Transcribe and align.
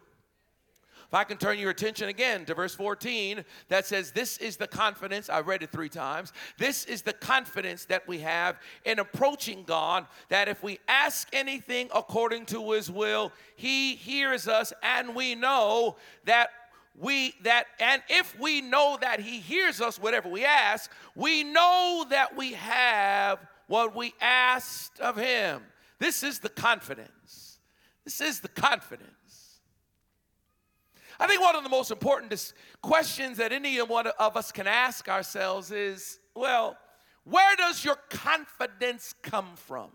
If 1.10 1.16
I 1.16 1.24
can 1.24 1.38
turn 1.38 1.58
your 1.58 1.72
attention 1.72 2.08
again 2.08 2.46
to 2.46 2.54
verse 2.54 2.76
14 2.76 3.44
that 3.70 3.88
says, 3.88 4.12
This 4.12 4.38
is 4.38 4.58
the 4.58 4.68
confidence, 4.68 5.28
I 5.28 5.40
read 5.40 5.64
it 5.64 5.72
three 5.72 5.90
times. 5.90 6.34
This 6.60 6.86
is 6.86 7.02
the 7.02 7.14
confidence 7.14 7.86
that 7.86 8.08
we 8.08 8.20
have 8.20 8.58
in 8.86 9.00
approaching 9.00 9.64
God, 9.64 10.06
that 10.30 10.48
if 10.48 10.62
we 10.62 10.78
ask 10.88 11.28
anything 11.34 11.90
according 11.96 12.46
to 12.48 12.74
his 12.74 12.92
will, 12.92 13.32
he 13.56 13.96
hears 13.96 14.48
us, 14.48 14.72
and 14.84 15.16
we 15.16 15.34
know 15.34 15.96
that 16.26 16.52
we 16.96 17.34
that 17.42 17.66
and 17.80 18.04
if 18.08 18.40
we 18.40 18.62
know 18.62 18.96
that 19.02 19.20
he 19.20 19.40
hears 19.40 19.82
us 19.82 19.98
whatever 19.98 20.28
we 20.28 20.44
ask 20.44 20.92
we 21.16 21.46
know 21.46 22.06
that 22.10 22.36
we 22.36 22.52
have 22.54 23.40
what 23.68 23.96
we 23.96 24.14
asked 24.20 25.00
of 25.00 25.16
him 25.16 25.62
this 26.00 26.24
is 26.24 26.40
the 26.40 26.50
confidence 26.50 27.60
this 28.04 28.20
is 28.20 28.42
the 28.42 28.50
confidence 28.50 29.19
I 31.20 31.28
think 31.28 31.42
one 31.42 31.56
of 31.56 31.64
the 31.64 31.70
most 31.70 31.92
important 31.92 32.54
questions 32.82 33.38
that 33.38 33.52
any 33.52 33.78
one 33.82 34.08
of 34.08 34.38
us 34.38 34.52
can 34.52 34.68
ask 34.68 35.10
ourselves 35.10 35.72
is 35.72 36.20
well, 36.34 36.78
where 37.26 37.56
does 37.58 37.84
your 37.84 37.98
confidence 38.10 39.14
come 39.22 39.50
from? 39.56 39.90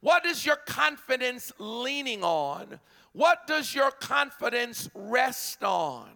What 0.00 0.24
is 0.24 0.46
your 0.46 0.56
confidence 0.56 1.52
leaning 1.58 2.22
on? 2.22 2.80
What 3.12 3.46
does 3.46 3.74
your 3.74 3.90
confidence 3.90 4.88
rest 4.94 5.62
on? 5.62 6.10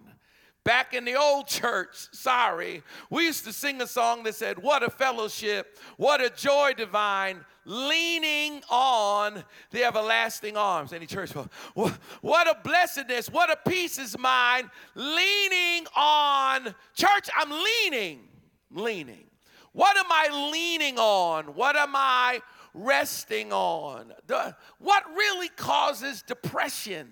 Back 0.65 0.93
in 0.93 1.05
the 1.05 1.15
old 1.15 1.47
church, 1.47 1.95
sorry, 2.13 2.83
we 3.09 3.25
used 3.25 3.45
to 3.47 3.53
sing 3.53 3.81
a 3.81 3.87
song 3.87 4.23
that 4.25 4.35
said, 4.35 4.59
What 4.59 4.83
a 4.83 4.91
fellowship, 4.91 5.79
what 5.97 6.21
a 6.21 6.31
joy 6.31 6.73
divine, 6.77 7.45
leaning 7.71 8.63
on 8.69 9.45
the 9.71 9.85
everlasting 9.85 10.57
arms. 10.57 10.93
Any 10.93 11.07
church, 11.07 11.31
what 11.31 12.47
a 12.49 12.57
blessedness, 12.65 13.31
what 13.31 13.49
a 13.51 13.71
peace 13.71 13.97
is 13.97 14.19
mine, 14.19 14.69
leaning 14.97 15.87
on. 15.97 16.75
Church, 16.95 17.31
I'm 17.37 17.51
leaning, 17.51 18.27
leaning. 18.73 19.25
What 19.73 19.97
am 19.97 20.07
I 20.11 20.51
leaning 20.51 20.99
on? 20.99 21.55
What 21.55 21.77
am 21.77 21.93
I 21.95 22.41
resting 22.75 23.53
on? 23.53 24.13
The, 24.27 24.57
what 24.79 25.05
really 25.15 25.49
causes 25.51 26.23
depression? 26.23 27.09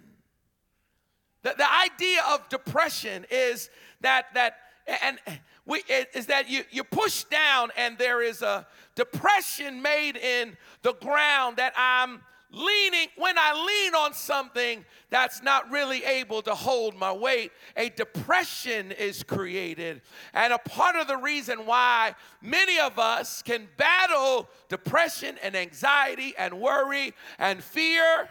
The, 1.43 1.55
the 1.57 1.73
idea 1.73 2.21
of 2.31 2.49
depression 2.49 3.27
is 3.31 3.71
that 4.01 4.35
that 4.35 4.57
and 5.03 5.19
eh, 5.27 5.37
we 5.67 5.83
eh, 5.89 6.05
is 6.15 6.27
that 6.27 6.49
you 6.49 6.63
you 6.71 6.85
push 6.85 7.25
down 7.25 7.71
and 7.77 7.99
there 7.99 8.23
is 8.23 8.43
a 8.43 8.67
depression 8.95 9.83
made 9.83 10.17
in 10.17 10.57
the 10.83 10.95
ground 10.95 11.57
that 11.57 11.73
I'm 11.77 12.21
leaning 12.51 13.09
when 13.17 13.37
I 13.37 13.53
lean 13.53 13.95
on 13.95 14.15
something 14.15 14.85
that's 15.11 15.43
not 15.43 15.71
really 15.71 16.03
able 16.05 16.41
to 16.43 16.55
hold 16.55 16.97
my 16.97 17.13
weight, 17.13 17.53
a 17.77 17.91
depression 17.91 18.93
is 18.93 19.23
created. 19.23 20.01
And 20.33 20.53
a 20.53 20.59
part 20.59 20.97
of 20.97 21.09
the 21.09 21.17
reason 21.17 21.67
why 21.67 22.15
many 22.41 22.79
of 22.79 22.99
us 22.99 23.43
can 23.43 23.69
battle 23.77 24.49
depression 24.69 25.37
and 25.43 25.55
anxiety 25.55 26.35
and 26.39 26.59
worry 26.59 27.13
and 27.39 27.63
fear 27.63 28.29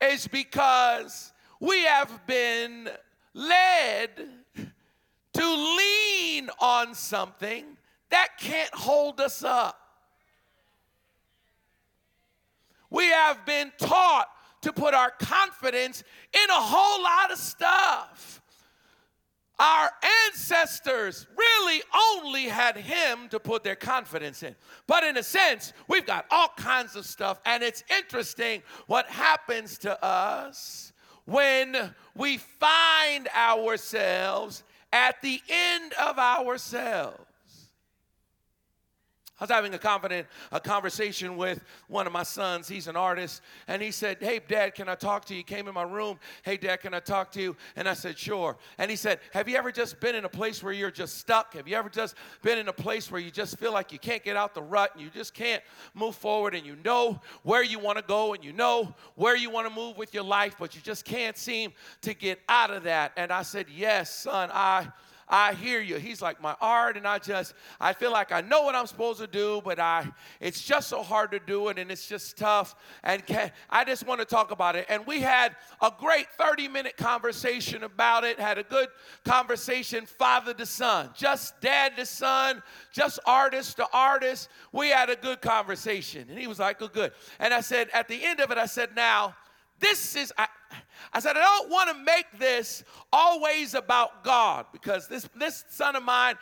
is 0.00 0.28
because 0.28 1.32
we 1.60 1.84
have 1.84 2.26
been 2.26 2.88
led 3.34 4.10
to 5.34 5.76
lean 5.76 6.50
on 6.60 6.94
something 6.94 7.64
that 8.10 8.28
can't 8.38 8.72
hold 8.74 9.20
us 9.20 9.42
up. 9.42 9.78
We 12.90 13.06
have 13.06 13.46
been 13.46 13.72
taught 13.78 14.28
to 14.62 14.72
put 14.72 14.94
our 14.94 15.10
confidence 15.10 16.04
in 16.32 16.50
a 16.50 16.60
whole 16.60 17.02
lot 17.02 17.32
of 17.32 17.38
stuff. 17.38 18.42
Our 19.58 19.90
ancestors 20.26 21.26
really 21.36 21.82
only 22.14 22.44
had 22.44 22.76
him 22.76 23.28
to 23.30 23.38
put 23.38 23.62
their 23.62 23.76
confidence 23.76 24.42
in. 24.42 24.56
But 24.86 25.04
in 25.04 25.16
a 25.16 25.22
sense, 25.22 25.72
we've 25.88 26.06
got 26.06 26.26
all 26.30 26.48
kinds 26.56 26.96
of 26.96 27.06
stuff, 27.06 27.40
and 27.46 27.62
it's 27.62 27.84
interesting 28.00 28.62
what 28.88 29.06
happens 29.06 29.78
to 29.78 30.04
us 30.04 30.92
when 31.24 31.94
we 32.16 32.38
find 32.38 33.28
ourselves 33.36 34.64
at 34.92 35.20
the 35.22 35.40
end 35.48 35.92
of 35.94 36.18
ourselves. 36.18 37.31
I 39.40 39.44
was 39.44 39.50
having 39.50 39.74
a 39.74 39.78
confident 39.78 40.28
a 40.52 40.60
conversation 40.60 41.36
with 41.36 41.64
one 41.88 42.06
of 42.06 42.12
my 42.12 42.22
sons. 42.22 42.68
He's 42.68 42.86
an 42.86 42.96
artist, 42.96 43.42
and 43.66 43.82
he 43.82 43.90
said, 43.90 44.18
"Hey, 44.20 44.40
Dad, 44.46 44.74
can 44.74 44.88
I 44.88 44.94
talk 44.94 45.24
to 45.26 45.34
you?" 45.34 45.38
He 45.38 45.42
came 45.42 45.66
in 45.66 45.74
my 45.74 45.82
room. 45.82 46.20
"Hey, 46.42 46.56
Dad, 46.56 46.76
can 46.76 46.94
I 46.94 47.00
talk 47.00 47.32
to 47.32 47.40
you?" 47.40 47.56
And 47.74 47.88
I 47.88 47.94
said, 47.94 48.16
"Sure." 48.16 48.56
And 48.78 48.90
he 48.90 48.96
said, 48.96 49.20
"Have 49.32 49.48
you 49.48 49.56
ever 49.56 49.72
just 49.72 49.98
been 50.00 50.14
in 50.14 50.24
a 50.24 50.28
place 50.28 50.62
where 50.62 50.72
you're 50.72 50.90
just 50.92 51.18
stuck? 51.18 51.54
Have 51.54 51.66
you 51.66 51.76
ever 51.76 51.88
just 51.88 52.14
been 52.42 52.58
in 52.58 52.68
a 52.68 52.72
place 52.72 53.10
where 53.10 53.20
you 53.20 53.30
just 53.30 53.58
feel 53.58 53.72
like 53.72 53.90
you 53.90 53.98
can't 53.98 54.22
get 54.22 54.36
out 54.36 54.54
the 54.54 54.62
rut 54.62 54.92
and 54.94 55.02
you 55.02 55.10
just 55.10 55.34
can't 55.34 55.62
move 55.94 56.14
forward, 56.14 56.54
and 56.54 56.64
you 56.64 56.76
know 56.84 57.20
where 57.42 57.64
you 57.64 57.78
want 57.78 57.98
to 57.98 58.04
go 58.04 58.34
and 58.34 58.44
you 58.44 58.52
know 58.52 58.94
where 59.16 59.34
you 59.34 59.50
want 59.50 59.66
to 59.66 59.74
move 59.74 59.96
with 59.96 60.14
your 60.14 60.24
life, 60.24 60.54
but 60.58 60.76
you 60.76 60.80
just 60.82 61.04
can't 61.04 61.36
seem 61.36 61.72
to 62.02 62.14
get 62.14 62.38
out 62.48 62.70
of 62.70 62.84
that?" 62.84 63.12
And 63.16 63.32
I 63.32 63.42
said, 63.42 63.66
"Yes, 63.68 64.14
son, 64.14 64.50
I." 64.52 64.88
I 65.32 65.54
hear 65.54 65.80
you. 65.80 65.96
He's 65.96 66.20
like 66.20 66.42
my 66.42 66.54
art, 66.60 66.98
and 66.98 67.08
I 67.08 67.18
just 67.18 67.54
I 67.80 67.94
feel 67.94 68.12
like 68.12 68.32
I 68.32 68.42
know 68.42 68.64
what 68.64 68.74
I'm 68.74 68.86
supposed 68.86 69.18
to 69.18 69.26
do, 69.26 69.62
but 69.64 69.80
I 69.80 70.06
it's 70.40 70.60
just 70.62 70.88
so 70.88 71.02
hard 71.02 71.30
to 71.30 71.38
do 71.38 71.68
it, 71.68 71.78
and 71.78 71.90
it's 71.90 72.06
just 72.06 72.36
tough. 72.36 72.74
And 73.02 73.24
can, 73.24 73.50
I 73.70 73.84
just 73.84 74.06
want 74.06 74.20
to 74.20 74.26
talk 74.26 74.50
about 74.50 74.76
it. 74.76 74.84
And 74.90 75.06
we 75.06 75.22
had 75.22 75.56
a 75.80 75.90
great 75.98 76.26
30 76.36 76.68
minute 76.68 76.98
conversation 76.98 77.82
about 77.82 78.24
it. 78.24 78.38
Had 78.38 78.58
a 78.58 78.62
good 78.62 78.88
conversation, 79.24 80.04
father 80.04 80.52
to 80.52 80.66
son, 80.66 81.08
just 81.16 81.58
dad 81.62 81.96
to 81.96 82.04
son, 82.04 82.62
just 82.92 83.18
artist 83.24 83.78
to 83.78 83.86
artist. 83.90 84.50
We 84.70 84.90
had 84.90 85.08
a 85.08 85.16
good 85.16 85.40
conversation, 85.40 86.26
and 86.28 86.38
he 86.38 86.46
was 86.46 86.58
like, 86.58 86.82
"Oh, 86.82 86.88
good." 86.88 87.12
And 87.40 87.54
I 87.54 87.62
said 87.62 87.88
at 87.94 88.06
the 88.06 88.22
end 88.22 88.40
of 88.40 88.50
it, 88.50 88.58
I 88.58 88.66
said, 88.66 88.94
"Now." 88.94 89.34
This 89.80 90.14
is, 90.14 90.32
I, 90.38 90.46
I 91.12 91.20
said, 91.20 91.36
I 91.36 91.40
don't 91.40 91.70
want 91.70 91.90
to 91.90 92.04
make 92.04 92.26
this 92.38 92.84
always 93.12 93.74
about 93.74 94.24
God 94.24 94.66
because 94.72 95.08
this, 95.08 95.28
this 95.36 95.64
son 95.68 95.96
of 95.96 96.02
mine 96.02 96.36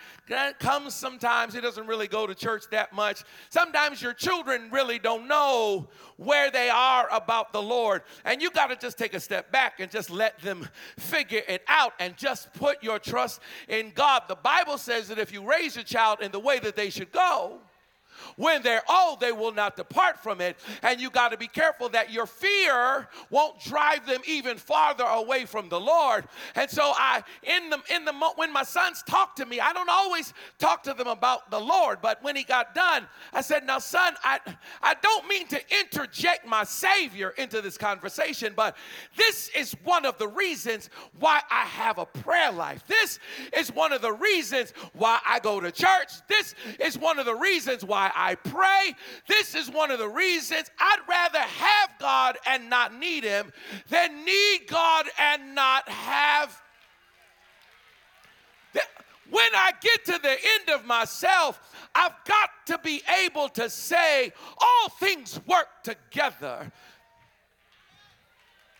comes 0.59 0.95
sometimes, 0.95 1.55
he 1.55 1.61
doesn't 1.61 1.87
really 1.87 2.09
go 2.09 2.27
to 2.27 2.35
church 2.35 2.65
that 2.71 2.93
much. 2.93 3.25
Sometimes 3.49 4.01
your 4.01 4.13
children 4.13 4.71
really 4.71 4.99
don't 4.99 5.27
know 5.29 5.89
where 6.17 6.51
they 6.51 6.69
are 6.69 7.09
about 7.13 7.53
the 7.53 7.63
Lord. 7.63 8.03
And 8.25 8.43
you 8.43 8.51
got 8.51 8.69
to 8.69 8.77
just 8.77 8.99
take 8.99 9.15
a 9.15 9.21
step 9.21 9.51
back 9.51 9.81
and 9.81 9.91
just 9.91 10.11
let 10.11 10.39
them 10.41 10.69
figure 10.99 11.43
it 11.49 11.63
out 11.69 11.93
and 11.99 12.17
just 12.17 12.53
put 12.55 12.83
your 12.83 12.99
trust 12.99 13.41
in 13.69 13.93
God. 13.95 14.23
The 14.29 14.37
Bible 14.37 14.79
says 14.79 15.09
that 15.09 15.19
if 15.19 15.33
you 15.33 15.43
raise 15.43 15.77
a 15.77 15.85
child 15.85 16.21
in 16.21 16.31
the 16.31 16.41
way 16.41 16.59
that 16.61 16.77
they 16.77 16.91
should 16.91 17.13
go, 17.13 17.61
when 18.37 18.63
they're 18.63 18.83
old, 18.91 19.21
they 19.21 19.33
will 19.33 19.53
not 19.53 19.77
depart 19.77 20.23
from 20.23 20.41
it. 20.41 20.57
And 20.83 21.01
you 21.01 21.11
got 21.11 21.31
to 21.31 21.37
be 21.37 21.47
careful 21.47 21.89
that 21.91 22.13
your 22.13 22.27
fear 22.27 23.09
won't 23.31 23.61
drive 23.61 24.07
them 24.07 24.21
even 24.27 24.57
farther 24.57 25.05
away 25.05 25.45
from 25.45 25.69
the 25.69 25.81
Lord. 25.81 26.25
And 26.55 26.71
so 26.71 26.93
I, 26.97 27.23
in 27.43 27.71
the 27.71 27.81
in 27.95 28.05
the 28.05 28.13
when 28.37 28.53
my 28.53 28.63
sons 28.63 29.03
talk 29.07 29.37
to 29.37 29.47
me, 29.47 29.61
I 29.61 29.73
don't 29.73 29.89
always 29.89 30.33
talk 30.59 30.83
to 30.85 30.95
them 30.95 31.07
about 31.07 31.51
the 31.51 31.61
Lord. 31.61 31.99
But 32.03 32.23
when 32.23 32.37
he 32.37 32.45
got 32.45 32.75
done, 32.75 33.07
I 33.33 33.41
said, 33.41 33.67
"Now, 33.67 33.79
son, 33.79 34.15
I 34.23 34.41
I 34.83 34.95
don't 35.03 35.27
mean 35.29 35.47
to 35.49 35.61
interject 35.81 36.47
my 36.47 36.65
Savior 36.65 37.31
into 37.31 37.61
this 37.61 37.77
conversation, 37.79 38.53
but 38.55 38.77
this 39.17 39.51
is 39.57 39.73
one 39.85 40.05
of 40.05 40.19
the 40.19 40.29
reasons 40.29 40.91
why 41.19 41.43
I 41.51 41.65
have 41.65 41.99
a 41.99 42.07
prayer 42.07 42.53
life. 42.53 42.85
This 42.87 43.19
is 43.57 43.73
one 43.73 43.93
of 43.93 44.03
the 44.03 44.13
reasons 44.13 44.73
why 44.93 45.19
I 45.27 45.41
go 45.41 45.61
to 45.61 45.71
church. 45.71 46.11
This 46.29 46.55
is 46.79 46.99
one 46.99 47.19
of 47.19 47.27
the 47.27 47.35
reasons 47.35 47.85
why 47.85 48.10
I 48.15 48.35
pray. 48.35 48.95
This 49.27 49.55
is 49.55 49.71
one 49.71 49.91
of 49.91 49.99
the 49.99 50.09
reasons 50.09 50.71
I'd 50.79 51.01
rather 51.09 51.39
have 51.39 51.91
God 51.99 52.39
and 52.47 52.71
not 52.71 52.99
need 52.99 53.25
Him 53.25 53.53
than 53.89 54.25
need 54.25 54.67
God 54.69 55.07
and 55.19 55.55
not 55.55 55.89
have. 55.89 56.61
When 59.31 59.55
I 59.55 59.71
get 59.81 60.05
to 60.07 60.19
the 60.21 60.31
end 60.31 60.71
of 60.75 60.85
myself, 60.87 61.61
I've 61.95 62.15
got 62.25 62.51
to 62.67 62.79
be 62.79 63.01
able 63.25 63.49
to 63.51 63.71
say, 63.71 64.33
all 64.59 64.89
things 64.99 65.41
work 65.47 65.69
together. 65.85 66.71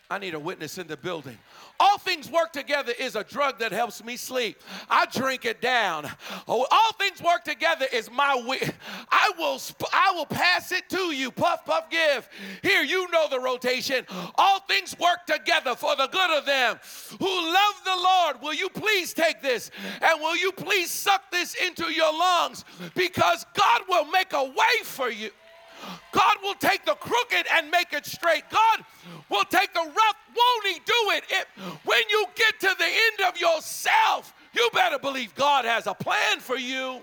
I 0.09 0.19
need 0.19 0.33
a 0.33 0.39
witness 0.39 0.77
in 0.77 0.87
the 0.87 0.97
building. 0.97 1.37
All 1.81 1.97
things 1.97 2.29
work 2.29 2.53
together 2.53 2.93
is 2.99 3.15
a 3.15 3.23
drug 3.23 3.57
that 3.57 3.71
helps 3.71 4.03
me 4.03 4.15
sleep. 4.15 4.61
I 4.87 5.07
drink 5.07 5.45
it 5.45 5.61
down. 5.61 6.07
Oh, 6.47 6.67
all 6.69 6.93
things 6.93 7.23
work 7.23 7.43
together 7.43 7.87
is 7.91 8.11
my 8.11 8.39
I 9.11 9.31
will 9.35 9.59
I 9.91 10.11
will 10.13 10.27
pass 10.27 10.71
it 10.71 10.87
to 10.89 11.11
you. 11.11 11.31
Puff 11.31 11.65
puff 11.65 11.89
give. 11.89 12.29
Here 12.61 12.83
you 12.83 13.09
know 13.09 13.27
the 13.27 13.39
rotation. 13.39 14.05
All 14.35 14.59
things 14.59 14.95
work 14.99 15.25
together 15.25 15.73
for 15.73 15.95
the 15.95 16.05
good 16.05 16.37
of 16.37 16.45
them 16.45 16.79
who 17.17 17.25
love 17.25 17.73
the 17.83 17.97
Lord. 17.97 18.43
Will 18.43 18.53
you 18.53 18.69
please 18.69 19.11
take 19.15 19.41
this 19.41 19.71
and 20.03 20.21
will 20.21 20.37
you 20.37 20.51
please 20.51 20.91
suck 20.91 21.31
this 21.31 21.55
into 21.55 21.91
your 21.91 22.13
lungs 22.13 22.63
because 22.93 23.43
God 23.55 23.81
will 23.89 24.05
make 24.05 24.33
a 24.33 24.43
way 24.43 24.83
for 24.83 25.09
you. 25.09 25.31
God 26.11 26.37
will 26.43 26.55
take 26.55 26.85
the 26.85 26.95
crooked 26.95 27.45
and 27.53 27.71
make 27.71 27.93
it 27.93 28.05
straight. 28.05 28.43
God 28.49 28.85
will 29.29 29.43
take 29.45 29.73
the 29.73 29.79
rough. 29.79 30.15
Won't 30.35 30.67
He 30.67 30.79
do 30.85 31.11
it? 31.11 31.47
When 31.85 32.01
you 32.09 32.25
get 32.35 32.59
to 32.59 32.75
the 32.77 32.85
end 32.85 33.29
of 33.29 33.39
yourself, 33.39 34.33
you 34.53 34.69
better 34.73 34.99
believe 34.99 35.33
God 35.35 35.65
has 35.65 35.87
a 35.87 35.93
plan 35.93 36.39
for 36.39 36.57
you. 36.57 37.01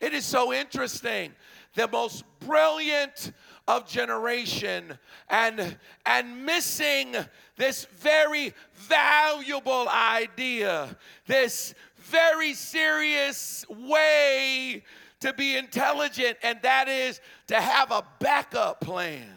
It 0.00 0.12
is 0.12 0.24
so 0.24 0.52
interesting. 0.52 1.32
The 1.74 1.88
most 1.88 2.24
brilliant 2.40 3.32
of 3.68 3.88
generation 3.88 4.98
and 5.28 5.76
and 6.04 6.46
missing 6.46 7.16
this 7.56 7.86
very 7.96 8.54
valuable 8.74 9.88
idea 9.88 10.96
this 11.26 11.74
very 12.10 12.54
serious 12.54 13.64
way 13.68 14.82
to 15.20 15.32
be 15.32 15.56
intelligent, 15.56 16.36
and 16.42 16.58
that 16.62 16.88
is 16.88 17.20
to 17.48 17.60
have 17.60 17.90
a 17.90 18.04
backup 18.20 18.80
plan. 18.80 19.28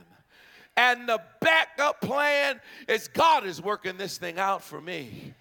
And 0.76 1.10
the 1.10 1.22
backup 1.42 2.00
plan 2.02 2.62
is 2.88 3.08
God 3.08 3.46
is 3.46 3.62
working 3.62 3.98
this 3.98 4.18
thing 4.18 4.40
out 4.40 4.64
for 4.64 4.80
me. 4.80 5.34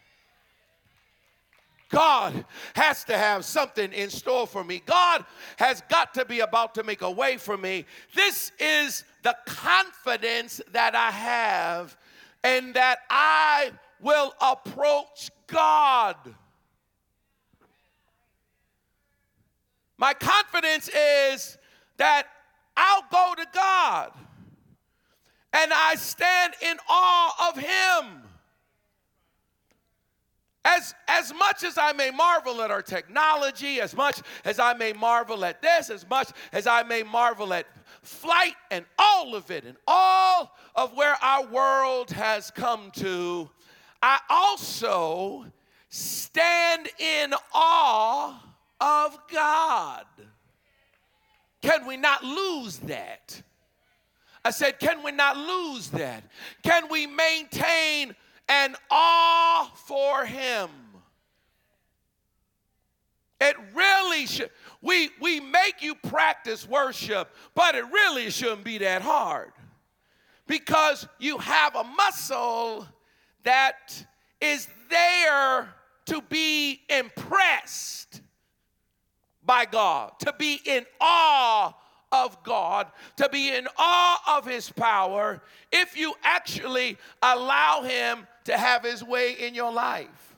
God 1.90 2.44
has 2.74 3.04
to 3.04 3.16
have 3.16 3.44
something 3.44 3.92
in 3.92 4.10
store 4.10 4.46
for 4.46 4.62
me. 4.62 4.82
God 4.84 5.24
has 5.56 5.82
got 5.88 6.12
to 6.14 6.24
be 6.24 6.40
about 6.40 6.74
to 6.74 6.84
make 6.84 7.02
a 7.02 7.10
way 7.10 7.36
for 7.36 7.56
me. 7.56 7.86
This 8.14 8.52
is 8.58 9.04
the 9.22 9.36
confidence 9.46 10.60
that 10.72 10.94
I 10.94 11.10
have, 11.10 11.96
and 12.44 12.74
that 12.74 12.98
I 13.08 13.70
will 14.00 14.34
approach 14.40 15.30
God. 15.46 16.16
My 19.98 20.14
confidence 20.14 20.88
is 20.88 21.58
that 21.96 22.28
I'll 22.76 23.04
go 23.10 23.34
to 23.36 23.46
God 23.52 24.12
and 25.52 25.72
I 25.72 25.96
stand 25.96 26.54
in 26.62 26.76
awe 26.88 27.50
of 27.50 27.58
Him. 27.58 28.22
As, 30.64 30.94
as 31.08 31.32
much 31.34 31.64
as 31.64 31.78
I 31.78 31.92
may 31.92 32.10
marvel 32.10 32.60
at 32.62 32.70
our 32.70 32.82
technology, 32.82 33.80
as 33.80 33.96
much 33.96 34.20
as 34.44 34.58
I 34.58 34.74
may 34.74 34.92
marvel 34.92 35.44
at 35.44 35.62
this, 35.62 35.88
as 35.88 36.08
much 36.08 36.28
as 36.52 36.66
I 36.66 36.82
may 36.82 37.02
marvel 37.02 37.52
at 37.54 37.66
flight 38.02 38.54
and 38.70 38.84
all 38.98 39.34
of 39.34 39.50
it, 39.50 39.64
and 39.64 39.76
all 39.86 40.54
of 40.74 40.94
where 40.94 41.16
our 41.22 41.46
world 41.46 42.10
has 42.10 42.50
come 42.50 42.90
to, 42.96 43.48
I 44.02 44.20
also 44.28 45.46
stand 45.88 46.88
in 46.98 47.34
awe 47.54 48.47
of 48.80 49.18
God. 49.32 50.04
Can 51.62 51.86
we 51.86 51.96
not 51.96 52.22
lose 52.24 52.78
that? 52.78 53.42
I 54.44 54.50
said, 54.50 54.78
can 54.78 55.02
we 55.02 55.12
not 55.12 55.36
lose 55.36 55.88
that? 55.90 56.24
Can 56.62 56.88
we 56.88 57.06
maintain 57.06 58.14
an 58.48 58.76
awe 58.90 59.70
for 59.74 60.24
Him? 60.24 60.70
It 63.40 63.56
really 63.74 64.26
should. 64.26 64.50
We, 64.82 65.10
we 65.20 65.40
make 65.40 65.82
you 65.82 65.94
practice 65.94 66.68
worship, 66.68 67.30
but 67.54 67.74
it 67.74 67.84
really 67.84 68.30
shouldn't 68.30 68.64
be 68.64 68.78
that 68.78 69.02
hard 69.02 69.52
because 70.46 71.06
you 71.18 71.38
have 71.38 71.76
a 71.76 71.84
muscle 71.84 72.86
that 73.44 74.04
is 74.40 74.66
there 74.90 75.68
to 76.06 76.22
be 76.22 76.80
impressed 76.88 78.22
by 79.48 79.64
God, 79.64 80.12
to 80.20 80.34
be 80.38 80.60
in 80.66 80.84
awe 81.00 81.74
of 82.12 82.42
God, 82.44 82.86
to 83.16 83.30
be 83.30 83.48
in 83.48 83.66
awe 83.78 84.36
of 84.36 84.46
His 84.46 84.70
power, 84.70 85.42
if 85.72 85.96
you 85.96 86.12
actually 86.22 86.98
allow 87.22 87.82
Him 87.82 88.26
to 88.44 88.56
have 88.56 88.84
His 88.84 89.02
way 89.02 89.32
in 89.32 89.54
your 89.54 89.72
life. 89.72 90.36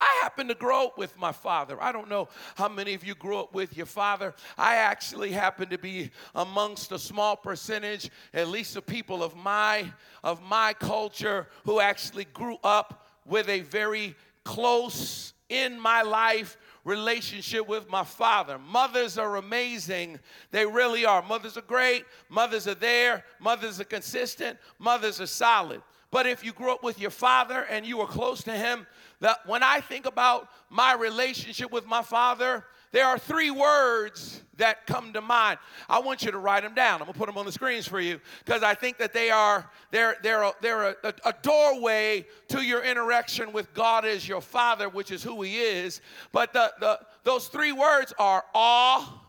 I 0.00 0.20
happen 0.22 0.48
to 0.48 0.54
grow 0.54 0.86
up 0.86 0.98
with 0.98 1.18
my 1.18 1.32
father. 1.32 1.82
I 1.82 1.90
don't 1.90 2.08
know 2.08 2.28
how 2.56 2.68
many 2.68 2.94
of 2.94 3.04
you 3.04 3.14
grew 3.14 3.38
up 3.38 3.54
with 3.54 3.76
your 3.76 3.86
father. 3.86 4.34
I 4.56 4.76
actually 4.76 5.32
happen 5.32 5.70
to 5.70 5.78
be 5.78 6.10
amongst 6.34 6.92
a 6.92 6.98
small 6.98 7.36
percentage, 7.36 8.10
at 8.34 8.48
least 8.48 8.74
the 8.74 8.82
people 8.82 9.24
of 9.24 9.34
my 9.34 9.90
of 10.22 10.42
my 10.42 10.74
culture 10.74 11.48
who 11.64 11.80
actually 11.80 12.26
grew 12.26 12.58
up 12.62 13.06
with 13.26 13.48
a 13.48 13.60
very 13.60 14.14
close 14.44 15.32
in 15.48 15.80
my 15.80 16.02
life 16.02 16.56
relationship 16.84 17.66
with 17.66 17.88
my 17.88 18.04
father. 18.04 18.58
Mothers 18.58 19.18
are 19.18 19.36
amazing. 19.36 20.20
They 20.50 20.66
really 20.66 21.04
are. 21.04 21.22
Mothers 21.22 21.56
are 21.56 21.62
great. 21.62 22.04
Mothers 22.28 22.68
are 22.68 22.74
there. 22.74 23.24
Mothers 23.40 23.80
are 23.80 23.84
consistent. 23.84 24.58
Mothers 24.78 25.20
are 25.20 25.26
solid. 25.26 25.82
But 26.10 26.26
if 26.26 26.44
you 26.44 26.52
grew 26.52 26.72
up 26.72 26.84
with 26.84 27.00
your 27.00 27.10
father 27.10 27.64
and 27.64 27.84
you 27.84 27.98
were 27.98 28.06
close 28.06 28.44
to 28.44 28.52
him, 28.52 28.86
that 29.20 29.38
when 29.46 29.62
I 29.62 29.80
think 29.80 30.06
about 30.06 30.48
my 30.70 30.94
relationship 30.94 31.72
with 31.72 31.86
my 31.86 32.02
father, 32.02 32.64
there 32.94 33.06
are 33.06 33.18
three 33.18 33.50
words 33.50 34.40
that 34.56 34.86
come 34.86 35.12
to 35.14 35.20
mind. 35.20 35.58
I 35.88 35.98
want 35.98 36.22
you 36.22 36.30
to 36.30 36.38
write 36.38 36.62
them 36.62 36.76
down. 36.76 37.00
I'm 37.00 37.06
gonna 37.08 37.18
put 37.18 37.26
them 37.26 37.36
on 37.36 37.44
the 37.44 37.50
screens 37.50 37.88
for 37.88 37.98
you 37.98 38.20
because 38.44 38.62
I 38.62 38.74
think 38.74 38.98
that 38.98 39.12
they 39.12 39.30
are 39.30 39.68
they're 39.90 40.14
they're 40.22 40.44
a, 40.44 40.52
they're 40.60 40.90
a, 40.90 41.14
a 41.24 41.34
doorway 41.42 42.24
to 42.50 42.64
your 42.64 42.84
interaction 42.84 43.52
with 43.52 43.74
God 43.74 44.04
as 44.04 44.28
your 44.28 44.40
Father, 44.40 44.88
which 44.88 45.10
is 45.10 45.24
who 45.24 45.42
He 45.42 45.58
is. 45.58 46.02
But 46.30 46.52
the, 46.52 46.72
the 46.78 47.00
those 47.24 47.48
three 47.48 47.72
words 47.72 48.14
are 48.16 48.44
awe, 48.54 49.20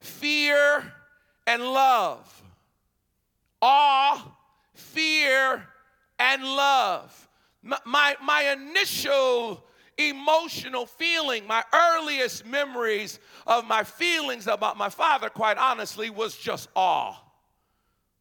fear, 0.00 0.92
and 1.46 1.62
love. 1.62 2.42
Awe, 3.62 4.36
fear, 4.74 5.66
and 6.18 6.42
love. 6.42 7.28
My, 7.62 7.78
my, 7.86 8.16
my 8.22 8.42
initial 8.52 9.64
emotional 10.08 10.86
feeling, 10.86 11.46
my 11.46 11.62
earliest 11.72 12.46
memories 12.46 13.18
of 13.46 13.66
my 13.66 13.84
feelings 13.84 14.46
about 14.46 14.76
my 14.76 14.88
father, 14.88 15.28
quite 15.28 15.58
honestly, 15.58 16.10
was 16.10 16.36
just 16.36 16.68
awe. 16.74 17.14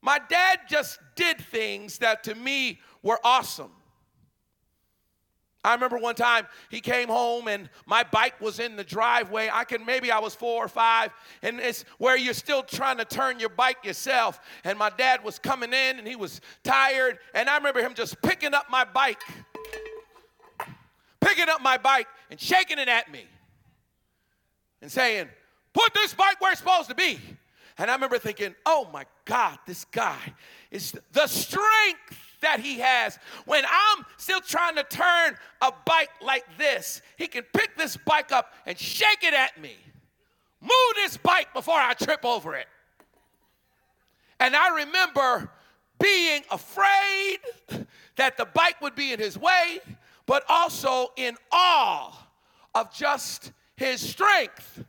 My 0.01 0.19
dad 0.29 0.59
just 0.69 1.00
did 1.15 1.39
things 1.39 2.00
that 2.00 2.24
to 2.25 2.36
me 2.36 2.79
were 3.03 3.19
awesome. 3.24 3.71
I 5.62 5.74
remember 5.74 5.98
one 5.98 6.15
time 6.15 6.48
he 6.69 6.79
came 6.79 7.09
home 7.09 7.50
and 7.50 7.69
my 7.86 8.03
bike 8.03 8.39
was 8.39 8.59
in 8.59 8.77
the 8.77 8.83
driveway. 8.83 9.50
I 9.51 9.65
can 9.65 9.86
maybe 9.86 10.09
I 10.09 10.19
was 10.19 10.33
four 10.33 10.63
or 10.63 10.69
five, 10.69 11.12
and 11.41 11.59
it's 11.59 11.83
where 11.98 12.17
you're 12.17 12.33
still 12.33 12.63
trying 12.63 12.98
to 12.98 13.05
turn 13.05 13.41
your 13.41 13.50
bike 13.50 13.83
yourself. 13.83 14.39
And 14.63 14.79
my 14.79 14.89
dad 14.89 15.21
was 15.21 15.38
coming 15.38 15.74
in 15.74 16.00
and 16.00 16.07
he 16.07 16.15
was 16.15 16.39
tired, 16.63 17.19
and 17.33 17.50
I 17.50 17.57
remember 17.57 17.81
him 17.81 17.93
just 17.93 18.21
picking 18.21 18.53
up 18.53 18.69
my 18.69 18.86
bike 18.86 19.21
picking 21.21 21.49
up 21.49 21.61
my 21.61 21.77
bike 21.77 22.07
and 22.29 22.39
shaking 22.39 22.79
it 22.79 22.88
at 22.88 23.11
me 23.11 23.25
and 24.81 24.91
saying, 24.91 25.27
Put 25.73 25.93
this 25.93 26.13
bike 26.13 26.41
where 26.41 26.51
it's 26.51 26.59
supposed 26.59 26.89
to 26.89 26.95
be. 26.95 27.19
And 27.77 27.89
I 27.89 27.93
remember 27.93 28.19
thinking, 28.19 28.55
oh 28.65 28.89
my 28.91 29.05
God, 29.23 29.57
this 29.65 29.85
guy 29.85 30.33
is 30.69 30.93
the 31.13 31.27
strength 31.27 32.38
that 32.41 32.59
he 32.59 32.79
has. 32.79 33.17
When 33.45 33.63
I'm 33.65 34.05
still 34.17 34.41
trying 34.41 34.75
to 34.75 34.83
turn 34.83 35.38
a 35.61 35.71
bike 35.85 36.09
like 36.21 36.45
this, 36.57 37.01
he 37.17 37.27
can 37.27 37.43
pick 37.53 37.77
this 37.77 37.95
bike 37.95 38.33
up 38.33 38.53
and 38.65 38.77
shake 38.77 39.23
it 39.23 39.33
at 39.33 39.59
me. 39.61 39.77
Move 40.61 40.71
this 40.95 41.15
bike 41.15 41.53
before 41.53 41.79
I 41.79 41.93
trip 41.93 42.25
over 42.25 42.55
it. 42.55 42.67
And 44.41 44.55
I 44.55 44.83
remember 44.83 45.49
being 46.01 46.43
afraid 46.51 47.38
that 48.17 48.35
the 48.35 48.45
bike 48.45 48.81
would 48.81 48.95
be 48.95 49.13
in 49.13 49.19
his 49.19 49.38
way 49.38 49.79
but 50.29 50.43
also 50.48 51.07
in 51.15 51.36
awe 51.51 52.27
of 52.75 52.93
just 52.93 53.51
his 53.75 54.00
strength. 54.00 54.86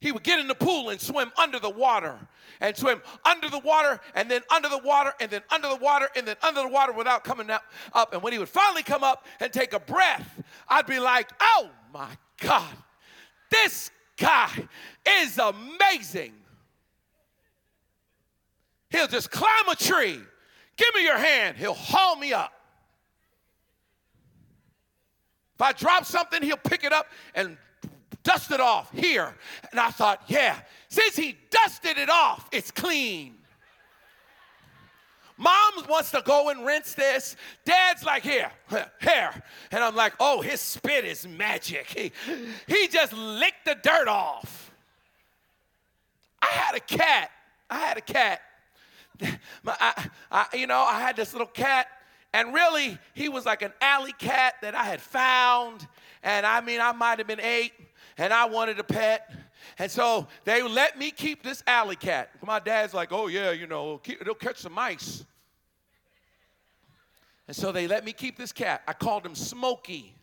He 0.00 0.12
would 0.12 0.22
get 0.22 0.38
in 0.38 0.46
the 0.46 0.54
pool 0.54 0.90
and 0.90 1.00
swim 1.00 1.32
under 1.38 1.58
the 1.58 1.70
water 1.70 2.14
and 2.60 2.76
swim 2.76 3.00
under 3.24 3.48
the 3.48 3.60
water 3.60 3.98
and 4.14 4.30
then 4.30 4.42
under 4.54 4.68
the 4.68 4.82
water 4.84 5.14
and 5.18 5.30
then 5.30 5.40
under 5.50 5.68
the 5.70 5.76
water 5.76 6.10
and 6.14 6.26
then 6.28 6.36
under 6.42 6.60
the 6.60 6.68
water 6.68 6.92
without 6.92 7.24
coming 7.24 7.48
up. 7.48 7.62
up. 7.94 8.12
And 8.12 8.22
when 8.22 8.34
he 8.34 8.38
would 8.38 8.50
finally 8.50 8.82
come 8.82 9.02
up 9.02 9.24
and 9.40 9.50
take 9.50 9.72
a 9.72 9.80
breath, 9.80 10.42
I'd 10.68 10.84
be 10.84 11.00
like, 11.00 11.30
oh 11.40 11.70
my 11.94 12.10
God, 12.42 12.76
this 13.50 13.90
guy 14.18 14.50
is 15.22 15.38
amazing. 15.38 16.34
He'll 18.90 19.08
just 19.08 19.30
climb 19.30 19.70
a 19.70 19.74
tree. 19.74 20.20
Give 20.76 20.94
me 20.94 21.02
your 21.02 21.16
hand. 21.16 21.56
He'll 21.56 21.72
haul 21.72 22.16
me 22.16 22.34
up. 22.34 22.52
If 25.58 25.62
I 25.62 25.72
drop 25.72 26.04
something, 26.04 26.40
he'll 26.40 26.56
pick 26.56 26.84
it 26.84 26.92
up 26.92 27.06
and 27.34 27.56
dust 28.22 28.52
it 28.52 28.60
off 28.60 28.92
here. 28.92 29.34
And 29.72 29.80
I 29.80 29.90
thought, 29.90 30.22
yeah, 30.28 30.60
since 30.88 31.16
he 31.16 31.36
dusted 31.50 31.98
it 31.98 32.08
off, 32.08 32.48
it's 32.52 32.70
clean. 32.70 33.34
Mom 35.36 35.84
wants 35.88 36.12
to 36.12 36.22
go 36.24 36.50
and 36.50 36.64
rinse 36.64 36.94
this. 36.94 37.34
Dad's 37.64 38.04
like, 38.04 38.22
here, 38.22 38.52
here. 39.00 39.42
And 39.72 39.82
I'm 39.82 39.96
like, 39.96 40.12
oh, 40.20 40.42
his 40.42 40.60
spit 40.60 41.04
is 41.04 41.26
magic. 41.26 41.86
He, 41.86 42.12
he 42.68 42.86
just 42.86 43.12
licked 43.12 43.64
the 43.64 43.74
dirt 43.82 44.06
off. 44.06 44.70
I 46.40 46.46
had 46.46 46.76
a 46.76 46.80
cat. 46.80 47.32
I 47.68 47.78
had 47.78 47.98
a 47.98 48.00
cat. 48.00 48.42
My, 49.64 49.76
I, 49.80 50.08
I, 50.30 50.46
you 50.56 50.68
know, 50.68 50.78
I 50.78 51.00
had 51.00 51.16
this 51.16 51.32
little 51.32 51.48
cat, 51.48 51.88
and 52.32 52.52
really, 52.52 52.98
he 53.14 53.28
was 53.28 53.46
like 53.46 53.62
an 53.62 53.72
alley 53.80 54.12
cat 54.18 54.54
that 54.62 54.74
I 54.74 54.84
had 54.84 55.00
found. 55.00 55.86
And 56.22 56.44
I 56.44 56.60
mean, 56.60 56.80
I 56.80 56.92
might 56.92 57.18
have 57.18 57.26
been 57.26 57.40
eight, 57.40 57.72
and 58.18 58.32
I 58.32 58.46
wanted 58.46 58.78
a 58.78 58.84
pet. 58.84 59.30
And 59.78 59.90
so 59.90 60.26
they 60.44 60.62
let 60.62 60.98
me 60.98 61.10
keep 61.10 61.42
this 61.42 61.62
alley 61.66 61.96
cat. 61.96 62.30
My 62.44 62.58
dad's 62.58 62.92
like, 62.92 63.12
oh, 63.12 63.28
yeah, 63.28 63.52
you 63.52 63.66
know, 63.66 64.00
it'll 64.06 64.34
catch 64.34 64.58
some 64.58 64.72
mice. 64.72 65.24
And 67.46 67.56
so 67.56 67.72
they 67.72 67.86
let 67.86 68.04
me 68.04 68.12
keep 68.12 68.36
this 68.36 68.52
cat. 68.52 68.82
I 68.86 68.92
called 68.92 69.24
him 69.24 69.34
Smokey. 69.34 70.14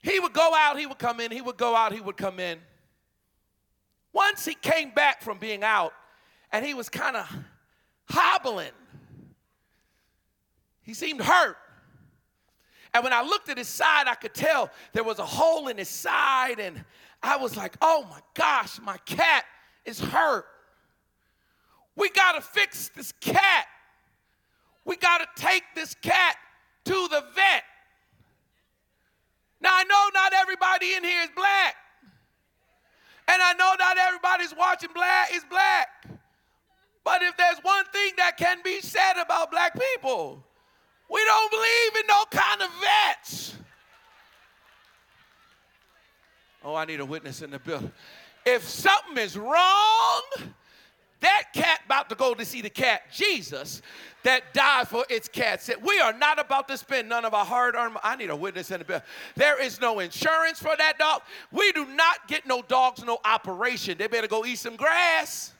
He 0.00 0.20
would 0.20 0.34
go 0.34 0.52
out, 0.54 0.78
he 0.78 0.86
would 0.86 0.98
come 0.98 1.18
in, 1.18 1.32
he 1.32 1.40
would 1.40 1.56
go 1.56 1.74
out, 1.74 1.92
he 1.92 2.00
would 2.00 2.16
come 2.16 2.38
in. 2.38 2.58
Once 4.12 4.44
he 4.44 4.54
came 4.54 4.90
back 4.90 5.22
from 5.22 5.38
being 5.38 5.64
out 5.64 5.92
and 6.52 6.64
he 6.64 6.74
was 6.74 6.88
kind 6.88 7.16
of 7.16 7.26
hobbling. 8.08 8.70
He 10.84 10.94
seemed 10.94 11.20
hurt. 11.20 11.56
And 12.92 13.02
when 13.02 13.12
I 13.12 13.22
looked 13.22 13.48
at 13.48 13.58
his 13.58 13.66
side, 13.66 14.06
I 14.06 14.14
could 14.14 14.34
tell 14.34 14.70
there 14.92 15.02
was 15.02 15.18
a 15.18 15.24
hole 15.26 15.66
in 15.66 15.78
his 15.78 15.88
side. 15.88 16.60
And 16.60 16.84
I 17.22 17.36
was 17.36 17.56
like, 17.56 17.74
oh 17.82 18.06
my 18.08 18.20
gosh, 18.34 18.78
my 18.80 18.98
cat 18.98 19.44
is 19.84 19.98
hurt. 19.98 20.46
We 21.96 22.10
got 22.10 22.32
to 22.32 22.40
fix 22.40 22.90
this 22.90 23.12
cat. 23.20 23.66
We 24.84 24.96
got 24.96 25.18
to 25.18 25.42
take 25.42 25.64
this 25.74 25.94
cat 25.94 26.36
to 26.84 26.92
the 26.92 27.24
vet. 27.34 27.64
Now, 29.60 29.70
I 29.72 29.84
know 29.84 30.10
not 30.12 30.32
everybody 30.34 30.92
in 30.92 31.02
here 31.02 31.22
is 31.22 31.30
black. 31.34 31.74
And 33.26 33.40
I 33.40 33.54
know 33.54 33.74
not 33.78 33.96
everybody's 33.96 34.54
watching 34.54 34.90
black 34.94 35.34
is 35.34 35.42
black. 35.48 35.88
But 37.02 37.22
if 37.22 37.36
there's 37.36 37.58
one 37.62 37.84
thing 37.86 38.12
that 38.18 38.36
can 38.36 38.58
be 38.62 38.80
said 38.80 39.14
about 39.20 39.50
black 39.50 39.78
people, 39.78 40.43
we 41.14 41.24
don't 41.24 41.50
believe 41.50 41.96
in 42.00 42.06
no 42.08 42.24
kind 42.30 42.62
of 42.62 42.68
vets. 42.80 43.54
Oh, 46.64 46.74
I 46.74 46.84
need 46.84 46.98
a 46.98 47.04
witness 47.04 47.40
in 47.40 47.50
the 47.50 47.58
building. 47.58 47.92
If 48.44 48.68
something 48.68 49.18
is 49.18 49.38
wrong, 49.38 50.22
that 51.20 51.44
cat 51.54 51.80
about 51.86 52.10
to 52.10 52.14
go 52.14 52.34
to 52.34 52.44
see 52.44 52.60
the 52.60 52.70
cat, 52.70 53.02
Jesus, 53.12 53.80
that 54.24 54.52
died 54.52 54.88
for 54.88 55.06
its 55.08 55.28
cat. 55.28 55.62
Said, 55.62 55.76
we 55.82 55.98
are 56.00 56.12
not 56.12 56.38
about 56.38 56.68
to 56.68 56.76
spend 56.76 57.08
none 57.08 57.24
of 57.24 57.32
our 57.32 57.44
hard 57.44 57.76
earned. 57.76 57.96
I 58.02 58.16
need 58.16 58.30
a 58.30 58.36
witness 58.36 58.70
in 58.70 58.80
the 58.80 58.84
bill. 58.84 59.00
There 59.34 59.62
is 59.62 59.80
no 59.80 60.00
insurance 60.00 60.58
for 60.58 60.74
that 60.76 60.98
dog. 60.98 61.22
We 61.52 61.72
do 61.72 61.86
not 61.86 62.28
get 62.28 62.46
no 62.46 62.60
dogs, 62.60 63.02
no 63.04 63.20
operation. 63.24 63.96
They 63.96 64.08
better 64.08 64.26
go 64.26 64.44
eat 64.44 64.58
some 64.58 64.76
grass. 64.76 65.53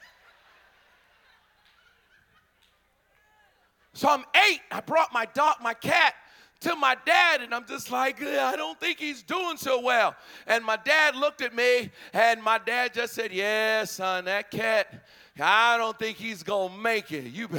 So 3.95 4.09
I'm 4.09 4.23
eight. 4.49 4.59
I 4.71 4.81
brought 4.81 5.11
my 5.11 5.25
dog, 5.33 5.55
my 5.61 5.73
cat, 5.73 6.13
to 6.59 6.75
my 6.75 6.95
dad, 7.05 7.41
and 7.41 7.53
I'm 7.53 7.65
just 7.65 7.91
like, 7.91 8.21
I 8.21 8.55
don't 8.55 8.79
think 8.79 8.99
he's 8.99 9.23
doing 9.23 9.57
so 9.57 9.81
well. 9.81 10.15
And 10.47 10.63
my 10.63 10.77
dad 10.77 11.15
looked 11.15 11.41
at 11.41 11.55
me, 11.55 11.89
and 12.13 12.43
my 12.43 12.59
dad 12.59 12.93
just 12.93 13.13
said, 13.13 13.31
Yeah, 13.31 13.85
son, 13.85 14.25
that 14.25 14.51
cat 14.51 15.05
I 15.39 15.77
don't 15.77 15.99
think 15.99 16.17
he's 16.17 16.43
gonna 16.43 16.77
make 16.77 17.11
it. 17.11 17.25
You, 17.25 17.49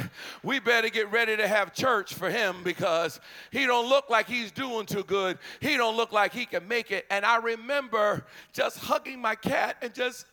we 0.41 0.59
better 0.59 0.89
get 0.89 1.11
ready 1.11 1.37
to 1.37 1.47
have 1.47 1.73
church 1.73 2.15
for 2.15 2.27
him 2.27 2.63
because 2.63 3.19
he 3.51 3.67
don't 3.67 3.87
look 3.87 4.09
like 4.09 4.27
he's 4.27 4.51
doing 4.51 4.87
too 4.87 5.03
good. 5.03 5.37
He 5.59 5.77
don't 5.77 5.95
look 5.95 6.11
like 6.11 6.33
he 6.33 6.47
can 6.47 6.67
make 6.67 6.89
it. 6.89 7.05
And 7.11 7.23
I 7.23 7.37
remember 7.37 8.25
just 8.51 8.79
hugging 8.79 9.21
my 9.21 9.35
cat 9.35 9.77
and 9.83 9.93
just, 9.93 10.25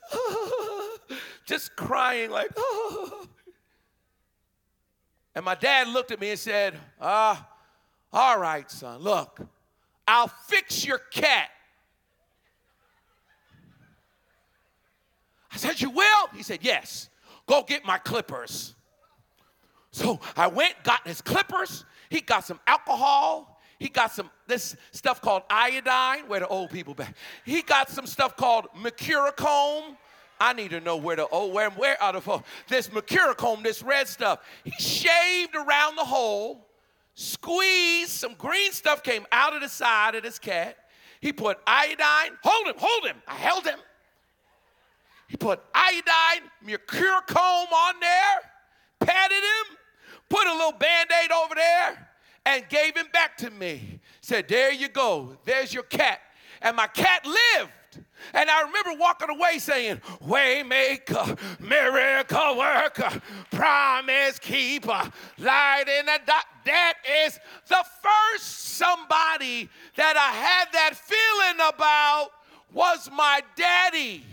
just 1.44 1.76
crying 1.76 2.30
like, 2.30 2.50
and 5.35 5.45
my 5.45 5.55
dad 5.55 5.88
looked 5.88 6.11
at 6.11 6.21
me 6.21 6.31
and 6.31 6.38
said, 6.38 6.75
Ah, 7.00 7.49
all 8.12 8.38
right, 8.38 8.71
son. 8.71 9.00
Look, 9.00 9.41
I'll 10.07 10.29
fix 10.29 10.87
your 10.87 10.99
cat. 10.99 11.49
I 15.53 15.57
said, 15.57 15.81
You 15.81 15.91
will? 15.91 16.29
He 16.35 16.43
said, 16.43 16.61
Yes 16.62 17.09
go 17.47 17.62
get 17.62 17.85
my 17.85 17.99
clippers. 17.99 18.75
So 19.91 20.21
I 20.37 20.49
went, 20.49 20.75
got 20.83 21.07
his 21.07 21.21
clippers. 21.21 21.85
He 22.11 22.21
got 22.21 22.45
some 22.45 22.61
alcohol. 22.67 23.61
He 23.79 23.88
got 23.88 24.12
some 24.12 24.31
this 24.47 24.76
stuff 24.93 25.21
called 25.21 25.43
iodine. 25.50 26.29
Where 26.29 26.41
the 26.41 26.49
old 26.49 26.71
people 26.71 26.95
back? 26.95 27.14
He 27.45 27.62
got 27.62 27.91
some 27.91 28.07
stuff 28.07 28.37
called 28.37 28.67
mercurochrome. 28.76 29.97
I 30.41 30.53
need 30.53 30.71
to 30.71 30.81
know 30.81 30.97
where 30.97 31.17
the 31.17 31.26
oh 31.31 31.49
where 31.49 31.71
where 31.71 32.03
out 32.03 32.17
of 32.17 32.45
this 32.69 32.88
mercurochrome, 32.88 33.62
this 33.62 33.83
red 33.83 34.09
stuff. 34.09 34.41
He 34.64 34.73
shaved 34.73 35.55
around 35.55 35.97
the 35.97 36.05
hole, 36.05 36.67
squeezed 37.14 38.11
some 38.11 38.35
green 38.35 38.73
stuff 38.73 39.03
came 39.03 39.26
out 39.33 39.55
of 39.55 39.62
the 39.62 39.69
side 39.69 40.14
of 40.14 40.23
this 40.23 40.38
cat. 40.38 40.76
He 41.21 41.33
put 41.33 41.59
iodine. 41.67 42.37
Hold 42.43 42.67
him, 42.67 42.75
hold 42.76 43.07
him. 43.07 43.17
I 43.26 43.35
held 43.35 43.64
him. 43.64 43.79
He 45.29 45.37
put 45.37 45.61
iodine, 45.75 46.50
mercurochrome 46.64 47.73
on 47.73 47.95
there, 48.00 48.50
patted 49.00 49.35
him, 49.37 49.76
put 50.29 50.47
a 50.47 50.53
little 50.53 50.73
band 50.73 51.11
aid 51.25 51.33
over 51.33 51.55
there, 51.55 52.09
and 52.47 52.69
gave 52.69 52.97
him 52.97 53.07
back 53.12 53.37
to 53.38 53.50
me. 53.50 54.00
Said, 54.21 54.49
There 54.49 54.71
you 54.71 54.88
go. 54.88 55.37
There's 55.45 55.73
your 55.73 55.83
cat. 55.85 56.21
And 56.61 56.76
my 56.76 56.87
cat 56.87 57.26
lived. 57.26 57.71
And 58.33 58.51
I 58.51 58.63
remember 58.63 59.01
walking 59.01 59.31
away 59.31 59.59
saying, 59.59 60.01
Waymaker, 60.27 61.39
miracle 61.61 62.59
worker, 62.59 63.23
promise 63.51 64.39
keeper, 64.39 65.13
light 65.39 65.85
in 65.99 66.07
the 66.07 66.21
dark. 66.27 66.45
That 66.65 66.95
is 67.27 67.39
the 67.69 67.85
first 68.03 68.77
somebody 68.77 69.69
that 69.97 70.17
I 70.17 70.33
had 70.35 70.73
that 70.73 70.97
feeling 70.97 71.69
about 71.75 72.31
was 72.73 73.11
my 73.13 73.43
daddy. 73.57 74.25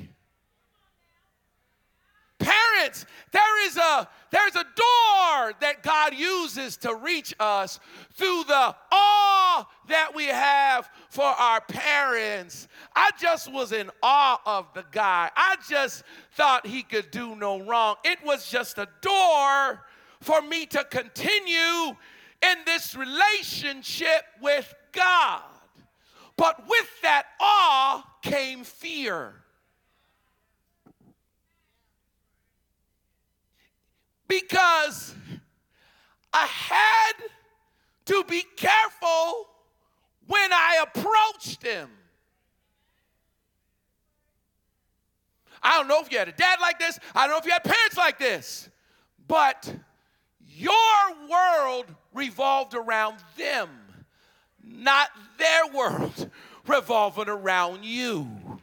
Parents, 2.39 3.06
there 3.32 3.68
is 3.68 3.77
a 3.77 4.08
there's 4.31 4.55
a 4.55 4.63
door 4.63 5.53
that 5.59 5.83
God 5.83 6.15
uses 6.15 6.77
to 6.77 6.95
reach 6.95 7.33
us 7.39 7.79
through 8.13 8.45
the 8.47 8.75
awe 8.91 9.67
that 9.89 10.15
we 10.15 10.25
have 10.27 10.89
for 11.09 11.25
our 11.25 11.59
parents. 11.61 12.69
I 12.95 13.11
just 13.19 13.51
was 13.51 13.73
in 13.73 13.91
awe 14.01 14.39
of 14.45 14.67
the 14.73 14.85
guy. 14.91 15.29
I 15.35 15.57
just 15.69 16.03
thought 16.33 16.65
he 16.65 16.81
could 16.81 17.11
do 17.11 17.35
no 17.35 17.61
wrong. 17.61 17.97
It 18.05 18.19
was 18.23 18.50
just 18.50 18.77
a 18.77 18.88
door 19.01 19.81
for 20.21 20.41
me 20.41 20.65
to 20.67 20.85
continue 20.85 21.95
in 22.41 22.57
this 22.65 22.95
relationship 22.95 24.23
with 24.41 24.73
God. 24.93 25.41
But 26.38 26.67
with 26.67 27.01
that 27.01 27.25
awe 27.39 28.05
came 28.21 28.63
fear. 28.63 29.40
Because 34.31 35.13
I 36.31 36.45
had 36.45 37.13
to 38.05 38.23
be 38.29 38.43
careful 38.55 39.50
when 40.25 40.53
I 40.53 40.83
approached 40.83 41.61
him. 41.61 41.89
I 45.61 45.77
don't 45.77 45.89
know 45.89 46.00
if 46.00 46.11
you 46.11 46.17
had 46.17 46.29
a 46.29 46.31
dad 46.31 46.59
like 46.61 46.79
this, 46.79 46.97
I 47.13 47.27
don't 47.27 47.31
know 47.31 47.39
if 47.39 47.45
you 47.45 47.51
had 47.51 47.63
parents 47.63 47.97
like 47.97 48.17
this, 48.17 48.69
but 49.27 49.71
your 50.47 50.71
world 51.29 51.88
revolved 52.13 52.73
around 52.73 53.17
them, 53.38 53.69
not 54.63 55.09
their 55.38 55.67
world 55.73 56.31
revolving 56.67 57.27
around 57.27 57.83
you. 57.83 58.61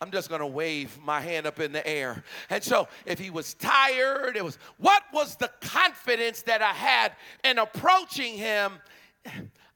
I'm 0.00 0.12
just 0.12 0.28
going 0.28 0.40
to 0.40 0.46
wave 0.46 0.96
my 1.02 1.20
hand 1.20 1.46
up 1.46 1.58
in 1.58 1.72
the 1.72 1.84
air. 1.86 2.22
And 2.50 2.62
so, 2.62 2.86
if 3.04 3.18
he 3.18 3.30
was 3.30 3.54
tired, 3.54 4.36
it 4.36 4.44
was 4.44 4.58
what 4.78 5.02
was 5.12 5.34
the 5.36 5.50
confidence 5.60 6.42
that 6.42 6.62
I 6.62 6.72
had 6.72 7.12
in 7.42 7.58
approaching 7.58 8.34
him? 8.34 8.74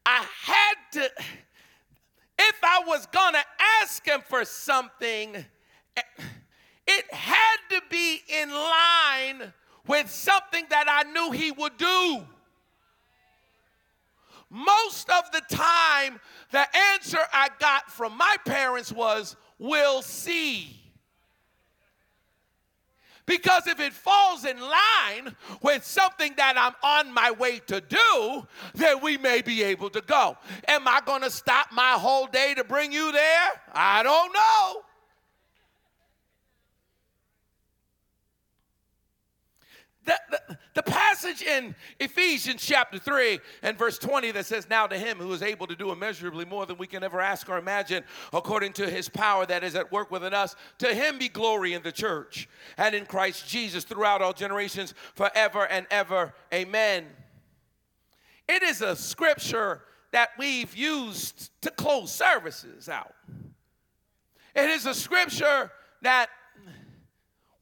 I 0.07 0.25
had 0.43 0.75
to, 0.93 1.11
if 2.39 2.57
I 2.63 2.83
was 2.87 3.07
going 3.07 3.35
to 3.35 3.45
ask 3.81 4.07
him 4.07 4.21
for 4.29 4.45
something, 4.45 5.45
it 6.87 7.15
had 7.15 7.57
to 7.71 7.83
be 7.91 8.21
in 8.29 8.51
line 8.51 9.53
with 9.87 10.09
something 10.09 10.65
that 10.71 10.87
I 10.89 11.11
knew 11.11 11.33
he 11.33 11.51
would 11.51 11.77
do. 11.77 12.23
Most 14.51 15.09
of 15.11 15.31
the 15.33 15.43
time, 15.49 16.21
the 16.51 16.67
answer 16.93 17.19
I 17.33 17.49
got 17.59 17.91
from 17.91 18.17
my 18.17 18.37
parents 18.45 18.93
was, 18.93 19.37
We'll 19.63 20.03
see. 20.03 20.77
Because 23.27 23.69
if 23.69 23.79
it 23.79 23.93
falls 23.93 24.45
in 24.45 24.59
line 24.59 25.37
with 25.63 25.85
something 25.85 26.35
that 26.37 26.55
I'm 26.59 26.75
on 26.83 27.15
my 27.15 27.31
way 27.31 27.61
to 27.69 27.81
do, 27.81 28.49
then 28.75 29.01
we 29.01 29.19
may 29.19 29.41
be 29.41 29.63
able 29.63 29.89
to 29.91 30.01
go. 30.01 30.37
Am 30.67 30.89
I 30.89 31.01
going 31.07 31.23
to 31.23 31.31
stop 31.31 31.69
my 31.71 31.93
whole 31.93 32.27
day 32.27 32.55
to 32.55 32.65
bring 32.65 32.91
you 32.91 33.13
there? 33.13 33.51
I 33.73 34.03
don't 34.03 34.33
know. 34.33 34.83
The, 40.05 40.19
the, 40.31 40.59
the, 40.75 40.83
passage 40.83 41.43
in 41.43 41.77
Ephesians 42.01 42.61
chapter 42.61 42.99
3 42.99 43.39
and 43.63 43.79
verse 43.79 43.99
20 43.99 44.33
that 44.33 44.47
says, 44.47 44.69
Now 44.69 44.89
to 44.89 44.99
him 44.99 45.19
who 45.19 45.33
is 45.33 45.43
able 45.43 45.69
to 45.69 45.77
do 45.77 45.93
immeasurably 45.93 46.45
more 46.45 46.67
than 46.67 46.77
we 46.77 46.89
can 46.89 47.05
ever 47.05 47.21
ask 47.21 47.49
or 47.49 47.57
imagine, 47.57 48.03
according 48.33 48.73
to 48.75 48.91
his 48.91 49.09
power 49.09 49.47
that 49.47 49.63
is 49.63 49.77
at 49.77 49.93
work 49.93 50.11
within 50.11 50.35
us, 50.35 50.57
to 50.79 50.93
him 50.93 51.19
be 51.19 51.29
glory 51.29 51.75
in 51.75 51.83
the 51.83 51.93
church 51.93 52.49
and 52.77 52.97
in 52.97 53.07
Christ 53.07 53.49
Jesus 53.49 53.85
throughout 53.85 54.23
all 54.23 54.33
generations, 54.33 54.93
forever 55.15 55.67
and 55.69 55.87
ever. 55.89 56.35
Amen. 56.53 57.07
It 58.49 58.65
is 58.65 58.83
a 58.83 58.97
scripture 58.97 59.83
that 60.11 60.31
we've 60.37 60.75
used 60.77 61.51
to 61.63 61.71
close 61.71 62.13
services 62.13 62.89
out. 62.89 63.15
It 64.55 64.69
is 64.69 64.85
a 64.87 64.95
scripture 64.95 65.71
that 66.03 66.29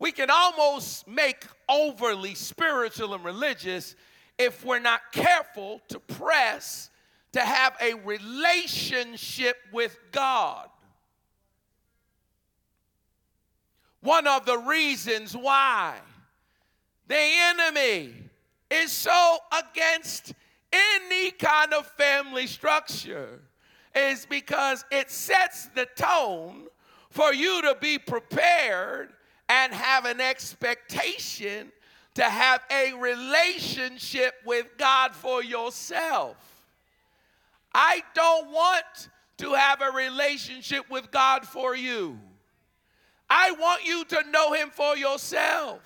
we 0.01 0.11
can 0.11 0.31
almost 0.31 1.07
make 1.07 1.45
overly 1.69 2.35
spiritual 2.35 3.15
and 3.15 3.23
religious 3.23 3.95
if 4.39 4.65
we're 4.65 4.81
not 4.81 5.13
careful 5.13 5.81
to 5.89 6.01
press 6.01 6.91
to 7.33 7.41
have 7.41 7.77
a 7.81 7.95
relationship 7.95 9.59
with 9.73 9.97
God. 10.11 10.69
One 14.01 14.27
of 14.27 14.47
the 14.47 14.57
reasons 14.57 15.37
why 15.37 15.97
the 17.07 17.19
enemy 17.19 18.15
is 18.71 18.91
so 18.91 19.37
against 19.53 20.33
any 20.73 21.31
kind 21.33 21.75
of 21.75 21.87
family 21.87 22.47
structure 22.47 23.43
is 23.95 24.25
because 24.25 24.83
it 24.91 25.11
sets 25.11 25.67
the 25.75 25.87
tone 25.95 26.69
for 27.11 27.35
you 27.35 27.61
to 27.61 27.77
be 27.81 27.99
prepared 27.99 29.13
and 29.51 29.75
have 29.75 30.05
an 30.05 30.21
expectation 30.21 31.73
to 32.15 32.23
have 32.23 32.63
a 32.71 32.95
relationship 32.95 34.35
with 34.47 34.67
God 34.79 35.13
for 35.13 35.43
yourself. 35.43 36.37
I 37.75 38.05
don't 38.15 38.53
want 38.53 39.09
to 39.39 39.55
have 39.55 39.83
a 39.83 39.91
relationship 39.91 40.89
with 40.89 41.11
God 41.11 41.45
for 41.45 41.75
you. 41.75 42.17
I 43.29 43.51
want 43.53 43.85
you 43.85 44.05
to 44.05 44.31
know 44.31 44.53
Him 44.53 44.71
for 44.71 44.97
yourself. 44.97 45.81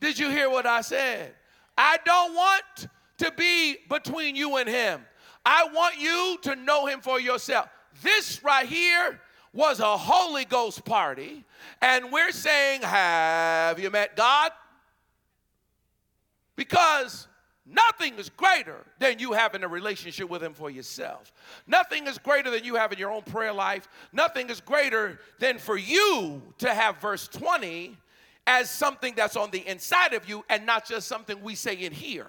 Did 0.00 0.18
you 0.18 0.30
hear 0.30 0.50
what 0.50 0.66
I 0.66 0.80
said? 0.80 1.32
I 1.78 1.98
don't 2.04 2.34
want 2.34 2.88
to 3.18 3.30
be 3.36 3.76
between 3.88 4.34
you 4.34 4.56
and 4.56 4.68
Him. 4.68 5.04
I 5.46 5.68
want 5.72 6.00
you 6.00 6.38
to 6.42 6.56
know 6.56 6.86
Him 6.86 7.00
for 7.00 7.20
yourself. 7.20 7.68
This 8.02 8.42
right 8.42 8.66
here 8.66 9.20
was 9.52 9.80
a 9.80 9.96
Holy 9.96 10.44
Ghost 10.44 10.84
party, 10.84 11.44
and 11.80 12.10
we're 12.10 12.32
saying, 12.32 12.82
Have 12.82 13.78
you 13.78 13.90
met 13.90 14.16
God? 14.16 14.52
Because 16.56 17.28
nothing 17.66 18.18
is 18.18 18.30
greater 18.30 18.84
than 18.98 19.18
you 19.18 19.32
having 19.32 19.62
a 19.62 19.68
relationship 19.68 20.28
with 20.28 20.42
Him 20.42 20.54
for 20.54 20.70
yourself. 20.70 21.32
Nothing 21.66 22.06
is 22.06 22.18
greater 22.18 22.50
than 22.50 22.64
you 22.64 22.76
having 22.76 22.98
your 22.98 23.10
own 23.10 23.22
prayer 23.22 23.52
life. 23.52 23.88
Nothing 24.12 24.48
is 24.50 24.60
greater 24.60 25.18
than 25.38 25.58
for 25.58 25.76
you 25.76 26.42
to 26.58 26.72
have 26.72 26.98
verse 26.98 27.28
20 27.28 27.96
as 28.46 28.70
something 28.70 29.14
that's 29.14 29.36
on 29.36 29.50
the 29.50 29.66
inside 29.68 30.14
of 30.14 30.28
you 30.28 30.44
and 30.48 30.66
not 30.66 30.86
just 30.86 31.06
something 31.06 31.40
we 31.42 31.54
say 31.54 31.74
in 31.74 31.92
here. 31.92 32.26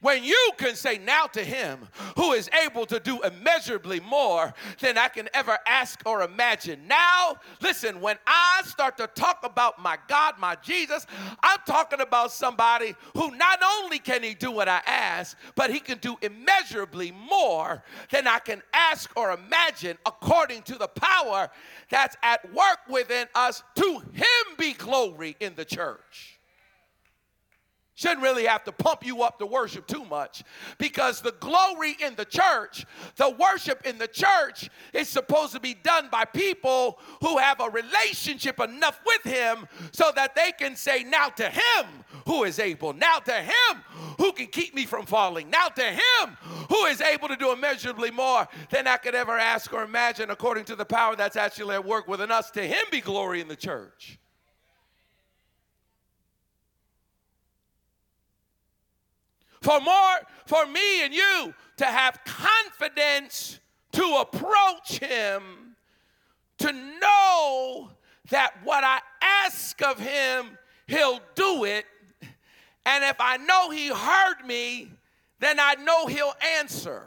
When 0.00 0.22
you 0.22 0.52
can 0.58 0.76
say 0.76 0.98
now 0.98 1.26
to 1.26 1.42
him 1.42 1.88
who 2.16 2.32
is 2.32 2.48
able 2.64 2.86
to 2.86 3.00
do 3.00 3.20
immeasurably 3.22 3.98
more 3.98 4.54
than 4.78 4.96
I 4.96 5.08
can 5.08 5.28
ever 5.34 5.58
ask 5.66 6.00
or 6.06 6.22
imagine. 6.22 6.86
Now, 6.86 7.36
listen, 7.60 8.00
when 8.00 8.16
I 8.24 8.62
start 8.64 8.96
to 8.98 9.08
talk 9.08 9.40
about 9.42 9.82
my 9.82 9.98
God, 10.06 10.36
my 10.38 10.54
Jesus, 10.62 11.04
I'm 11.42 11.58
talking 11.66 12.00
about 12.00 12.30
somebody 12.30 12.94
who 13.14 13.32
not 13.32 13.58
only 13.64 13.98
can 13.98 14.22
he 14.22 14.34
do 14.34 14.52
what 14.52 14.68
I 14.68 14.82
ask, 14.86 15.36
but 15.56 15.72
he 15.72 15.80
can 15.80 15.98
do 15.98 16.16
immeasurably 16.22 17.10
more 17.10 17.82
than 18.12 18.28
I 18.28 18.38
can 18.38 18.62
ask 18.72 19.10
or 19.16 19.32
imagine 19.32 19.98
according 20.06 20.62
to 20.62 20.78
the 20.78 20.88
power 20.88 21.50
that's 21.88 22.16
at 22.22 22.54
work 22.54 22.78
within 22.88 23.26
us. 23.34 23.64
To 23.74 23.98
him 24.12 24.56
be 24.56 24.74
glory 24.74 25.36
in 25.40 25.56
the 25.56 25.64
church 25.64 26.37
Shouldn't 27.98 28.22
really 28.22 28.44
have 28.44 28.62
to 28.62 28.70
pump 28.70 29.04
you 29.04 29.22
up 29.24 29.40
to 29.40 29.46
worship 29.46 29.88
too 29.88 30.04
much 30.04 30.44
because 30.78 31.20
the 31.20 31.34
glory 31.40 31.96
in 32.00 32.14
the 32.14 32.24
church, 32.24 32.86
the 33.16 33.30
worship 33.30 33.84
in 33.84 33.98
the 33.98 34.06
church 34.06 34.70
is 34.94 35.08
supposed 35.08 35.52
to 35.54 35.58
be 35.58 35.74
done 35.74 36.08
by 36.08 36.24
people 36.24 37.00
who 37.20 37.38
have 37.38 37.58
a 37.58 37.68
relationship 37.68 38.60
enough 38.60 39.00
with 39.04 39.24
Him 39.24 39.66
so 39.90 40.12
that 40.14 40.36
they 40.36 40.52
can 40.52 40.76
say, 40.76 41.02
Now 41.02 41.30
to 41.30 41.50
Him 41.50 41.86
who 42.24 42.44
is 42.44 42.60
able, 42.60 42.92
now 42.92 43.18
to 43.18 43.32
Him 43.32 43.82
who 44.16 44.30
can 44.30 44.46
keep 44.46 44.76
me 44.76 44.86
from 44.86 45.04
falling, 45.04 45.50
now 45.50 45.66
to 45.66 45.82
Him 45.82 46.36
who 46.68 46.84
is 46.84 47.00
able 47.00 47.26
to 47.26 47.36
do 47.36 47.50
immeasurably 47.50 48.12
more 48.12 48.46
than 48.70 48.86
I 48.86 48.98
could 48.98 49.16
ever 49.16 49.36
ask 49.36 49.72
or 49.72 49.82
imagine 49.82 50.30
according 50.30 50.66
to 50.66 50.76
the 50.76 50.84
power 50.84 51.16
that's 51.16 51.34
actually 51.34 51.74
at 51.74 51.84
work 51.84 52.06
within 52.06 52.30
us. 52.30 52.52
To 52.52 52.62
Him 52.62 52.84
be 52.92 53.00
glory 53.00 53.40
in 53.40 53.48
the 53.48 53.56
church. 53.56 54.20
For 59.60 59.80
more 59.80 60.16
for 60.46 60.66
me 60.66 61.04
and 61.04 61.14
you 61.14 61.54
to 61.76 61.84
have 61.84 62.20
confidence 62.24 63.60
to 63.92 64.18
approach 64.20 64.98
him 64.98 65.76
to 66.58 66.72
know 66.72 67.90
that 68.30 68.54
what 68.64 68.84
I 68.84 69.00
ask 69.22 69.80
of 69.82 69.98
him 69.98 70.58
he'll 70.86 71.20
do 71.34 71.64
it. 71.64 71.86
And 72.84 73.04
if 73.04 73.16
I 73.20 73.36
know 73.36 73.70
he 73.70 73.88
heard 73.88 74.46
me 74.46 74.90
then 75.40 75.60
I 75.60 75.74
know 75.74 76.06
he'll 76.06 76.34
answer. 76.58 77.06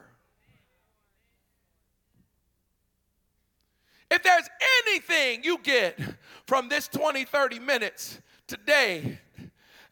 If 4.10 4.24
there's 4.24 4.50
anything 4.86 5.44
you 5.44 5.58
get 5.64 5.98
from 6.46 6.70
this 6.70 6.88
20 6.90 7.24
30 7.24 7.60
minutes 7.60 8.20
today 8.48 9.20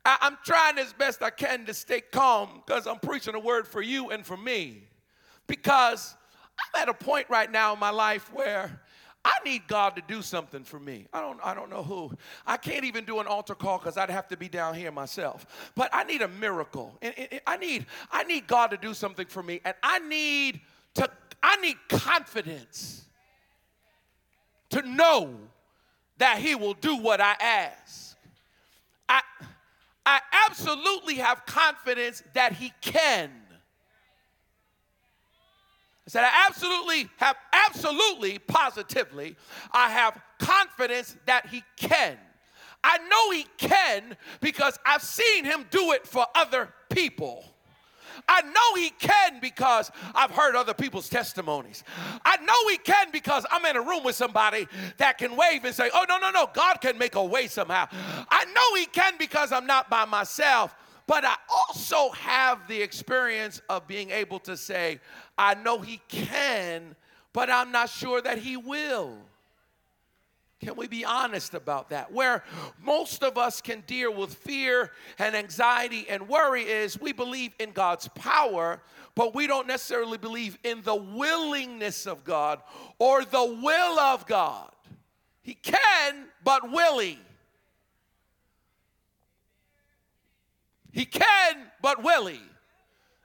I, 0.10 0.28
am 0.28 0.38
trying 0.44 0.80
as 0.80 0.92
best 0.94 1.22
I 1.22 1.30
can 1.30 1.66
to 1.68 1.74
stay 1.74 2.02
calm 2.02 2.64
because 2.66 2.88
I'm 2.88 2.98
preaching 2.98 3.36
a 3.36 3.40
word 3.40 3.68
for 3.68 3.82
you 3.82 4.10
and 4.10 4.26
for 4.26 4.38
me. 4.38 4.84
Because 5.46 6.16
I'm 6.60 6.82
at 6.82 6.90
a 6.90 6.94
point 6.94 7.28
right 7.30 7.52
now 7.52 7.74
in 7.74 7.80
my 7.80 7.92
life 7.92 8.34
where 8.34 8.82
I 9.24 9.34
need 9.46 9.68
God 9.68 9.96
to 9.98 10.02
do 10.08 10.24
something 10.24 10.64
for 10.64 10.80
me. 10.80 11.06
I 11.14 11.22
don't, 11.22 11.40
I 11.44 11.54
don't 11.54 11.70
know 11.70 11.84
who. 11.84 12.12
I 12.48 12.58
can't 12.58 12.86
even 12.86 13.06
do 13.06 13.20
an 13.20 13.28
altar 13.28 13.54
call 13.54 13.78
because 13.78 13.98
I'd 13.98 14.10
have 14.10 14.28
to 14.30 14.38
be 14.38 14.50
down 14.50 14.74
here 14.74 14.92
myself. 14.92 15.72
But 15.76 15.90
I 15.94 16.04
need 16.06 16.24
a 16.24 16.28
miracle. 16.28 16.98
I 17.46 17.58
need, 17.58 17.86
I 18.12 18.24
need 18.24 18.48
God 18.48 18.72
to 18.72 18.78
do 18.78 18.96
something 18.96 19.28
for 19.28 19.44
me. 19.44 19.62
And 19.64 19.76
I 19.84 20.00
need 20.00 20.62
to, 20.96 21.08
I 21.44 21.58
need 21.58 21.78
confidence 21.88 23.06
to 24.72 24.82
know 24.82 25.36
that 26.18 26.40
He 26.40 26.56
will 26.56 26.74
do 26.74 26.96
what 26.98 27.22
I 27.22 27.36
ask. 27.40 28.18
I 29.08 29.22
I 30.06 30.20
absolutely 30.48 31.16
have 31.16 31.46
confidence 31.46 32.24
that 32.34 32.54
He 32.54 32.74
can. 32.82 33.32
I 36.08 36.10
said, 36.10 36.24
I 36.24 36.48
absolutely 36.48 37.10
have, 37.18 37.36
absolutely, 37.54 38.40
positively, 38.40 39.36
I 39.72 39.90
have 39.90 40.20
confidence 40.40 41.16
that 41.26 41.48
He 41.48 41.64
can. 41.78 42.18
I 42.84 42.98
know 42.98 43.32
He 43.32 43.46
can 43.58 44.18
because 44.42 44.80
I've 44.86 45.04
seen 45.04 45.46
Him 45.46 45.66
do 45.70 45.92
it 45.92 46.08
for 46.08 46.26
other 46.34 46.74
people. 46.90 47.46
I 48.28 48.42
know 48.42 48.76
He 48.76 48.90
can 48.92 49.40
because 49.40 49.92
I've 50.14 50.32
heard 50.32 50.56
other 50.56 50.74
people's 50.74 51.10
testimonies. 51.10 51.84
I 52.26 52.38
know 52.38 52.70
He 52.70 52.78
can 52.78 53.12
because 53.12 53.46
I'm 53.52 53.66
in 53.66 53.76
a 53.76 53.82
room 53.82 54.04
with 54.04 54.16
somebody 54.16 54.68
that 54.98 55.18
can 55.18 55.36
wave 55.36 55.66
and 55.66 55.74
say, 55.74 55.90
Oh, 55.94 56.06
no, 56.08 56.18
no, 56.18 56.32
no, 56.32 56.50
God 56.54 56.82
can 56.82 56.98
make 56.98 57.16
a 57.16 57.24
way 57.24 57.48
somehow. 57.48 57.88
I 57.92 58.46
know 58.46 58.76
He 58.76 58.86
can 58.86 59.14
because 59.18 59.52
I'm 59.52 59.66
not 59.66 59.90
by 59.90 60.06
myself. 60.06 60.76
But 61.08 61.26
I 61.26 61.36
also 61.50 62.12
have 62.12 62.68
the 62.68 62.80
experience 62.80 63.64
of 63.68 63.88
being 63.88 64.12
able 64.12 64.38
to 64.42 64.56
say, 64.56 65.00
I 65.40 65.56
know 65.56 65.80
He 65.80 66.00
can, 66.08 66.96
but 67.34 67.50
I'm 67.50 67.72
not 67.72 67.90
sure 67.90 68.22
that 68.22 68.38
He 68.38 68.58
will. 68.58 69.18
Can 70.62 70.76
we 70.76 70.88
be 70.88 71.06
honest 71.06 71.54
about 71.54 71.90
that? 71.90 72.12
Where 72.12 72.44
most 72.84 73.24
of 73.24 73.38
us 73.38 73.62
can 73.62 73.82
deal 73.88 74.14
with 74.14 74.34
fear 74.34 74.92
and 75.18 75.34
anxiety 75.34 76.06
and 76.10 76.28
worry 76.28 76.64
is 76.64 77.00
we 77.00 77.14
believe 77.14 77.56
in 77.60 77.72
God's 77.72 78.10
power, 78.10 78.82
but 79.16 79.34
we 79.34 79.48
don't 79.48 79.68
necessarily 79.68 80.18
believe 80.18 80.58
in 80.66 80.82
the 80.82 80.96
willingness 80.96 82.06
of 82.06 82.26
God 82.26 82.62
or 83.00 83.24
the 83.24 83.60
will 83.62 84.00
of 84.00 84.26
God. 84.26 84.70
He 85.42 85.54
can, 85.54 86.26
but 86.44 86.70
will 86.70 87.00
he? 87.00 87.18
He 90.92 91.06
can, 91.06 91.56
but 91.82 92.04
will 92.04 92.26
he? 92.28 92.42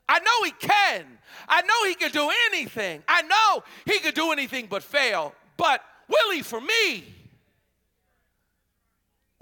I 0.09 0.21
know 0.21 0.45
he 0.45 0.53
can. 0.53 1.05
I 1.49 1.63
know 1.63 1.89
he 1.89 1.95
can 1.95 2.13
do 2.13 2.31
anything. 2.53 3.03
I 3.09 3.23
know 3.23 3.65
he 3.87 3.99
could 3.99 4.15
do 4.15 4.31
anything 4.31 4.67
but 4.71 4.85
fail. 4.85 5.35
But 5.57 5.83
will 6.07 6.31
he 6.33 6.43
for 6.43 6.61
me? 6.61 7.14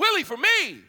Willie 0.02 0.24
for 0.24 0.36
me. 0.36 0.80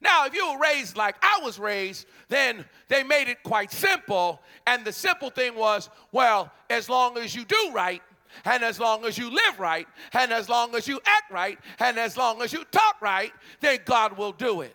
Now, 0.00 0.26
if 0.26 0.34
you 0.34 0.52
were 0.52 0.58
raised 0.58 0.96
like 0.96 1.14
I 1.22 1.38
was 1.42 1.58
raised, 1.58 2.06
then 2.28 2.64
they 2.88 3.04
made 3.04 3.28
it 3.28 3.42
quite 3.44 3.70
simple. 3.70 4.40
And 4.66 4.84
the 4.84 4.92
simple 4.92 5.30
thing 5.30 5.54
was 5.54 5.88
well, 6.10 6.50
as 6.68 6.88
long 6.88 7.16
as 7.18 7.34
you 7.34 7.44
do 7.44 7.70
right, 7.72 8.02
and 8.44 8.64
as 8.64 8.80
long 8.80 9.04
as 9.04 9.16
you 9.16 9.30
live 9.30 9.60
right, 9.60 9.86
and 10.12 10.32
as 10.32 10.48
long 10.48 10.74
as 10.74 10.88
you 10.88 11.00
act 11.06 11.30
right, 11.30 11.58
and 11.78 11.98
as 11.98 12.16
long 12.16 12.42
as 12.42 12.52
you 12.52 12.64
talk 12.72 13.00
right, 13.00 13.32
then 13.60 13.78
God 13.84 14.18
will 14.18 14.32
do 14.32 14.60
it. 14.60 14.74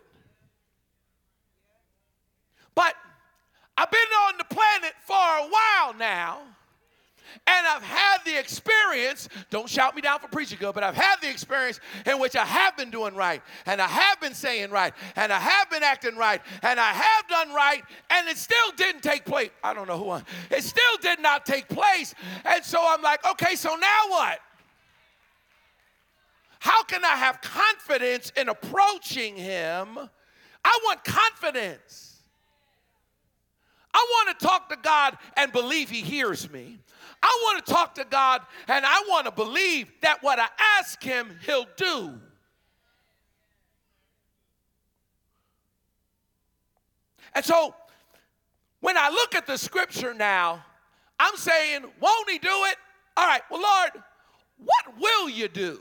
But 2.73 2.95
I've 3.77 3.91
been 3.91 3.99
on 4.27 4.37
the 4.37 4.45
planet 4.45 4.93
for 5.05 5.13
a 5.13 5.49
while 5.49 5.93
now 5.93 6.41
and 7.47 7.67
I've 7.67 7.83
had 7.83 8.17
the 8.25 8.37
experience, 8.37 9.29
don't 9.49 9.69
shout 9.69 9.95
me 9.95 10.01
down 10.01 10.19
for 10.19 10.27
preaching 10.27 10.57
good, 10.59 10.73
but 10.73 10.83
I've 10.83 10.95
had 10.95 11.17
the 11.21 11.29
experience 11.29 11.79
in 12.05 12.19
which 12.19 12.35
I 12.35 12.45
have 12.45 12.77
been 12.77 12.89
doing 12.89 13.15
right, 13.15 13.41
and 13.65 13.81
I 13.81 13.87
have 13.87 14.19
been 14.19 14.33
saying 14.33 14.71
right, 14.71 14.93
and 15.15 15.31
I 15.31 15.39
have 15.39 15.69
been 15.69 15.83
acting 15.83 16.15
right, 16.17 16.41
and 16.61 16.79
I 16.79 16.91
have 16.91 17.27
done 17.27 17.53
right, 17.53 17.83
and 18.09 18.27
it 18.27 18.37
still 18.37 18.71
didn't 18.75 19.01
take 19.01 19.25
place. 19.25 19.49
I 19.63 19.73
don't 19.73 19.87
know 19.87 19.97
who 19.97 20.09
I, 20.09 20.23
it 20.49 20.63
still 20.63 20.97
did 21.01 21.19
not 21.19 21.45
take 21.45 21.67
place. 21.67 22.13
And 22.45 22.63
so 22.63 22.79
I'm 22.81 23.01
like, 23.01 23.25
okay, 23.31 23.55
so 23.55 23.75
now 23.75 24.01
what? 24.09 24.39
How 26.59 26.83
can 26.83 27.03
I 27.03 27.15
have 27.15 27.41
confidence 27.41 28.31
in 28.37 28.49
approaching 28.49 29.35
him? 29.35 29.97
I 30.63 30.79
want 30.85 31.03
confidence. 31.03 32.11
I 33.93 34.05
want 34.09 34.39
to 34.39 34.45
talk 34.45 34.69
to 34.69 34.77
God 34.81 35.17
and 35.35 35.51
believe 35.51 35.89
He 35.89 36.01
hears 36.01 36.49
me. 36.49 36.79
I 37.23 37.39
want 37.43 37.65
to 37.65 37.71
talk 37.71 37.95
to 37.95 38.05
God 38.05 38.41
and 38.67 38.85
I 38.85 39.03
want 39.07 39.25
to 39.25 39.31
believe 39.31 39.91
that 40.01 40.23
what 40.23 40.39
I 40.39 40.47
ask 40.79 41.01
Him, 41.01 41.37
He'll 41.45 41.67
do. 41.77 42.19
And 47.33 47.45
so 47.45 47.75
when 48.79 48.97
I 48.97 49.09
look 49.09 49.35
at 49.35 49.47
the 49.47 49.57
scripture 49.57 50.13
now, 50.13 50.65
I'm 51.19 51.35
saying, 51.35 51.85
won't 51.99 52.29
He 52.29 52.39
do 52.39 52.49
it? 52.49 52.75
All 53.15 53.27
right, 53.27 53.41
well, 53.49 53.61
Lord, 53.61 54.03
what 54.57 54.99
will 54.99 55.29
you 55.29 55.47
do? 55.47 55.79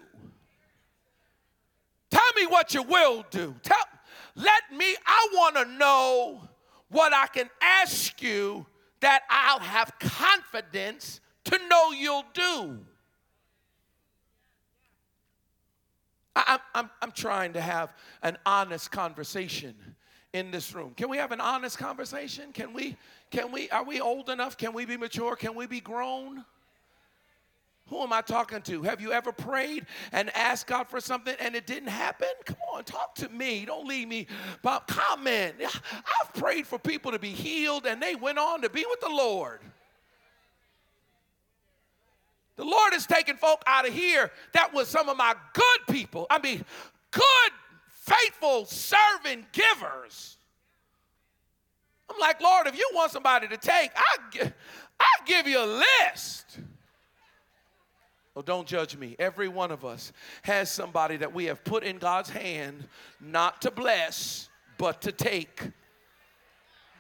Tell 2.11 2.33
me 2.37 2.47
what 2.47 2.75
you 2.75 2.83
will 2.83 3.25
do. 3.31 3.55
Tell, 3.63 3.77
let 4.35 4.63
me, 4.77 4.97
I 5.07 5.29
want 5.33 5.57
to 5.57 5.65
know 5.77 6.43
what 6.89 7.13
I 7.15 7.27
can 7.29 7.49
ask 7.63 8.21
you 8.21 8.67
that 9.01 9.23
I'll 9.31 9.61
have 9.61 9.93
confidence 9.99 11.21
to 11.51 11.69
know 11.69 11.93
you'll 11.93 12.25
do. 12.33 12.79
I, 16.37 16.59
I'm, 16.75 16.91
I'm 17.03 17.13
trying 17.13 17.53
to 17.55 17.61
have 17.61 17.93
an 18.23 18.39
honest 18.47 18.91
conversation 18.91 19.75
in 20.33 20.51
this 20.51 20.75
room. 20.75 20.95
Can 20.97 21.09
we 21.09 21.17
have 21.17 21.33
an 21.33 21.41
honest 21.41 21.79
conversation? 21.79 22.53
Can 22.53 22.73
we, 22.73 22.97
can 23.31 23.51
we, 23.53 23.69
are 23.71 23.85
we 23.85 24.01
old 24.01 24.31
enough? 24.31 24.57
Can 24.57 24.73
we 24.73 24.85
be 24.85 24.97
mature? 24.97 25.37
Can 25.37 25.55
we 25.55 25.67
be 25.67 25.81
grown? 25.81 26.45
Who 27.89 28.01
am 28.03 28.13
I 28.13 28.21
talking 28.21 28.63
to? 28.63 28.83
Have 28.83 29.01
you 29.01 29.13
ever 29.13 29.33
prayed 29.33 29.87
and 30.13 30.35
asked 30.37 30.69
God 30.69 30.87
for 30.89 31.01
something 31.01 31.35
and 31.41 31.57
it 31.57 31.67
didn't 31.67 31.89
happen? 31.89 32.29
Come 32.45 32.57
on, 32.73 32.85
talk 32.85 33.17
to 33.17 33.29
me. 33.29 33.65
Don't 33.65 33.87
leave 33.89 34.07
me. 34.07 34.29
Bob, 34.63 34.87
comment. 34.87 35.57
I've 35.61 36.33
prayed 36.35 36.69
for 36.69 36.79
people 36.79 37.11
to 37.11 37.19
be 37.19 37.31
healed 37.31 37.87
and 37.87 38.01
they 38.01 38.15
went 38.15 38.39
on 38.39 38.63
to 38.63 38.71
be 38.71 38.87
with 38.89 39.01
the 39.01 39.09
Lord. 39.09 39.61
The 42.61 42.67
Lord 42.67 42.93
has 42.93 43.07
taken 43.07 43.39
folk 43.39 43.63
out 43.67 43.89
of 43.89 43.95
here 43.95 44.31
that 44.53 44.75
was 44.75 44.87
some 44.87 45.09
of 45.09 45.17
my 45.17 45.35
good 45.55 45.97
people. 45.97 46.27
I 46.29 46.39
mean, 46.39 46.63
good, 47.11 47.53
faithful, 47.89 48.67
serving 48.67 49.47
givers. 49.51 50.37
I'm 52.11 52.21
like, 52.21 52.43
Lord, 52.43 52.67
if 52.67 52.77
you 52.77 52.87
want 52.93 53.13
somebody 53.13 53.49
to 53.49 53.57
take, 53.57 53.93
I, 53.97 54.53
I 55.01 55.07
give 55.25 55.47
you 55.47 55.59
a 55.59 55.81
list. 56.05 56.59
Oh, 58.37 58.43
don't 58.43 58.69
judge 58.69 58.95
me. 58.95 59.17
Every 59.19 59.49
one 59.49 59.71
of 59.71 59.87
us 59.87 60.13
has 60.43 60.71
somebody 60.71 61.17
that 61.17 61.33
we 61.33 61.47
have 61.47 61.65
put 61.65 61.83
in 61.83 61.97
God's 61.97 62.29
hand 62.29 62.87
not 63.23 63.63
to 63.63 63.71
bless, 63.71 64.51
but 64.77 65.01
to 65.01 65.13
take. 65.13 65.63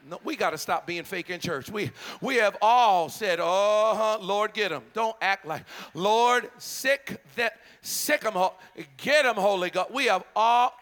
No, 0.08 0.18
we 0.24 0.36
got 0.36 0.50
to 0.50 0.58
stop 0.58 0.86
being 0.86 1.04
fake 1.04 1.30
in 1.30 1.40
church. 1.40 1.70
We, 1.70 1.90
we 2.20 2.36
have 2.36 2.56
all 2.62 3.08
said, 3.08 3.38
oh, 3.40 4.18
Lord, 4.20 4.54
get 4.54 4.70
them. 4.70 4.82
Don't 4.94 5.16
act 5.20 5.46
like, 5.46 5.64
Lord, 5.94 6.50
sick 6.58 7.22
that, 7.36 7.58
sick 7.82 8.22
them, 8.22 8.34
get 8.96 9.24
them, 9.24 9.36
Holy 9.36 9.70
God. 9.70 9.88
We 9.92 10.06
have 10.06 10.24
all, 10.34 10.72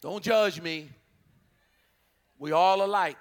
Don't 0.00 0.22
judge 0.22 0.60
me. 0.60 0.88
We 2.38 2.52
all 2.52 2.82
alike. 2.82 3.18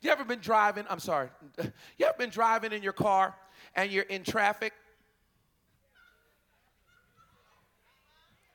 You 0.00 0.10
ever 0.10 0.24
been 0.24 0.40
driving? 0.40 0.84
I'm 0.88 1.00
sorry. 1.00 1.28
You 1.98 2.06
ever 2.06 2.16
been 2.16 2.30
driving 2.30 2.72
in 2.72 2.82
your 2.82 2.92
car 2.92 3.34
and 3.74 3.90
you're 3.90 4.04
in 4.04 4.22
traffic 4.22 4.72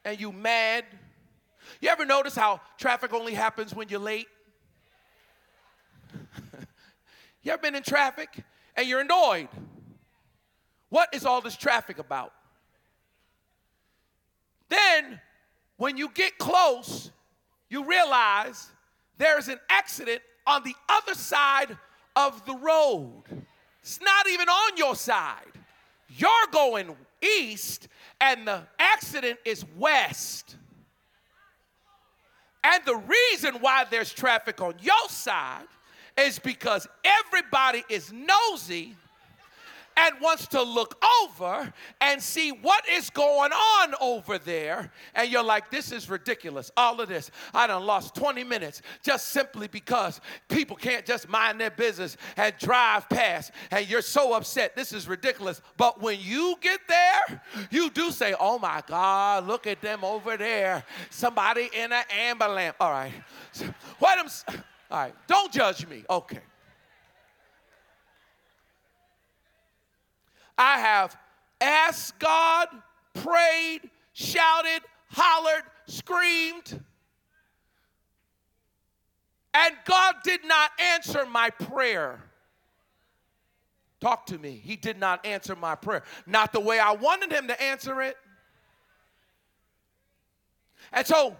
and 0.09 0.19
you 0.19 0.31
mad? 0.31 0.85
You 1.81 1.89
ever 1.89 2.05
notice 2.05 2.35
how 2.35 2.61
traffic 2.77 3.13
only 3.13 3.33
happens 3.33 3.75
when 3.75 3.89
you're 3.89 3.99
late? 3.99 4.27
you 7.43 7.51
ever 7.51 7.61
been 7.61 7.75
in 7.75 7.83
traffic 7.83 8.43
and 8.75 8.87
you're 8.87 9.01
annoyed? 9.01 9.49
What 10.89 11.09
is 11.13 11.25
all 11.25 11.41
this 11.41 11.55
traffic 11.55 11.99
about? 11.99 12.33
Then, 14.67 15.19
when 15.77 15.95
you 15.95 16.09
get 16.13 16.37
close, 16.39 17.11
you 17.69 17.85
realize 17.85 18.67
there's 19.17 19.47
an 19.47 19.59
accident 19.69 20.21
on 20.47 20.63
the 20.63 20.73
other 20.89 21.13
side 21.13 21.77
of 22.15 22.43
the 22.45 22.55
road. 22.55 23.23
It's 23.81 24.01
not 24.01 24.27
even 24.27 24.49
on 24.49 24.77
your 24.77 24.95
side. 24.95 25.45
You're 26.09 26.29
going 26.51 26.95
east, 27.21 27.87
and 28.21 28.47
the 28.47 28.63
accident 28.77 29.39
is 29.45 29.65
west. 29.77 30.55
And 32.63 32.83
the 32.85 32.95
reason 32.95 33.55
why 33.61 33.85
there's 33.89 34.11
traffic 34.11 34.61
on 34.61 34.75
your 34.81 35.09
side 35.09 35.67
is 36.17 36.39
because 36.39 36.87
everybody 37.03 37.83
is 37.89 38.11
nosy 38.11 38.95
and 39.99 40.15
wants 40.21 40.47
to 40.47 40.61
look 40.61 41.03
over 41.23 41.73
and 41.99 42.21
see 42.21 42.51
what 42.51 42.87
is 42.87 43.09
going 43.09 43.51
on 43.51 43.93
over 43.99 44.37
there. 44.37 44.91
And 45.13 45.29
you're 45.29 45.43
like, 45.43 45.69
this 45.69 45.91
is 45.91 46.09
ridiculous. 46.09 46.71
All 46.77 47.01
of 47.01 47.09
this. 47.09 47.31
I 47.53 47.67
done 47.67 47.85
lost 47.85 48.15
20 48.15 48.43
minutes 48.45 48.81
just 49.03 49.27
simply 49.27 49.67
because 49.67 50.21
people 50.47 50.77
can't 50.77 51.05
just 51.05 51.27
mind 51.27 51.59
their 51.59 51.71
business 51.71 52.15
and 52.37 52.53
drive 52.59 53.09
past. 53.09 53.51
And 53.71 53.89
you're 53.89 54.01
so 54.01 54.33
upset. 54.33 54.75
This 54.75 54.93
is 54.93 55.07
ridiculous. 55.07 55.61
But 55.75 56.01
when 56.01 56.19
you 56.21 56.55
get 56.61 56.79
there, 56.87 57.41
you 57.69 57.89
do 57.89 58.11
say, 58.11 58.33
oh 58.39 58.57
my 58.57 58.81
God, 58.87 59.47
look 59.47 59.67
at 59.67 59.81
them 59.81 60.03
over 60.03 60.37
there. 60.37 60.83
Somebody 61.09 61.69
in 61.73 61.91
an 61.91 62.03
ambulance. 62.09 62.75
All 62.79 62.91
right. 62.91 63.13
What 63.99 64.17
am, 64.17 64.27
all 64.89 64.99
right. 64.99 65.13
Don't 65.27 65.51
judge 65.51 65.85
me. 65.87 66.05
Okay. 66.09 66.39
I 70.59 70.77
have 70.79 71.17
asked 71.61 72.19
God, 72.19 72.67
prayed, 73.13 73.89
shouted, 74.11 74.81
hollered, 75.09 75.63
screamed. 75.87 76.83
And 79.53 79.75
God 79.85 80.15
did 80.23 80.41
not 80.45 80.71
answer 80.93 81.25
my 81.25 81.49
prayer. 81.49 82.21
Talk 84.01 84.25
to 84.27 84.37
me. 84.37 84.61
He 84.63 84.75
did 84.75 84.99
not 84.99 85.25
answer 85.25 85.55
my 85.55 85.75
prayer. 85.75 86.03
Not 86.27 86.51
the 86.51 86.59
way 86.59 86.77
I 86.77 86.91
wanted 86.91 87.31
him 87.31 87.47
to 87.47 87.61
answer 87.61 88.01
it. 88.01 88.17
And 90.91 91.07
so, 91.07 91.37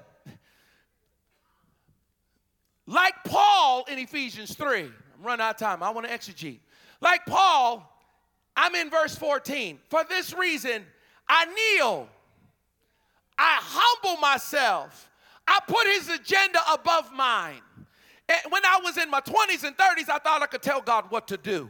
like 2.88 3.14
Paul 3.26 3.86
in 3.90 4.00
Ephesians 4.00 4.56
3, 4.56 4.82
I'm 4.82 4.92
running 5.22 5.44
out 5.44 5.56
of 5.56 5.58
time. 5.58 5.84
I 5.84 5.90
want 5.90 6.08
to 6.08 6.14
exegete. 6.14 6.60
Like 7.02 7.26
Paul, 7.26 7.90
I'm 8.60 8.76
in 8.76 8.90
verse 8.90 9.16
14. 9.16 9.80
For 9.90 10.04
this 10.10 10.34
reason, 10.34 10.86
I 11.30 11.46
kneel, 11.46 12.10
I 13.38 13.58
humble 13.62 14.20
myself, 14.20 15.10
I 15.48 15.60
put 15.66 15.88
his 15.88 16.10
agenda 16.10 16.60
above 16.74 17.14
mine. 17.14 17.62
And 18.28 18.52
when 18.52 18.66
I 18.66 18.82
was 18.84 18.98
in 18.98 19.10
my 19.10 19.22
20s 19.22 19.64
and 19.64 19.78
30s, 19.78 20.10
I 20.10 20.20
thought 20.20 20.42
I 20.42 20.46
could 20.46 20.62
tell 20.62 20.82
God 20.82 21.06
what 21.10 21.30
to 21.30 21.38
do. 21.38 21.70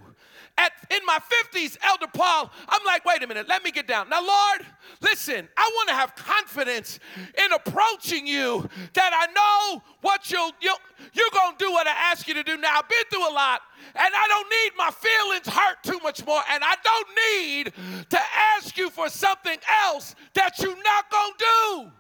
At, 0.60 0.74
in 0.90 1.00
my 1.06 1.20
50s, 1.54 1.78
Elder 1.82 2.08
Paul, 2.14 2.52
I'm 2.68 2.82
like, 2.86 3.06
wait 3.06 3.24
a 3.24 3.28
minute, 3.28 3.48
let 3.48 3.64
me 3.64 3.72
get 3.72 3.88
down. 3.88 4.10
Now, 4.10 4.22
Lord, 4.22 4.66
listen, 5.02 5.48
I 5.56 5.72
want 5.74 5.88
to 5.88 5.96
have 5.96 6.16
confidence 6.16 7.00
in 7.18 7.54
approaching 7.54 8.28
you 8.28 8.70
that 8.94 9.12
I 9.14 9.32
know 9.32 9.82
what 10.02 10.30
you'll, 10.30 10.52
you'll 10.60 10.76
you're 11.14 11.30
going 11.34 11.56
to 11.58 11.66
do 11.66 11.72
what 11.72 11.88
I 11.88 11.92
ask 11.92 12.28
you 12.28 12.34
to 12.34 12.44
do 12.44 12.58
now. 12.58 12.80
I've 12.80 12.90
been 12.90 13.06
through 13.10 13.30
a 13.30 13.34
lot, 13.34 13.62
and 13.96 14.14
I 14.14 14.28
don't 14.28 14.50
need 14.50 14.72
my 14.78 14.92
feelings 14.92 15.48
hurt 15.48 15.78
too 15.84 16.00
much 16.04 16.26
more, 16.26 16.42
and 16.50 16.62
I 16.62 16.76
don't 16.84 17.08
need 17.38 17.74
to 18.10 18.20
ask 18.58 18.78
you 18.78 18.90
for 18.90 19.08
something 19.10 19.58
else 19.86 20.16
that 20.34 20.60
you're 20.60 20.84
not 20.84 21.10
going 21.10 21.34
to 21.38 21.46
do. 21.46 21.92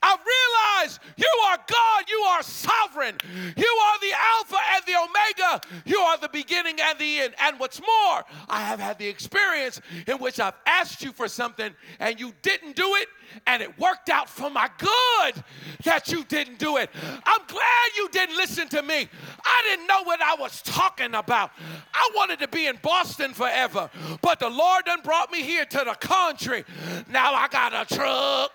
I 0.00 0.16
realize 0.16 1.00
you 1.16 1.28
are 1.48 1.56
God, 1.56 2.04
you 2.08 2.18
are 2.28 2.42
sovereign, 2.42 3.16
you 3.56 3.78
are 3.82 3.98
the 4.00 4.12
Alpha 4.36 4.56
and 4.74 4.84
the 4.86 4.94
Omega, 4.96 5.82
you 5.84 5.98
are 5.98 6.18
the 6.18 6.28
beginning 6.28 6.76
and 6.80 6.98
the 6.98 7.20
end. 7.20 7.34
And 7.42 7.58
what's 7.58 7.80
more, 7.80 8.24
I 8.48 8.62
have 8.62 8.78
had 8.78 8.98
the 8.98 9.08
experience 9.08 9.80
in 10.06 10.18
which 10.18 10.38
I've 10.38 10.54
asked 10.66 11.02
you 11.02 11.12
for 11.12 11.26
something 11.26 11.74
and 11.98 12.20
you 12.20 12.32
didn't 12.42 12.76
do 12.76 12.94
it, 12.94 13.08
and 13.46 13.60
it 13.60 13.76
worked 13.78 14.08
out 14.08 14.28
for 14.28 14.48
my 14.50 14.70
good 14.78 15.44
that 15.84 16.12
you 16.12 16.24
didn't 16.24 16.58
do 16.58 16.76
it. 16.76 16.90
I'm 17.24 17.46
glad 17.46 17.90
you 17.96 18.08
didn't 18.10 18.36
listen 18.36 18.68
to 18.68 18.82
me. 18.82 19.08
I 19.44 19.62
didn't 19.68 19.86
know 19.88 20.04
what 20.04 20.22
I 20.22 20.36
was 20.38 20.62
talking 20.62 21.14
about. 21.14 21.50
I 21.92 22.10
wanted 22.14 22.38
to 22.38 22.48
be 22.48 22.66
in 22.66 22.78
Boston 22.82 23.32
forever, 23.34 23.90
but 24.22 24.38
the 24.38 24.48
Lord 24.48 24.84
done 24.84 25.00
brought 25.02 25.32
me 25.32 25.42
here 25.42 25.64
to 25.64 25.78
the 25.84 25.94
country. 25.94 26.64
Now 27.10 27.34
I 27.34 27.48
got 27.48 27.74
a 27.74 27.94
truck. 27.94 28.52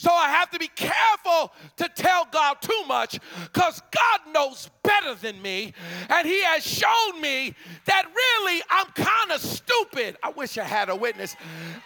So 0.00 0.10
I 0.10 0.30
have 0.30 0.48
to 0.52 0.58
be 0.58 0.68
careful 0.68 1.52
to 1.76 1.86
tell 1.94 2.26
God 2.32 2.62
too 2.62 2.84
much 2.88 3.20
because 3.52 3.82
God 3.90 4.20
knows 4.32 4.70
better 4.82 5.14
than 5.14 5.42
me. 5.42 5.74
And 6.08 6.26
He 6.26 6.42
has 6.42 6.64
shown 6.64 7.20
me 7.20 7.54
that 7.84 8.06
really 8.06 8.62
I'm 8.70 8.86
kind 8.94 9.30
of 9.30 9.42
stupid. 9.42 10.16
I 10.22 10.30
wish 10.30 10.56
I 10.56 10.64
had 10.64 10.88
a 10.88 10.96
witness. 10.96 11.36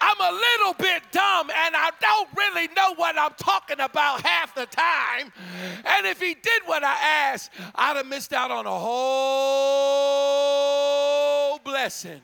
I'm 0.00 0.20
a 0.20 0.31
little 0.31 0.74
bit 0.74 1.03
dumb 1.11 1.50
and 1.50 1.74
I 1.74 1.90
don't 2.00 2.29
really 2.37 2.68
know 2.77 2.94
what 2.94 3.18
I'm 3.18 3.35
talking 3.37 3.81
about 3.81 4.24
half 4.24 4.55
the 4.55 4.66
time. 4.66 5.33
And 5.85 6.07
if 6.07 6.20
He 6.20 6.35
did 6.35 6.62
what 6.66 6.85
I 6.85 6.94
asked, 7.33 7.50
I'd 7.74 7.96
have 7.96 8.07
missed 8.07 8.33
out 8.33 8.53
on 8.53 8.64
a 8.64 8.79
whole 8.79 9.18
blessing. 11.64 12.20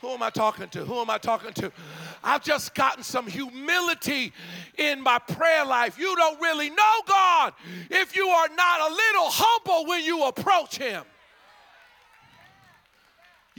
Who 0.00 0.08
am 0.08 0.22
I 0.22 0.30
talking 0.30 0.68
to? 0.68 0.84
Who 0.84 1.00
am 1.00 1.10
I 1.10 1.18
talking 1.18 1.52
to? 1.54 1.70
I've 2.24 2.42
just 2.42 2.74
gotten 2.74 3.02
some 3.02 3.26
humility 3.26 4.32
in 4.78 5.02
my 5.02 5.18
prayer 5.18 5.64
life. 5.64 5.98
You 5.98 6.16
don't 6.16 6.40
really 6.40 6.70
know 6.70 7.02
God 7.06 7.52
if 7.90 8.16
you 8.16 8.26
are 8.26 8.48
not 8.48 8.90
a 8.90 8.94
little 8.94 9.28
humble 9.28 9.86
when 9.86 10.02
you 10.02 10.24
approach 10.24 10.78
Him. 10.78 11.04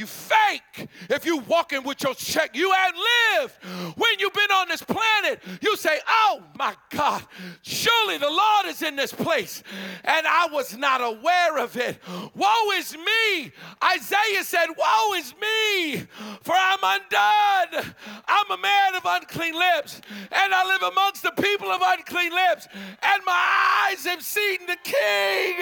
You 0.01 0.07
fake 0.07 0.89
if 1.11 1.27
you 1.27 1.37
walking 1.37 1.83
with 1.83 2.01
your 2.01 2.15
check. 2.15 2.55
You 2.55 2.71
have 2.71 2.95
lived 2.95 3.53
when 3.95 4.17
you've 4.17 4.33
been 4.33 4.49
on 4.51 4.67
this 4.67 4.81
planet. 4.81 5.43
You 5.61 5.77
say, 5.77 5.99
Oh 6.07 6.41
my 6.57 6.73
God, 6.89 7.23
surely 7.61 8.17
the 8.17 8.31
Lord 8.31 8.65
is 8.65 8.81
in 8.81 8.95
this 8.95 9.13
place. 9.13 9.61
And 10.03 10.25
I 10.25 10.47
was 10.51 10.75
not 10.75 11.01
aware 11.01 11.59
of 11.59 11.77
it. 11.77 11.99
Woe 12.33 12.71
is 12.73 12.97
me. 12.97 13.51
Isaiah 13.93 14.43
said, 14.43 14.69
Woe 14.75 15.13
is 15.17 15.35
me, 15.39 16.07
for 16.41 16.55
I'm 16.57 16.79
undone. 16.81 17.93
I'm 18.27 18.49
a 18.49 18.57
man 18.57 18.95
of 18.95 19.03
unclean 19.05 19.53
lips, 19.53 20.01
and 20.31 20.51
I 20.51 20.65
live 20.65 20.81
amongst 20.81 21.21
the 21.21 21.31
people 21.43 21.67
of 21.67 21.79
unclean 21.85 22.31
lips. 22.33 22.67
And 22.73 23.21
my 23.23 23.87
eyes 23.87 24.03
have 24.05 24.23
seen 24.23 24.65
the 24.65 24.77
King, 24.83 25.59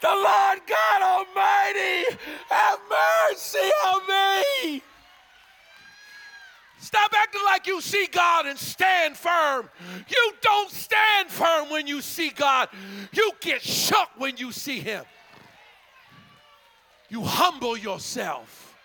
the 0.00 0.08
Lord 0.08 0.58
God 0.66 1.00
Almighty. 1.00 2.16
Have 2.48 2.80
mercy 2.88 3.67
me. 4.08 4.82
Stop 6.80 7.12
acting 7.14 7.42
like 7.44 7.66
you 7.66 7.80
see 7.80 8.08
God 8.10 8.46
and 8.46 8.58
stand 8.58 9.16
firm. 9.16 9.68
You 10.08 10.32
don't 10.40 10.70
stand 10.70 11.28
firm 11.28 11.70
when 11.70 11.86
you 11.86 12.00
see 12.00 12.30
God. 12.30 12.68
You 13.12 13.32
get 13.40 13.62
shook 13.62 14.08
when 14.16 14.36
you 14.36 14.52
see 14.52 14.78
Him. 14.78 15.04
You 17.08 17.22
humble 17.22 17.76
yourself. 17.76 18.76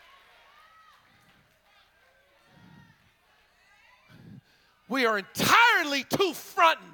We 4.89 5.05
are 5.05 5.17
entirely 5.17 6.03
too 6.03 6.33
fronting. 6.33 6.85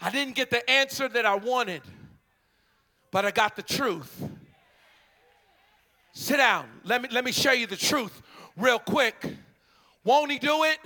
I 0.00 0.10
didn't 0.10 0.36
get 0.36 0.50
the 0.50 0.70
answer 0.70 1.08
that 1.08 1.26
I 1.26 1.34
wanted, 1.34 1.82
but 3.10 3.24
I 3.24 3.32
got 3.32 3.56
the 3.56 3.62
truth. 3.64 4.22
Sit 6.12 6.36
down. 6.36 6.68
Let 6.84 7.02
me 7.02 7.08
let 7.10 7.24
me 7.24 7.32
show 7.32 7.50
you 7.50 7.66
the 7.66 7.74
truth 7.74 8.22
real 8.56 8.78
quick. 8.78 9.34
Won't 10.04 10.30
he 10.30 10.38
do 10.38 10.62
it? 10.62 10.78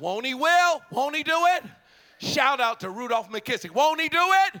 Won't 0.00 0.26
he 0.26 0.34
will? 0.34 0.82
Won't 0.90 1.14
he 1.14 1.22
do 1.22 1.38
it? 1.54 1.62
Shout 2.18 2.58
out 2.58 2.80
to 2.80 2.90
Rudolph 2.90 3.30
McKissick. 3.30 3.70
Won't 3.70 4.00
he 4.00 4.08
do 4.08 4.18
it? 4.18 4.60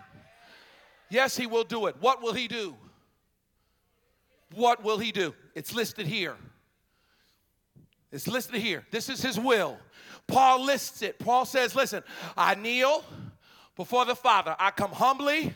Yes, 1.10 1.36
he 1.36 1.46
will 1.46 1.64
do 1.64 1.86
it. 1.86 1.96
What 2.00 2.22
will 2.22 2.32
he 2.32 2.48
do? 2.48 2.76
What 4.54 4.82
will 4.82 4.98
he 4.98 5.12
do? 5.12 5.34
It's 5.54 5.74
listed 5.74 6.06
here. 6.06 6.36
It's 8.12 8.26
listed 8.26 8.60
here. 8.60 8.84
This 8.90 9.08
is 9.08 9.20
his 9.20 9.38
will. 9.38 9.76
Paul 10.26 10.64
lists 10.64 11.02
it. 11.02 11.18
Paul 11.18 11.44
says, 11.44 11.74
Listen, 11.74 12.02
I 12.36 12.54
kneel 12.54 13.04
before 13.76 14.04
the 14.04 14.14
Father. 14.14 14.56
I 14.58 14.70
come 14.70 14.92
humbly. 14.92 15.54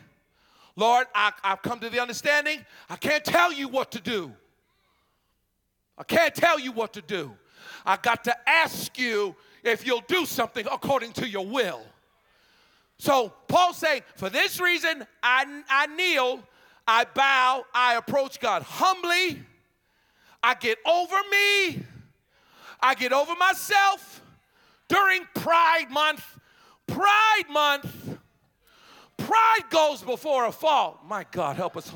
Lord, 0.77 1.07
I, 1.15 1.33
have 1.43 1.63
come 1.63 1.79
to 1.81 1.89
the 1.89 2.01
understanding. 2.01 2.65
I 2.91 2.97
can't 2.97 3.25
tell 3.25 3.53
you 3.53 3.69
what 3.69 3.93
to 3.93 4.01
do. 4.01 4.33
I 5.97 6.03
can't 6.03 6.35
tell 6.35 6.59
you 6.59 6.73
what 6.73 6.93
to 6.95 7.03
do. 7.03 7.33
I 7.87 7.97
got 7.97 8.25
to 8.25 8.37
ask 8.49 8.99
you 8.99 9.37
if 9.63 9.87
you'll 9.87 10.03
do 10.09 10.27
something 10.27 10.67
according 10.71 11.13
to 11.13 11.29
your 11.29 11.47
will. 11.47 11.83
So 12.99 13.33
Paul 13.49 13.73
saying, 13.73 14.03
for 14.17 14.31
this 14.31 14.61
reason, 14.61 15.07
I, 15.23 15.63
I 15.69 15.87
kneel, 15.87 16.41
I 16.87 17.05
bow, 17.13 17.65
I 17.75 17.95
approach 17.95 18.41
God 18.41 18.63
humbly. 18.63 19.43
I 20.43 20.55
get 20.55 20.79
over 20.87 21.17
me. 21.31 21.83
I 22.81 22.95
get 22.95 23.13
over 23.13 23.35
myself 23.37 24.23
during 24.89 25.23
Pride 25.35 25.91
Month. 25.91 26.39
Pride 26.87 27.45
Month. 27.51 28.19
Pride 29.17 29.71
goes 29.71 30.03
before 30.03 30.47
a 30.47 30.53
fall. 30.53 31.01
My 31.07 31.25
God, 31.31 31.57
help 31.57 31.77
us. 31.77 31.91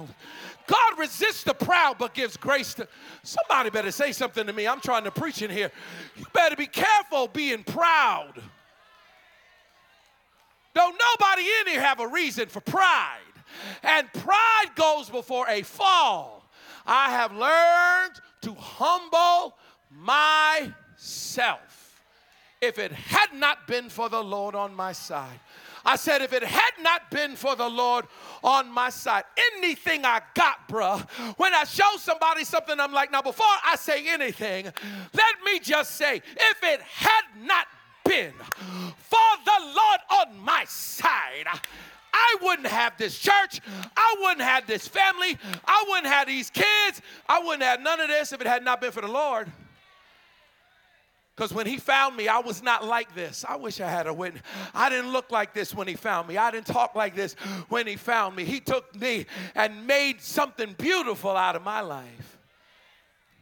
God 0.66 0.98
resists 0.98 1.44
the 1.44 1.52
proud 1.52 1.98
but 1.98 2.14
gives 2.14 2.36
grace 2.36 2.74
to. 2.74 2.88
Somebody 3.22 3.70
better 3.70 3.90
say 3.90 4.12
something 4.12 4.46
to 4.46 4.52
me. 4.52 4.66
I'm 4.66 4.80
trying 4.80 5.04
to 5.04 5.10
preach 5.10 5.42
in 5.42 5.50
here. 5.50 5.70
You 6.16 6.24
better 6.32 6.56
be 6.56 6.66
careful 6.66 7.28
being 7.28 7.64
proud. 7.64 8.40
Don't 10.78 10.96
nobody 10.96 11.42
in 11.42 11.72
here 11.72 11.80
have 11.80 11.98
a 11.98 12.06
reason 12.06 12.48
for 12.48 12.60
pride. 12.60 13.18
And 13.82 14.06
pride 14.12 14.66
goes 14.76 15.10
before 15.10 15.44
a 15.48 15.62
fall. 15.62 16.48
I 16.86 17.10
have 17.10 17.32
learned 17.32 18.20
to 18.42 18.54
humble 18.54 19.56
myself. 19.90 20.70
If 22.60 22.78
it 22.78 22.92
had 22.92 23.34
not 23.34 23.66
been 23.66 23.88
for 23.88 24.08
the 24.08 24.22
Lord 24.22 24.54
on 24.54 24.72
my 24.72 24.92
side, 24.92 25.40
I 25.84 25.96
said, 25.96 26.22
if 26.22 26.32
it 26.32 26.44
had 26.44 26.72
not 26.80 27.10
been 27.10 27.34
for 27.34 27.56
the 27.56 27.68
Lord 27.68 28.04
on 28.44 28.70
my 28.70 28.90
side, 28.90 29.24
anything 29.56 30.04
I 30.04 30.20
got, 30.34 30.68
bruh, 30.68 31.00
when 31.38 31.54
I 31.54 31.64
show 31.64 31.96
somebody 31.96 32.44
something, 32.44 32.78
I'm 32.78 32.92
like, 32.92 33.10
now 33.10 33.22
before 33.22 33.46
I 33.64 33.74
say 33.74 34.06
anything, 34.06 34.66
let 35.12 35.34
me 35.44 35.58
just 35.58 35.96
say, 35.96 36.22
if 36.36 36.62
it 36.62 36.80
had 36.82 37.22
not 37.42 37.66
been 38.08 38.32
for 38.96 39.28
the 39.44 39.64
Lord 39.64 40.00
on 40.28 40.38
my 40.40 40.64
side, 40.66 41.46
I 42.12 42.36
wouldn't 42.42 42.66
have 42.66 42.96
this 42.96 43.18
church. 43.18 43.60
I 43.96 44.16
wouldn't 44.20 44.40
have 44.40 44.66
this 44.66 44.88
family. 44.88 45.38
I 45.64 45.84
wouldn't 45.88 46.12
have 46.12 46.26
these 46.26 46.50
kids. 46.50 47.02
I 47.28 47.40
wouldn't 47.40 47.62
have 47.62 47.80
none 47.80 48.00
of 48.00 48.08
this 48.08 48.32
if 48.32 48.40
it 48.40 48.46
had 48.46 48.64
not 48.64 48.80
been 48.80 48.92
for 48.92 49.02
the 49.02 49.08
Lord. 49.08 49.50
Because 51.36 51.54
when 51.54 51.66
he 51.66 51.76
found 51.76 52.16
me, 52.16 52.26
I 52.26 52.40
was 52.40 52.64
not 52.64 52.84
like 52.84 53.14
this. 53.14 53.44
I 53.48 53.54
wish 53.54 53.80
I 53.80 53.88
had 53.88 54.08
a 54.08 54.12
witness. 54.12 54.42
I 54.74 54.88
didn't 54.90 55.12
look 55.12 55.30
like 55.30 55.54
this 55.54 55.72
when 55.72 55.86
he 55.86 55.94
found 55.94 56.26
me. 56.26 56.36
I 56.36 56.50
didn't 56.50 56.66
talk 56.66 56.96
like 56.96 57.14
this 57.14 57.34
when 57.68 57.86
he 57.86 57.94
found 57.94 58.34
me. 58.34 58.44
He 58.44 58.58
took 58.58 58.92
me 58.96 59.26
and 59.54 59.86
made 59.86 60.20
something 60.20 60.74
beautiful 60.76 61.30
out 61.30 61.54
of 61.54 61.62
my 61.62 61.80
life. 61.80 62.38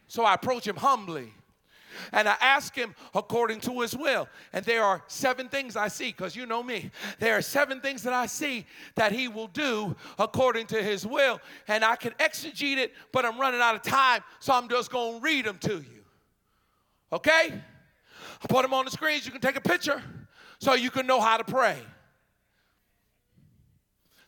So 0.08 0.24
I 0.24 0.34
approach 0.34 0.66
him 0.66 0.76
humbly 0.76 1.32
and 2.12 2.28
I 2.28 2.36
ask 2.40 2.74
him 2.74 2.94
according 3.14 3.60
to 3.60 3.80
his 3.80 3.96
will. 3.96 4.28
And 4.52 4.64
there 4.64 4.82
are 4.82 5.02
seven 5.06 5.48
things 5.48 5.76
I 5.76 5.88
see, 5.88 6.08
because 6.08 6.34
you 6.34 6.46
know 6.46 6.62
me. 6.62 6.90
There 7.18 7.36
are 7.36 7.42
seven 7.42 7.80
things 7.80 8.02
that 8.02 8.12
I 8.12 8.26
see 8.26 8.66
that 8.94 9.12
he 9.12 9.28
will 9.28 9.48
do 9.48 9.96
according 10.18 10.66
to 10.68 10.82
his 10.82 11.06
will. 11.06 11.40
And 11.68 11.84
I 11.84 11.96
can 11.96 12.12
exegete 12.12 12.76
it, 12.76 12.92
but 13.12 13.24
I'm 13.24 13.40
running 13.40 13.60
out 13.60 13.74
of 13.74 13.82
time, 13.82 14.22
so 14.40 14.52
I'm 14.52 14.68
just 14.68 14.90
going 14.90 15.18
to 15.18 15.20
read 15.20 15.44
them 15.44 15.58
to 15.58 15.74
you. 15.74 16.04
Okay? 17.12 17.62
I 18.42 18.46
put 18.48 18.62
them 18.62 18.74
on 18.74 18.84
the 18.84 18.90
screens. 18.90 19.26
You 19.26 19.32
can 19.32 19.40
take 19.40 19.56
a 19.56 19.60
picture 19.60 20.02
so 20.58 20.74
you 20.74 20.90
can 20.90 21.06
know 21.06 21.20
how 21.20 21.36
to 21.36 21.44
pray. 21.44 21.78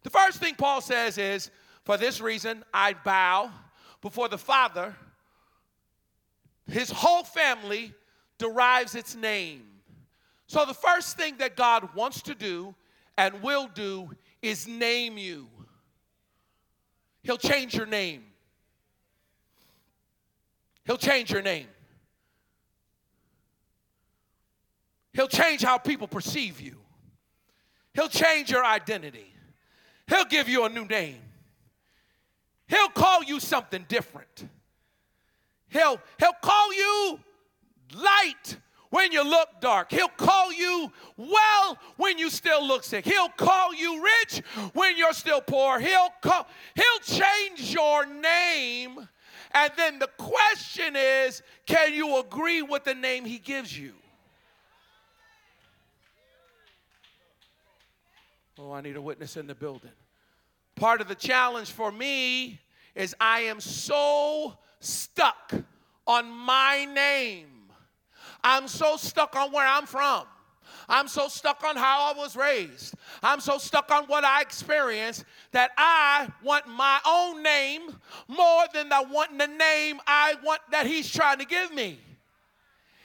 The 0.02 0.10
first 0.10 0.38
thing 0.38 0.54
Paul 0.54 0.80
says 0.80 1.18
is, 1.18 1.50
For 1.84 1.96
this 1.96 2.20
reason 2.20 2.64
I 2.72 2.94
bow 2.94 3.50
before 4.00 4.28
the 4.28 4.38
Father. 4.38 4.96
His 6.70 6.90
whole 6.90 7.24
family 7.24 7.94
derives 8.38 8.94
its 8.94 9.16
name. 9.16 9.64
So 10.46 10.64
the 10.64 10.74
first 10.74 11.16
thing 11.16 11.36
that 11.38 11.56
God 11.56 11.94
wants 11.94 12.22
to 12.22 12.34
do 12.34 12.74
and 13.16 13.42
will 13.42 13.68
do 13.68 14.10
is 14.42 14.68
name 14.68 15.18
you. 15.18 15.48
He'll 17.22 17.38
change 17.38 17.74
your 17.74 17.86
name. 17.86 18.24
He'll 20.84 20.96
change 20.96 21.30
your 21.30 21.42
name. 21.42 21.66
He'll 25.12 25.28
change 25.28 25.62
how 25.62 25.78
people 25.78 26.06
perceive 26.06 26.60
you. 26.60 26.78
He'll 27.92 28.08
change 28.08 28.50
your 28.50 28.64
identity. 28.64 29.34
He'll 30.06 30.24
give 30.24 30.48
you 30.48 30.64
a 30.64 30.68
new 30.68 30.86
name. 30.86 31.20
He'll 32.68 32.88
call 32.88 33.22
you 33.24 33.40
something 33.40 33.84
different. 33.88 34.48
He'll, 35.70 36.00
he'll 36.18 36.32
call 36.42 36.74
you 36.74 37.20
light 37.94 38.56
when 38.90 39.12
you 39.12 39.22
look 39.22 39.48
dark. 39.60 39.90
He'll 39.90 40.08
call 40.08 40.52
you 40.52 40.90
well 41.16 41.78
when 41.96 42.18
you 42.18 42.30
still 42.30 42.66
look 42.66 42.84
sick. 42.84 43.04
He'll 43.04 43.28
call 43.28 43.74
you 43.74 44.02
rich 44.02 44.42
when 44.72 44.96
you're 44.96 45.12
still 45.12 45.40
poor. 45.40 45.78
He'll 45.78 46.10
call, 46.22 46.46
he'll 46.74 47.18
change 47.18 47.72
your 47.72 48.06
name. 48.06 49.08
And 49.52 49.72
then 49.76 49.98
the 49.98 50.08
question 50.18 50.94
is, 50.96 51.42
can 51.66 51.92
you 51.92 52.18
agree 52.18 52.62
with 52.62 52.84
the 52.84 52.94
name 52.94 53.24
he 53.24 53.38
gives 53.38 53.76
you? 53.78 53.92
Oh, 58.58 58.72
I 58.72 58.80
need 58.80 58.96
a 58.96 59.02
witness 59.02 59.36
in 59.36 59.46
the 59.46 59.54
building. 59.54 59.92
Part 60.74 61.00
of 61.00 61.08
the 61.08 61.14
challenge 61.14 61.70
for 61.70 61.92
me 61.92 62.60
is 62.94 63.14
I 63.20 63.40
am 63.40 63.60
so 63.60 64.58
stuck 64.80 65.52
on 66.06 66.30
my 66.30 66.86
name. 66.92 67.46
I'm 68.42 68.68
so 68.68 68.96
stuck 68.96 69.36
on 69.36 69.52
where 69.52 69.66
I'm 69.66 69.86
from. 69.86 70.24
I'm 70.88 71.06
so 71.06 71.28
stuck 71.28 71.62
on 71.64 71.76
how 71.76 72.12
I 72.14 72.16
was 72.16 72.34
raised. 72.34 72.94
I'm 73.22 73.40
so 73.40 73.58
stuck 73.58 73.90
on 73.90 74.04
what 74.04 74.24
I 74.24 74.40
experienced 74.40 75.24
that 75.52 75.70
I 75.76 76.28
want 76.42 76.66
my 76.66 76.98
own 77.06 77.42
name 77.42 77.94
more 78.26 78.64
than 78.72 78.90
I 78.90 79.02
want 79.02 79.36
the 79.38 79.48
name 79.48 80.00
I 80.06 80.36
want 80.42 80.60
that 80.70 80.86
he's 80.86 81.10
trying 81.10 81.38
to 81.38 81.44
give 81.44 81.74
me. 81.74 82.00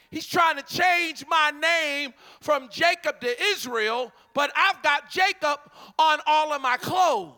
He's 0.09 0.27
trying 0.27 0.57
to 0.57 0.63
change 0.63 1.25
my 1.27 1.51
name 1.51 2.13
from 2.39 2.69
Jacob 2.69 3.19
to 3.19 3.43
Israel, 3.45 4.13
but 4.35 4.51
I've 4.55 4.81
got 4.83 5.09
Jacob 5.09 5.59
on 5.97 6.19
all 6.27 6.53
of 6.53 6.61
my 6.61 6.77
clothes. 6.77 7.33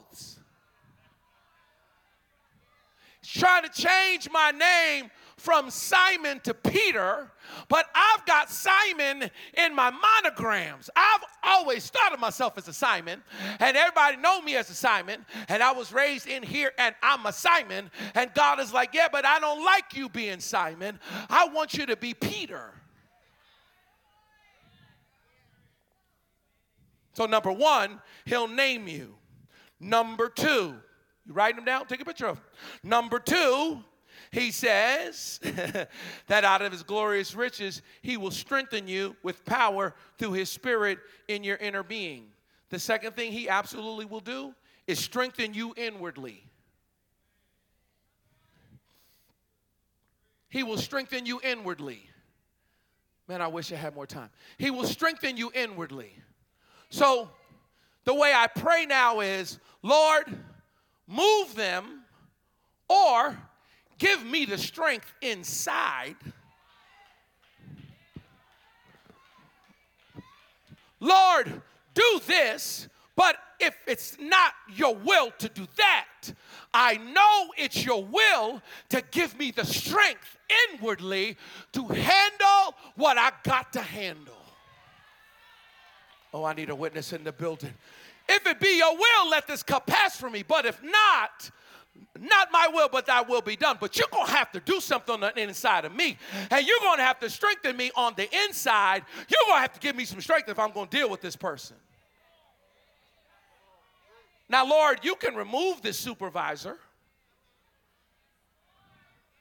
He's 3.15 3.15
trying 3.26 3.64
to 3.64 3.70
change 3.70 4.30
my 4.30 4.52
name 4.52 5.12
from 5.38 5.70
Simon 5.70 6.40
to 6.40 6.54
Peter, 6.54 7.30
but 7.68 7.86
I've 7.94 8.26
got 8.26 8.50
Simon 8.50 9.30
in 9.54 9.76
my 9.76 9.92
monograms. 9.92 10.90
I've 10.96 11.24
always 11.44 11.90
thought 11.90 12.14
of 12.14 12.20
myself 12.20 12.58
as 12.58 12.68
a 12.68 12.74
Simon, 12.74 13.22
and 13.60 13.78
everybody 13.78 14.18
know 14.18 14.42
me 14.42 14.56
as 14.56 14.70
a 14.70 14.74
Simon, 14.74 15.26
and 15.50 15.62
I 15.62 15.72
was 15.74 15.92
raised 15.92 16.28
in 16.28 16.42
here 16.42 16.72
and 16.78 16.96
I'm 17.04 17.26
a 17.26 17.34
Simon, 17.34 17.92
and 18.16 18.34
God 18.34 18.60
is 18.60 18.74
like, 18.74 18.94
"Yeah, 18.94 19.10
but 19.12 19.26
I 19.26 19.40
don't 19.40 19.64
like 19.64 19.96
you 19.96 20.10
being 20.10 20.40
Simon. 20.40 21.00
I 21.30 21.48
want 21.48 21.74
you 21.74 21.86
to 21.86 21.96
be 21.96 22.14
Peter." 22.14 22.74
So 27.14 27.26
number 27.26 27.52
1, 27.52 28.02
he'll 28.26 28.48
name 28.48 28.88
you. 28.88 29.18
Number 29.80 30.30
2, 30.30 30.82
you 31.26 31.34
write 31.34 31.56
them 31.56 31.66
down, 31.66 31.86
take 31.88 32.02
a 32.02 32.06
picture 32.06 32.28
of 32.28 32.36
them. 32.36 32.46
Number 32.84 33.20
2, 33.20 33.84
he 34.32 34.52
says 34.52 35.40
that 36.28 36.44
out 36.44 36.62
of 36.62 36.72
his 36.72 36.84
glorious 36.84 37.36
riches, 37.36 37.82
he 38.02 38.18
will 38.18 38.32
strengthen 38.32 38.88
you 38.88 39.16
with 39.24 39.46
power 39.46 39.96
through 40.18 40.34
his 40.34 40.50
spirit 40.50 41.00
in 41.28 41.44
your 41.44 41.58
inner 41.58 41.84
being. 41.84 42.28
The 42.70 42.80
second 42.80 43.16
thing 43.16 43.32
he 43.32 43.50
absolutely 43.50 44.06
will 44.06 44.20
do 44.20 44.54
is 44.88 45.00
strengthen 45.00 45.54
you 45.54 45.74
inwardly. 45.78 46.44
He 50.50 50.64
will 50.64 50.78
strengthen 50.78 51.26
you 51.26 51.42
inwardly. 51.44 52.10
Man, 53.28 53.42
I 53.42 53.48
wish 53.48 53.72
I 53.72 53.76
had 53.76 53.96
more 53.96 54.06
time. 54.06 54.30
He 54.58 54.70
will 54.70 54.86
strengthen 54.86 55.36
you 55.36 55.52
inwardly. 55.54 56.14
So, 56.90 57.30
the 58.04 58.14
way 58.14 58.34
I 58.34 58.48
pray 58.48 58.86
now 58.86 59.20
is 59.22 59.60
Lord, 59.82 60.26
move 61.08 61.56
them 61.56 62.02
or 62.88 63.38
give 63.98 64.26
me 64.26 64.46
the 64.46 64.58
strength 64.58 65.12
inside. 65.22 66.16
Lord, 71.00 71.62
do 71.94 72.22
this, 72.26 72.88
but 73.16 73.38
if 73.60 73.76
it's 73.88 74.18
not 74.20 74.54
your 74.74 74.96
will 74.96 75.32
to 75.40 75.50
do 75.50 75.68
that, 75.78 76.34
I 76.74 76.98
know 76.98 77.52
it's 77.58 77.86
your 77.86 78.04
will 78.04 78.62
to 78.90 79.02
give 79.12 79.38
me 79.38 79.52
the 79.52 79.66
strength 79.66 80.38
inwardly 80.74 81.38
to 81.74 81.88
handle 81.88 82.76
what 82.96 83.18
I 83.18 83.32
got 83.44 83.72
to 83.74 83.82
handle. 83.82 84.34
Oh, 86.34 86.44
I 86.44 86.54
need 86.54 86.70
a 86.70 86.76
witness 86.76 87.14
in 87.14 87.24
the 87.24 87.32
building. 87.32 87.74
If 88.28 88.48
it 88.48 88.60
be 88.60 88.78
your 88.78 88.96
will, 88.96 89.30
let 89.30 89.48
this 89.48 89.64
cup 89.64 89.86
pass 89.86 90.18
from 90.18 90.34
me. 90.34 90.44
But 90.44 90.66
if 90.66 90.82
not, 90.84 91.52
not 92.20 92.52
my 92.52 92.68
will, 92.72 92.90
but 92.90 93.06
thy 93.06 93.22
will 93.22 93.42
be 93.42 93.56
done. 93.56 93.78
But 93.80 93.98
you're 93.98 94.08
going 94.12 94.28
to 94.28 94.34
have 94.34 94.52
to 94.54 94.60
do 94.60 94.80
something 94.80 95.14
on 95.14 95.20
the 95.20 95.40
inside 95.40 95.86
of 95.86 95.96
me. 95.96 96.18
And 96.50 96.66
you're 96.66 96.80
going 96.80 96.98
to 96.98 97.04
have 97.04 97.20
to 97.20 97.30
strengthen 97.30 97.78
me 97.78 97.92
on 97.96 98.14
the 98.16 98.28
inside. 98.46 99.04
You're 99.28 99.38
going 99.48 99.58
to 99.58 99.62
have 99.62 99.74
to 99.74 99.80
give 99.80 99.96
me 99.96 100.06
some 100.06 100.22
strength 100.22 100.50
if 100.50 100.58
I'm 100.58 100.72
going 100.72 100.88
to 100.88 100.98
deal 100.98 101.10
with 101.10 101.22
this 101.22 101.36
person. 101.36 101.78
Now, 104.48 104.66
Lord, 104.68 105.00
you 105.04 105.16
can 105.16 105.36
remove 105.36 105.82
this 105.82 105.98
supervisor. 105.98 106.78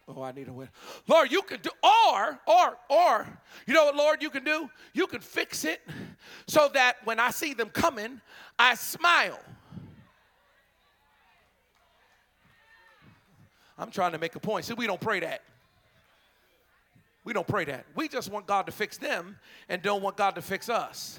Oh, 0.06 0.22
I 0.22 0.32
need 0.32 0.48
a 0.48 0.52
win. 0.52 0.68
Lord, 1.08 1.32
you 1.32 1.40
can 1.42 1.60
do, 1.60 1.70
or, 1.82 2.38
or, 2.46 2.76
or, 2.90 3.26
you 3.66 3.72
know 3.72 3.86
what, 3.86 3.96
Lord, 3.96 4.22
you 4.22 4.28
can 4.28 4.44
do? 4.44 4.68
You 4.92 5.06
can 5.06 5.20
fix 5.20 5.64
it 5.64 5.80
so 6.46 6.68
that 6.74 6.96
when 7.04 7.18
I 7.18 7.30
see 7.30 7.54
them 7.54 7.70
coming, 7.70 8.20
I 8.58 8.74
smile. 8.74 9.38
I'm 13.78 13.90
trying 13.90 14.12
to 14.12 14.18
make 14.18 14.34
a 14.36 14.40
point. 14.40 14.66
See, 14.66 14.74
we 14.74 14.86
don't 14.86 15.00
pray 15.00 15.20
that. 15.20 15.42
We 17.24 17.32
don't 17.32 17.48
pray 17.48 17.64
that. 17.64 17.86
We 17.94 18.08
just 18.08 18.30
want 18.30 18.46
God 18.46 18.66
to 18.66 18.72
fix 18.72 18.98
them 18.98 19.38
and 19.70 19.80
don't 19.80 20.02
want 20.02 20.16
God 20.18 20.34
to 20.34 20.42
fix 20.42 20.68
us. 20.68 21.18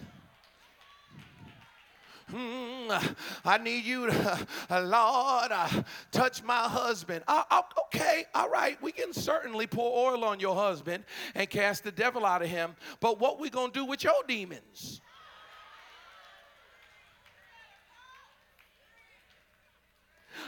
Mm, 2.36 3.16
I 3.46 3.58
need 3.60 3.86
you 3.86 4.08
to, 4.08 4.48
Lord, 4.70 5.52
uh, 5.52 5.70
touch 6.12 6.44
my 6.44 6.64
husband. 6.64 7.24
Uh, 7.28 7.62
okay, 7.86 8.26
all 8.34 8.50
right, 8.50 8.82
we 8.82 8.92
can 8.92 9.14
certainly 9.14 9.68
pour 9.68 10.12
oil 10.12 10.26
on 10.26 10.42
your 10.42 10.54
husband 10.56 11.06
and 11.34 11.50
cast 11.50 11.86
the 11.86 11.92
devil 11.94 12.26
out 12.26 12.42
of 12.42 12.50
him. 12.50 12.76
But 13.00 13.22
what 13.22 13.40
we 13.40 13.50
gonna 13.50 13.72
do 13.72 13.86
with 13.86 14.04
your 14.04 14.22
demons? 14.28 15.00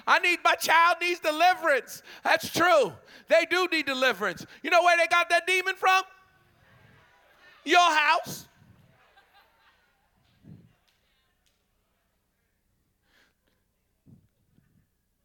I 0.05 0.19
need 0.19 0.39
my 0.43 0.55
child 0.55 0.97
needs 1.01 1.21
deliverance. 1.21 2.03
That's 2.23 2.51
true. 2.51 2.93
They 3.29 3.45
do 3.49 3.67
need 3.71 3.85
deliverance. 3.85 4.45
You 4.61 4.71
know 4.71 4.83
where 4.83 4.97
they 4.97 5.07
got 5.07 5.29
that 5.29 5.47
demon 5.47 5.75
from? 5.75 6.03
Your 7.63 7.79
house. 7.79 8.47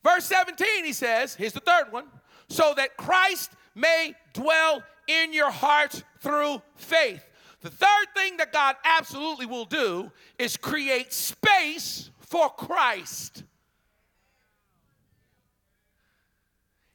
Verse 0.03 0.25
17, 0.25 0.85
he 0.85 0.93
says, 0.93 1.35
here's 1.35 1.53
the 1.53 1.61
third 1.61 1.93
one 1.93 2.07
so 2.49 2.75
that 2.77 2.97
Christ 2.97 3.53
may 3.75 4.15
dwell 4.33 4.83
in 5.07 5.33
your 5.33 5.51
hearts 5.51 6.03
through 6.21 6.61
faith. 6.77 7.25
The 7.61 7.71
third 7.71 8.07
thing 8.15 8.37
that 8.39 8.53
God 8.53 8.77
absolutely 8.85 9.47
will 9.47 9.65
do 9.65 10.11
is 10.39 10.57
create 10.57 11.13
space 11.13 12.11
for 12.19 12.49
Christ. 12.51 13.45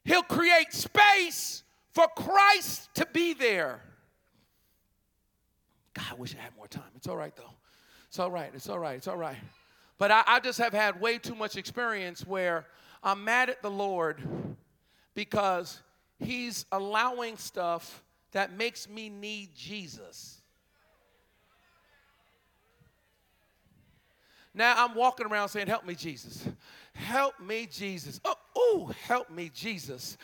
He'll 0.03 0.23
create 0.23 0.73
space 0.73 1.63
for 1.93 2.07
Christ 2.15 2.89
to 2.95 3.07
be 3.13 3.33
there. 3.33 3.81
God, 5.93 6.05
I 6.11 6.15
wish 6.15 6.35
I 6.35 6.41
had 6.41 6.55
more 6.55 6.67
time. 6.67 6.83
It's 6.95 7.07
all 7.07 7.17
right, 7.17 7.35
though. 7.35 7.53
It's 8.07 8.19
all 8.19 8.31
right. 8.31 8.51
It's 8.53 8.69
all 8.69 8.79
right. 8.79 8.95
It's 8.95 9.07
all 9.07 9.17
right. 9.17 9.37
But 9.97 10.11
I, 10.11 10.23
I 10.27 10.39
just 10.39 10.59
have 10.59 10.73
had 10.73 11.01
way 11.01 11.17
too 11.17 11.35
much 11.35 11.57
experience 11.57 12.25
where 12.25 12.67
I'm 13.07 13.23
mad 13.23 13.49
at 13.49 13.61
the 13.61 13.71
Lord 13.71 14.21
because 15.15 15.81
He's 16.19 16.65
allowing 16.73 17.37
stuff 17.37 18.03
that 18.33 18.51
makes 18.51 18.89
me 18.89 19.07
need 19.07 19.55
Jesus. 19.55 20.41
Now 24.53 24.73
I'm 24.75 24.93
walking 24.93 25.25
around 25.25 25.47
saying, 25.47 25.67
Help 25.67 25.85
me, 25.85 25.95
Jesus. 25.95 26.45
Help 26.91 27.39
me, 27.39 27.65
Jesus. 27.71 28.19
Oh, 28.25 28.35
ooh, 28.59 28.93
help 29.05 29.29
me, 29.29 29.51
Jesus. 29.53 30.17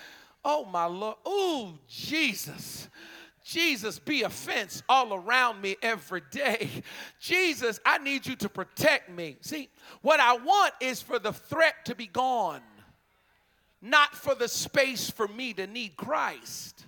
Oh, 0.44 0.66
my 0.66 0.86
Lord. 0.86 1.16
Ooh, 1.26 1.80
Jesus. 1.88 2.90
Jesus, 3.44 4.00
be 4.00 4.24
a 4.24 4.30
fence 4.30 4.84
all 4.88 5.14
around 5.14 5.62
me 5.62 5.76
every 5.82 6.22
day. 6.32 6.70
Jesus, 7.20 7.80
I 7.86 7.98
need 7.98 8.26
you 8.26 8.36
to 8.38 8.50
protect 8.50 9.10
me. 9.10 9.38
See, 9.42 9.70
what 10.02 10.20
I 10.20 10.36
want 10.38 10.74
is 10.80 11.02
for 11.02 11.20
the 11.20 11.34
threat 11.34 11.86
to 11.86 11.96
be 11.96 12.08
gone, 12.08 12.62
not 13.84 14.16
for 14.16 14.34
the 14.34 14.48
space 14.48 15.10
for 15.10 15.28
me 15.28 15.54
to 15.54 15.68
need 15.68 15.98
Christ. 15.98 16.86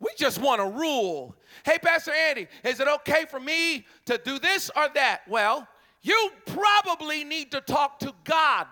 We 0.00 0.10
just 0.18 0.40
want 0.40 0.60
to 0.60 0.66
rule. 0.66 1.36
Hey, 1.64 1.78
Pastor 1.78 2.10
Andy, 2.10 2.48
is 2.64 2.80
it 2.80 2.88
okay 2.88 3.24
for 3.30 3.38
me 3.38 3.86
to 4.06 4.18
do 4.18 4.40
this 4.40 4.72
or 4.74 4.88
that? 4.94 5.20
Well, 5.28 5.68
you 6.02 6.32
probably 6.46 7.22
need 7.22 7.52
to 7.52 7.60
talk 7.60 8.00
to 8.00 8.12
God 8.24 8.66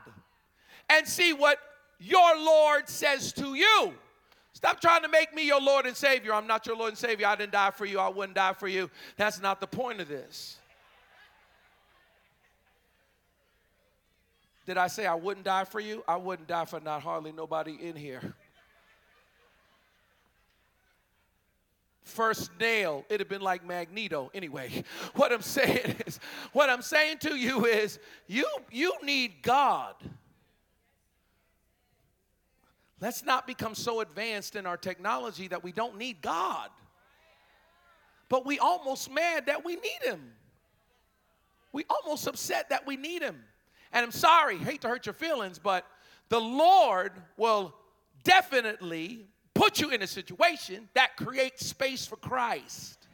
and 0.88 1.06
see 1.06 1.32
what 1.32 1.58
your 2.00 2.36
Lord 2.36 2.88
says 2.88 3.32
to 3.34 3.54
you. 3.54 3.94
Stop 4.52 4.80
trying 4.80 5.02
to 5.02 5.08
make 5.08 5.32
me 5.32 5.46
your 5.46 5.60
Lord 5.60 5.86
and 5.86 5.96
Savior. 5.96 6.34
I'm 6.34 6.48
not 6.48 6.66
your 6.66 6.76
Lord 6.76 6.90
and 6.90 6.98
Savior. 6.98 7.28
I 7.28 7.36
didn't 7.36 7.52
die 7.52 7.70
for 7.70 7.86
you. 7.86 8.00
I 8.00 8.08
wouldn't 8.08 8.34
die 8.34 8.52
for 8.52 8.66
you. 8.66 8.90
That's 9.16 9.40
not 9.40 9.60
the 9.60 9.68
point 9.68 10.00
of 10.00 10.08
this. 10.08 10.59
Did 14.70 14.78
I 14.78 14.86
say 14.86 15.04
I 15.04 15.16
wouldn't 15.16 15.46
die 15.46 15.64
for 15.64 15.80
you? 15.80 16.04
I 16.06 16.14
wouldn't 16.16 16.46
die 16.46 16.64
for 16.64 16.78
not 16.78 17.02
hardly 17.02 17.32
nobody 17.32 17.72
in 17.72 17.96
here. 17.96 18.34
first 22.04 22.52
nail, 22.60 23.04
it'd 23.08 23.20
have 23.20 23.28
been 23.28 23.40
like 23.40 23.66
Magneto. 23.66 24.30
Anyway, 24.32 24.84
what 25.16 25.32
I'm 25.32 25.42
saying 25.42 25.96
is, 26.06 26.20
what 26.52 26.70
I'm 26.70 26.82
saying 26.82 27.18
to 27.22 27.34
you 27.34 27.66
is, 27.66 27.98
you 28.28 28.46
you 28.70 28.92
need 29.02 29.42
God. 29.42 29.96
Let's 33.00 33.24
not 33.24 33.48
become 33.48 33.74
so 33.74 33.98
advanced 33.98 34.54
in 34.54 34.66
our 34.66 34.76
technology 34.76 35.48
that 35.48 35.64
we 35.64 35.72
don't 35.72 35.98
need 35.98 36.22
God. 36.22 36.70
But 38.28 38.46
we 38.46 38.60
almost 38.60 39.10
mad 39.10 39.46
that 39.46 39.64
we 39.64 39.74
need 39.74 40.04
him. 40.04 40.30
We 41.72 41.84
almost 41.90 42.28
upset 42.28 42.70
that 42.70 42.86
we 42.86 42.96
need 42.96 43.20
him. 43.22 43.42
And 43.92 44.04
I'm 44.04 44.12
sorry, 44.12 44.58
hate 44.58 44.82
to 44.82 44.88
hurt 44.88 45.06
your 45.06 45.14
feelings, 45.14 45.58
but 45.58 45.86
the 46.28 46.40
Lord 46.40 47.12
will 47.36 47.74
definitely 48.22 49.26
put 49.54 49.80
you 49.80 49.90
in 49.90 50.02
a 50.02 50.06
situation 50.06 50.88
that 50.94 51.16
creates 51.16 51.66
space 51.66 52.06
for 52.06 52.16
Christ. 52.16 53.08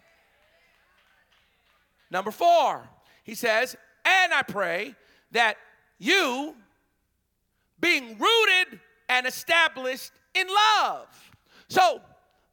Number 2.10 2.30
four, 2.30 2.88
he 3.24 3.34
says, 3.34 3.76
and 4.04 4.32
I 4.32 4.42
pray 4.42 4.94
that 5.32 5.56
you, 5.98 6.54
being 7.80 8.18
rooted 8.18 8.80
and 9.08 9.26
established 9.26 10.12
in 10.34 10.46
love. 10.46 11.08
So, 11.68 12.00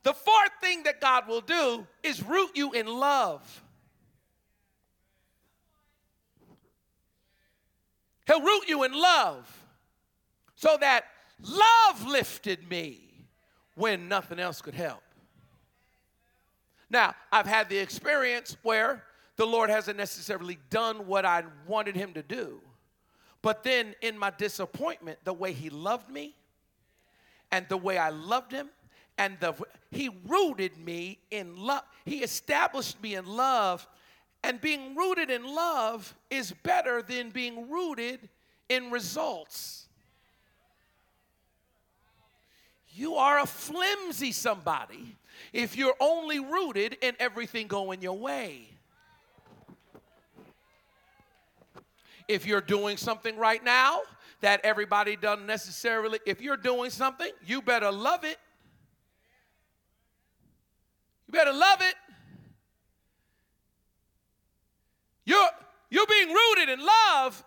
the 0.04 0.14
fourth 0.14 0.52
thing 0.60 0.84
that 0.84 1.00
God 1.00 1.28
will 1.28 1.42
do 1.42 1.88
is 2.02 2.24
root 2.24 2.52
you 2.56 2.74
in 2.74 2.88
love. 2.88 3.64
He'll 8.28 8.42
root 8.42 8.64
you 8.68 8.84
in 8.84 8.94
love 8.94 9.64
so 10.56 10.78
that 10.80 11.06
love 11.42 12.06
lifted 12.06 12.70
me 12.70 13.02
when 13.76 14.08
nothing 14.08 14.40
else 14.40 14.62
could 14.62 14.76
help. 14.76 15.02
Now, 16.90 17.16
I've 17.32 17.48
had 17.48 17.70
the 17.70 17.78
experience 17.78 18.56
where 18.62 19.04
the 19.36 19.46
Lord 19.46 19.70
hasn't 19.70 19.98
necessarily 19.98 20.60
done 20.70 21.08
what 21.08 21.26
I 21.26 21.44
wanted 21.68 21.96
Him 21.96 22.14
to 22.14 22.22
do. 22.22 22.62
But 23.42 23.64
then 23.64 23.96
in 24.02 24.18
my 24.18 24.30
disappointment, 24.30 25.20
the 25.24 25.34
way 25.34 25.54
He 25.54 25.70
loved 25.70 26.10
me 26.10 26.36
and 27.52 27.68
the 27.68 27.78
way 27.78 27.98
I 27.98 28.10
loved 28.10 28.52
Him, 28.52 28.70
and 29.18 29.38
the, 29.40 29.54
He 29.92 30.10
rooted 30.28 30.78
me 30.78 31.20
in 31.30 31.56
love. 31.56 31.84
He 32.06 32.24
established 32.24 33.02
me 33.02 33.16
in 33.16 33.26
love. 33.26 33.88
And 34.44 34.60
being 34.60 34.96
rooted 34.96 35.30
in 35.30 35.44
love 35.44 36.14
is 36.30 36.54
better 36.64 37.02
than 37.02 37.30
being 37.30 37.70
rooted 37.70 38.28
in 38.70 38.92
results. 38.92 39.88
You 42.90 43.16
are 43.16 43.40
a 43.40 43.46
flimsy 43.46 44.32
somebody 44.32 45.18
if 45.54 45.78
you're 45.78 45.96
only 46.00 46.40
rooted 46.40 46.98
in 47.02 47.16
everything 47.20 47.68
going 47.68 48.02
your 48.02 48.18
way. 48.18 48.74
if 52.28 52.46
you're 52.46 52.62
doing 52.62 52.98
something 52.98 53.38
right 53.38 53.64
now 53.64 54.02
that 54.42 54.62
everybody 54.64 55.16
doesn't 55.16 55.46
necessarily, 55.46 56.20
if 56.26 56.42
you're 56.42 56.58
doing 56.58 56.90
something, 56.90 57.32
you 57.46 57.62
better 57.62 57.92
love 57.92 58.24
it. 58.24 58.38
You 61.28 61.34
better 61.34 61.54
love 61.54 61.80
it. 61.82 61.96
You're, 65.26 65.50
you're 65.90 66.08
being 66.08 66.30
rooted 66.30 66.70
in 66.70 66.86
love. 66.86 67.44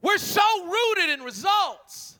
We're 0.00 0.18
so 0.18 0.42
rooted 0.64 1.10
in 1.10 1.22
results. 1.22 2.18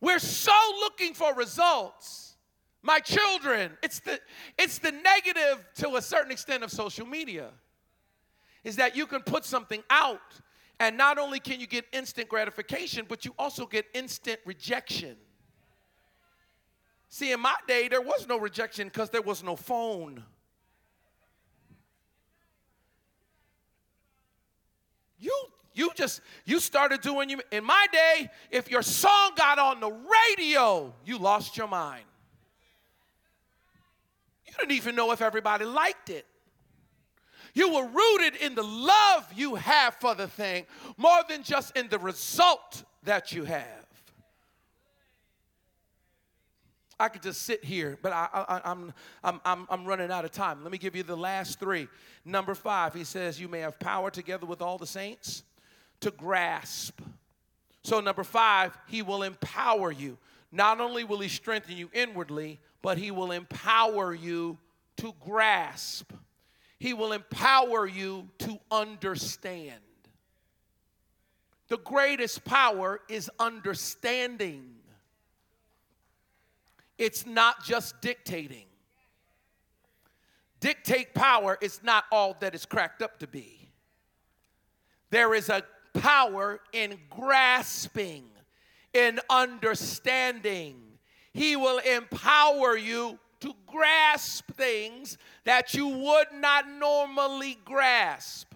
We're 0.00 0.18
so 0.18 0.52
looking 0.80 1.14
for 1.14 1.32
results. 1.34 2.36
My 2.82 2.98
children, 2.98 3.78
it's 3.82 4.00
the, 4.00 4.20
it's 4.58 4.78
the 4.78 4.90
negative 4.90 5.64
to 5.76 5.94
a 5.94 6.02
certain 6.02 6.32
extent 6.32 6.64
of 6.64 6.72
social 6.72 7.06
media, 7.06 7.50
is 8.64 8.74
that 8.76 8.96
you 8.96 9.06
can 9.06 9.20
put 9.20 9.44
something 9.44 9.84
out, 9.88 10.18
and 10.80 10.96
not 10.96 11.16
only 11.18 11.38
can 11.38 11.60
you 11.60 11.68
get 11.68 11.84
instant 11.92 12.28
gratification, 12.28 13.06
but 13.08 13.24
you 13.24 13.32
also 13.38 13.66
get 13.66 13.86
instant 13.94 14.40
rejection. 14.44 15.16
See, 17.08 17.30
in 17.30 17.38
my 17.38 17.54
day, 17.68 17.86
there 17.86 18.02
was 18.02 18.26
no 18.26 18.36
rejection 18.36 18.88
because 18.88 19.10
there 19.10 19.22
was 19.22 19.44
no 19.44 19.54
phone. 19.54 20.24
You 25.82 25.90
just 25.96 26.20
you 26.44 26.60
started 26.60 27.00
doing 27.00 27.28
you 27.28 27.40
in 27.50 27.64
my 27.64 27.86
day 27.90 28.30
if 28.52 28.70
your 28.70 28.82
song 28.82 29.32
got 29.36 29.58
on 29.58 29.80
the 29.80 29.90
radio 29.90 30.94
you 31.04 31.18
lost 31.18 31.56
your 31.56 31.66
mind 31.66 32.04
you 34.46 34.52
didn't 34.60 34.76
even 34.76 34.94
know 34.94 35.10
if 35.10 35.20
everybody 35.20 35.64
liked 35.64 36.08
it 36.08 36.24
you 37.52 37.74
were 37.74 37.84
rooted 37.84 38.40
in 38.40 38.54
the 38.54 38.62
love 38.62 39.26
you 39.34 39.56
have 39.56 39.96
for 39.96 40.14
the 40.14 40.28
thing 40.28 40.66
more 40.96 41.18
than 41.28 41.42
just 41.42 41.76
in 41.76 41.88
the 41.88 41.98
result 41.98 42.84
that 43.02 43.32
you 43.32 43.42
have 43.42 43.66
I 47.00 47.08
could 47.08 47.22
just 47.22 47.42
sit 47.42 47.64
here, 47.64 47.98
but 48.00 48.12
I, 48.12 48.60
I'm, 48.64 48.94
I'm, 49.24 49.40
I'm, 49.44 49.66
I'm 49.68 49.84
running 49.84 50.12
out 50.12 50.24
of 50.24 50.30
time. 50.30 50.62
Let 50.62 50.70
me 50.70 50.78
give 50.78 50.94
you 50.94 51.02
the 51.02 51.16
last 51.16 51.58
three. 51.58 51.88
Number 52.24 52.54
five, 52.54 52.94
he 52.94 53.02
says, 53.02 53.40
You 53.40 53.48
may 53.48 53.58
have 53.58 53.80
power 53.80 54.08
together 54.08 54.46
with 54.46 54.62
all 54.62 54.78
the 54.78 54.86
saints 54.86 55.42
to 56.02 56.10
grasp. 56.10 57.00
So, 57.82 58.00
number 58.00 58.24
five, 58.24 58.76
he 58.86 59.02
will 59.02 59.22
empower 59.22 59.90
you. 59.90 60.18
Not 60.52 60.80
only 60.80 61.04
will 61.04 61.20
he 61.20 61.28
strengthen 61.28 61.76
you 61.76 61.90
inwardly, 61.92 62.60
but 62.82 62.98
he 62.98 63.10
will 63.10 63.32
empower 63.32 64.14
you 64.14 64.58
to 64.98 65.14
grasp. 65.24 66.12
He 66.78 66.94
will 66.94 67.12
empower 67.12 67.86
you 67.86 68.28
to 68.40 68.58
understand. 68.70 69.80
The 71.68 71.78
greatest 71.78 72.44
power 72.44 73.00
is 73.08 73.30
understanding, 73.38 74.74
it's 76.98 77.24
not 77.24 77.64
just 77.64 78.00
dictating. 78.00 78.66
Dictate 80.60 81.12
power 81.12 81.58
is 81.60 81.80
not 81.82 82.04
all 82.12 82.36
that 82.38 82.54
it's 82.54 82.66
cracked 82.66 83.02
up 83.02 83.18
to 83.18 83.26
be. 83.26 83.68
There 85.10 85.34
is 85.34 85.48
a 85.48 85.64
power 85.94 86.60
in 86.72 86.98
grasping, 87.10 88.24
in 88.92 89.20
understanding. 89.30 90.76
He 91.32 91.56
will 91.56 91.78
empower 91.78 92.76
you 92.76 93.18
to 93.40 93.54
grasp 93.66 94.52
things 94.54 95.18
that 95.44 95.74
you 95.74 95.88
would 95.88 96.28
not 96.34 96.68
normally 96.68 97.58
grasp. 97.64 98.51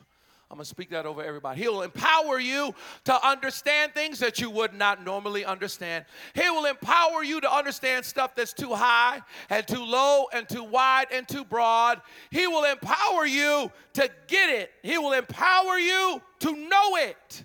I'm 0.48 0.58
going 0.58 0.64
to 0.64 0.68
speak 0.68 0.90
that 0.90 1.06
over 1.06 1.24
everybody. 1.24 1.60
He 1.62 1.68
will 1.68 1.82
empower 1.82 2.38
you 2.38 2.72
to 3.04 3.26
understand 3.26 3.94
things 3.94 4.20
that 4.20 4.38
you 4.38 4.48
would 4.48 4.72
not 4.74 5.04
normally 5.04 5.44
understand. 5.44 6.04
He 6.34 6.48
will 6.48 6.66
empower 6.66 7.24
you 7.24 7.40
to 7.40 7.52
understand 7.52 8.04
stuff 8.04 8.36
that's 8.36 8.52
too 8.52 8.72
high 8.72 9.22
and 9.50 9.66
too 9.66 9.82
low 9.84 10.26
and 10.32 10.48
too 10.48 10.62
wide 10.62 11.06
and 11.12 11.26
too 11.26 11.44
broad. 11.44 12.00
He 12.30 12.46
will 12.46 12.64
empower 12.64 13.26
you 13.26 13.72
to 13.94 14.08
get 14.28 14.50
it. 14.50 14.70
He 14.84 14.98
will 14.98 15.14
empower 15.14 15.78
you 15.80 16.22
to 16.40 16.52
know 16.52 16.96
it. 16.96 17.44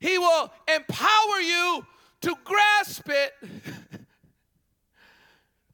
He 0.00 0.18
will 0.18 0.52
empower 0.74 1.40
you 1.40 1.86
to 2.20 2.34
grasp 2.44 3.08
it 3.08 3.32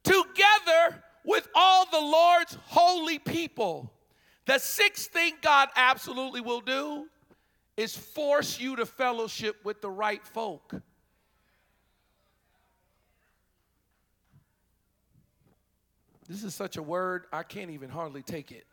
together 0.03 1.03
with 1.23 1.47
all 1.55 1.85
the 1.89 1.99
Lord's 1.99 2.57
holy 2.65 3.19
people. 3.19 3.91
The 4.45 4.59
sixth 4.59 5.11
thing 5.11 5.33
God 5.41 5.69
absolutely 5.75 6.41
will 6.41 6.61
do 6.61 7.07
is 7.77 7.95
force 7.95 8.59
you 8.59 8.75
to 8.75 8.85
fellowship 8.85 9.57
with 9.63 9.81
the 9.81 9.89
right 9.89 10.25
folk. 10.25 10.73
This 16.27 16.43
is 16.43 16.55
such 16.55 16.77
a 16.77 16.81
word, 16.81 17.25
I 17.31 17.43
can't 17.43 17.71
even 17.71 17.89
hardly 17.89 18.23
take 18.23 18.51
it. 18.51 18.65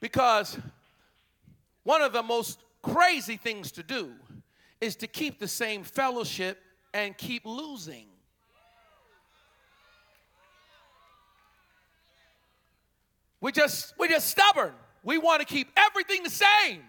Because 0.00 0.58
one 1.82 2.02
of 2.02 2.12
the 2.12 2.22
most 2.22 2.58
crazy 2.82 3.36
things 3.36 3.72
to 3.72 3.82
do 3.82 4.12
is 4.84 4.96
to 4.96 5.06
keep 5.06 5.40
the 5.40 5.48
same 5.48 5.82
fellowship 5.82 6.60
and 6.92 7.16
keep 7.16 7.46
losing. 7.46 8.06
We 13.40 13.50
just 13.50 13.94
we're 13.98 14.08
just 14.08 14.28
stubborn. 14.28 14.72
We 15.02 15.16
want 15.18 15.40
to 15.40 15.46
keep 15.46 15.68
everything 15.76 16.22
the 16.22 16.30
same. 16.30 16.82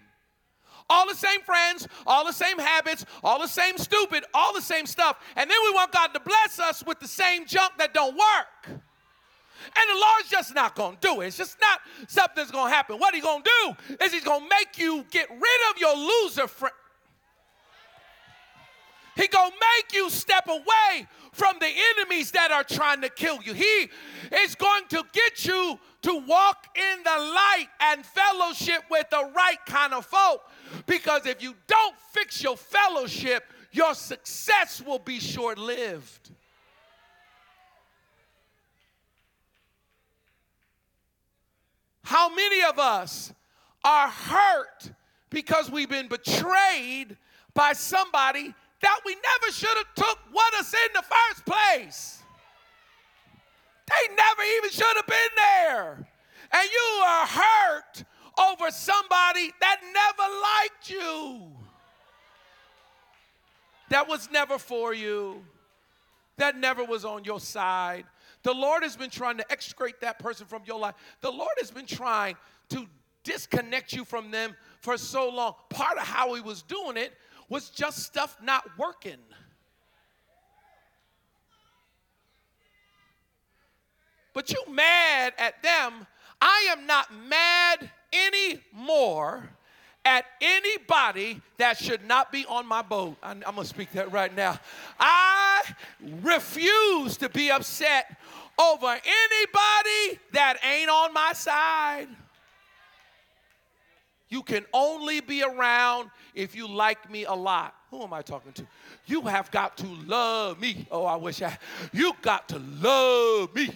All 0.88 1.08
the 1.08 1.14
same 1.14 1.40
friends, 1.40 1.88
all 2.06 2.24
the 2.24 2.32
same 2.32 2.58
habits, 2.58 3.04
all 3.24 3.40
the 3.40 3.48
same 3.48 3.76
stupid, 3.76 4.24
all 4.32 4.54
the 4.54 4.60
same 4.60 4.86
stuff. 4.86 5.18
And 5.34 5.50
then 5.50 5.56
we 5.64 5.72
want 5.72 5.90
God 5.90 6.08
to 6.08 6.20
bless 6.20 6.60
us 6.60 6.84
with 6.86 7.00
the 7.00 7.08
same 7.08 7.46
junk 7.46 7.72
that 7.78 7.92
don't 7.92 8.14
work. 8.14 8.68
And 8.68 9.90
the 9.90 10.00
Lord's 10.00 10.30
just 10.30 10.54
not 10.54 10.76
going 10.76 10.96
to 10.96 11.00
do 11.00 11.20
it. 11.22 11.28
It's 11.28 11.38
just 11.38 11.56
not 11.60 11.80
something 12.08 12.34
that's 12.36 12.50
going 12.50 12.70
to 12.70 12.74
happen. 12.74 12.96
What 12.98 13.14
He's 13.14 13.24
going 13.24 13.42
to 13.42 13.50
do 13.64 13.96
is 14.04 14.12
He's 14.12 14.22
going 14.22 14.42
to 14.42 14.48
make 14.48 14.78
you 14.78 15.04
get 15.10 15.28
rid 15.30 15.70
of 15.70 15.78
your 15.80 15.96
loser 15.96 16.46
friend. 16.46 16.74
He 19.16 19.26
gonna 19.28 19.50
make 19.50 19.94
you 19.94 20.10
step 20.10 20.46
away 20.46 21.08
from 21.32 21.56
the 21.58 21.70
enemies 21.96 22.30
that 22.32 22.50
are 22.50 22.64
trying 22.64 23.00
to 23.00 23.08
kill 23.08 23.42
you. 23.42 23.54
He 23.54 23.90
is 24.44 24.54
going 24.54 24.84
to 24.88 25.02
get 25.12 25.44
you 25.44 25.78
to 26.02 26.22
walk 26.26 26.66
in 26.76 27.02
the 27.02 27.18
light 27.18 27.66
and 27.80 28.04
fellowship 28.04 28.82
with 28.90 29.08
the 29.10 29.30
right 29.34 29.58
kind 29.66 29.94
of 29.94 30.06
folk. 30.06 30.42
Because 30.86 31.26
if 31.26 31.42
you 31.42 31.54
don't 31.66 31.96
fix 32.12 32.42
your 32.42 32.56
fellowship, 32.56 33.44
your 33.72 33.94
success 33.94 34.82
will 34.84 34.98
be 34.98 35.18
short 35.18 35.58
lived. 35.58 36.30
How 42.02 42.28
many 42.34 42.62
of 42.62 42.78
us 42.78 43.32
are 43.82 44.08
hurt 44.08 44.90
because 45.28 45.70
we've 45.70 45.88
been 45.88 46.08
betrayed 46.08 47.16
by 47.52 47.72
somebody 47.72 48.54
that 48.82 49.00
we 49.04 49.14
never 49.14 49.52
should 49.52 49.76
have 49.76 49.94
took 49.94 50.18
what 50.32 50.54
us 50.54 50.72
in 50.72 50.92
the 50.94 51.02
first 51.02 51.44
place. 51.46 52.22
They 53.88 54.14
never 54.14 54.42
even 54.56 54.70
should 54.70 54.96
have 54.96 55.06
been 55.06 55.16
there. 55.36 56.08
And 56.52 56.70
you 56.70 57.02
are 57.04 57.26
hurt 57.26 58.04
over 58.38 58.70
somebody 58.70 59.52
that 59.60 59.80
never 59.82 60.32
liked 60.42 60.90
you. 60.90 61.52
That 63.90 64.08
was 64.08 64.28
never 64.30 64.58
for 64.58 64.92
you. 64.92 65.44
That 66.36 66.56
never 66.56 66.84
was 66.84 67.04
on 67.04 67.24
your 67.24 67.40
side. 67.40 68.04
The 68.42 68.52
Lord 68.52 68.82
has 68.82 68.96
been 68.96 69.10
trying 69.10 69.38
to 69.38 69.50
extricate 69.50 70.00
that 70.00 70.18
person 70.18 70.46
from 70.46 70.62
your 70.66 70.78
life. 70.78 70.94
The 71.20 71.30
Lord 71.30 71.52
has 71.58 71.70
been 71.70 71.86
trying 71.86 72.36
to 72.70 72.86
disconnect 73.24 73.92
you 73.92 74.04
from 74.04 74.30
them 74.30 74.54
for 74.80 74.96
so 74.96 75.28
long. 75.28 75.54
Part 75.70 75.98
of 75.98 76.06
how 76.06 76.34
He 76.34 76.40
was 76.40 76.62
doing 76.62 76.96
it 76.96 77.12
was 77.48 77.70
just 77.70 77.98
stuff 77.98 78.36
not 78.42 78.64
working. 78.78 79.18
But 84.32 84.50
you 84.50 84.62
mad 84.70 85.32
at 85.38 85.62
them. 85.62 86.06
I 86.40 86.68
am 86.70 86.86
not 86.86 87.08
mad 87.14 87.90
anymore 88.12 89.48
at 90.04 90.24
anybody 90.40 91.40
that 91.58 91.78
should 91.78 92.06
not 92.06 92.30
be 92.30 92.46
on 92.46 92.66
my 92.66 92.82
boat. 92.82 93.16
I'm, 93.22 93.42
I'm 93.46 93.56
to 93.56 93.64
speak 93.64 93.92
that 93.92 94.12
right 94.12 94.34
now. 94.34 94.60
I 95.00 95.62
refuse 96.22 97.16
to 97.16 97.28
be 97.28 97.50
upset 97.50 98.16
over 98.58 98.86
anybody 98.86 100.20
that 100.32 100.58
ain't 100.62 100.90
on 100.90 101.12
my 101.12 101.32
side. 101.32 102.08
You 104.28 104.42
can 104.42 104.64
only 104.72 105.20
be 105.20 105.42
around 105.42 106.10
if 106.34 106.56
you 106.56 106.66
like 106.68 107.10
me 107.10 107.24
a 107.24 107.32
lot. 107.32 107.74
Who 107.90 108.02
am 108.02 108.12
I 108.12 108.22
talking 108.22 108.52
to? 108.54 108.66
You 109.06 109.22
have 109.22 109.50
got 109.50 109.76
to 109.78 109.86
love 110.06 110.60
me. 110.60 110.86
Oh, 110.90 111.04
I 111.04 111.16
wish 111.16 111.42
I. 111.42 111.56
You 111.92 112.12
got 112.22 112.48
to 112.48 112.58
love 112.58 113.54
me. 113.54 113.70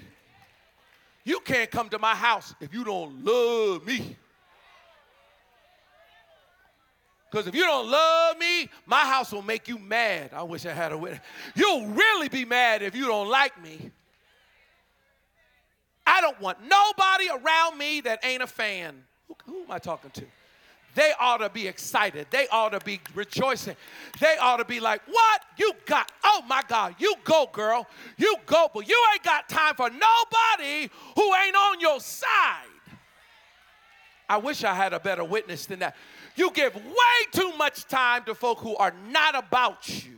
You 1.25 1.39
can't 1.41 1.71
come 1.71 1.89
to 1.91 1.99
my 1.99 2.15
house 2.15 2.55
if 2.61 2.75
you 2.75 2.83
don't 2.83 3.25
love 3.25 3.87
me. 3.87 4.17
Because 7.31 7.47
if 7.47 7.55
you 7.55 7.63
don't 7.63 7.89
love 7.89 8.39
me, 8.39 8.69
my 8.87 9.05
house 9.05 9.31
will 9.31 9.43
make 9.43 9.69
you 9.69 9.79
mad. 9.79 10.31
I 10.33 10.43
wish 10.43 10.67
I 10.67 10.73
had 10.73 10.91
a 10.91 10.99
witness. 10.99 11.21
You'll 11.55 11.87
really 11.87 12.29
be 12.29 12.45
mad 12.45 12.83
if 12.83 12.97
you 12.97 13.07
don't 13.07 13.29
like 13.29 13.63
me. 13.63 13.93
I 16.05 16.21
don't 16.21 16.41
want 16.41 16.59
nobody 16.63 17.29
around 17.29 17.79
me 17.79 18.01
that 18.01 18.19
ain't 18.25 18.43
a 18.43 18.49
fan. 18.49 19.05
Who, 19.29 19.37
who 19.47 19.63
am 19.63 19.71
I 19.71 19.79
talking 19.79 20.11
to? 20.11 20.25
They 20.95 21.13
ought 21.21 21.39
to 21.39 21.49
be 21.49 21.69
excited. 21.69 22.27
They 22.31 22.49
ought 22.49 22.71
to 22.71 22.81
be 22.81 23.01
rejoicing. 23.15 23.77
They 24.21 24.37
ought 24.41 24.57
to 24.57 24.65
be 24.65 24.81
like, 24.81 25.03
What? 25.07 25.43
You 25.57 25.73
got, 25.87 26.11
oh 26.25 26.43
my 26.49 26.63
God, 26.69 26.97
you 26.99 27.15
go, 27.25 27.49
girl. 27.53 27.87
You 28.17 28.35
go, 28.47 28.71
but 28.75 28.89
you 28.89 29.01
ain't 29.13 29.23
got 29.23 29.49
time 29.49 29.75
for 29.75 29.89
nobody 29.89 30.91
who 31.15 31.35
ain't 31.35 31.57
on 31.57 31.81
your 31.81 32.01
side. 32.01 32.67
I 34.29 34.39
wish 34.39 34.63
I 34.63 34.75
had 34.75 34.93
a 34.93 35.01
better 35.01 35.25
witness 35.25 35.67
than 35.67 35.81
that. 35.81 35.97
You 36.37 36.53
give 36.53 36.75
way 36.75 36.83
too 37.33 37.53
much 37.59 37.87
time 37.87 38.25
to 38.25 38.35
folk 38.35 38.59
who 38.61 38.77
are 38.77 38.95
not 39.11 39.35
about 39.37 39.89
you. 40.05 40.17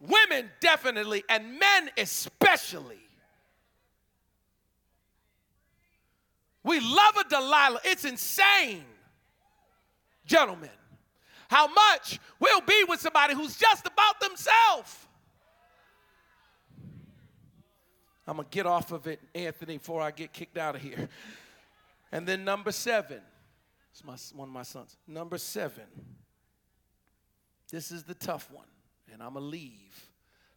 Women 0.00 0.50
definitely, 0.60 1.24
and 1.28 1.58
men 1.58 1.90
especially. 1.96 3.07
We 6.68 6.80
love 6.80 7.16
a 7.18 7.26
Delilah. 7.26 7.80
It's 7.82 8.04
insane, 8.04 8.84
gentlemen, 10.26 10.68
how 11.48 11.66
much 11.66 12.20
we'll 12.38 12.60
be 12.60 12.84
with 12.86 13.00
somebody 13.00 13.32
who's 13.34 13.56
just 13.56 13.86
about 13.86 14.20
themselves. 14.20 15.06
I'm 18.26 18.36
going 18.36 18.46
to 18.46 18.54
get 18.54 18.66
off 18.66 18.92
of 18.92 19.06
it, 19.06 19.18
Anthony, 19.34 19.78
before 19.78 20.02
I 20.02 20.10
get 20.10 20.34
kicked 20.34 20.58
out 20.58 20.76
of 20.76 20.82
here. 20.82 21.08
And 22.12 22.28
then 22.28 22.44
number 22.44 22.70
seven, 22.70 23.22
it's 23.90 24.04
my, 24.04 24.16
one 24.38 24.48
of 24.48 24.54
my 24.54 24.62
sons. 24.62 24.98
Number 25.06 25.38
seven, 25.38 25.84
this 27.72 27.90
is 27.90 28.02
the 28.02 28.12
tough 28.12 28.50
one, 28.52 28.66
and 29.10 29.22
I'm 29.22 29.32
going 29.32 29.44
to 29.46 29.50
leave. 29.50 30.06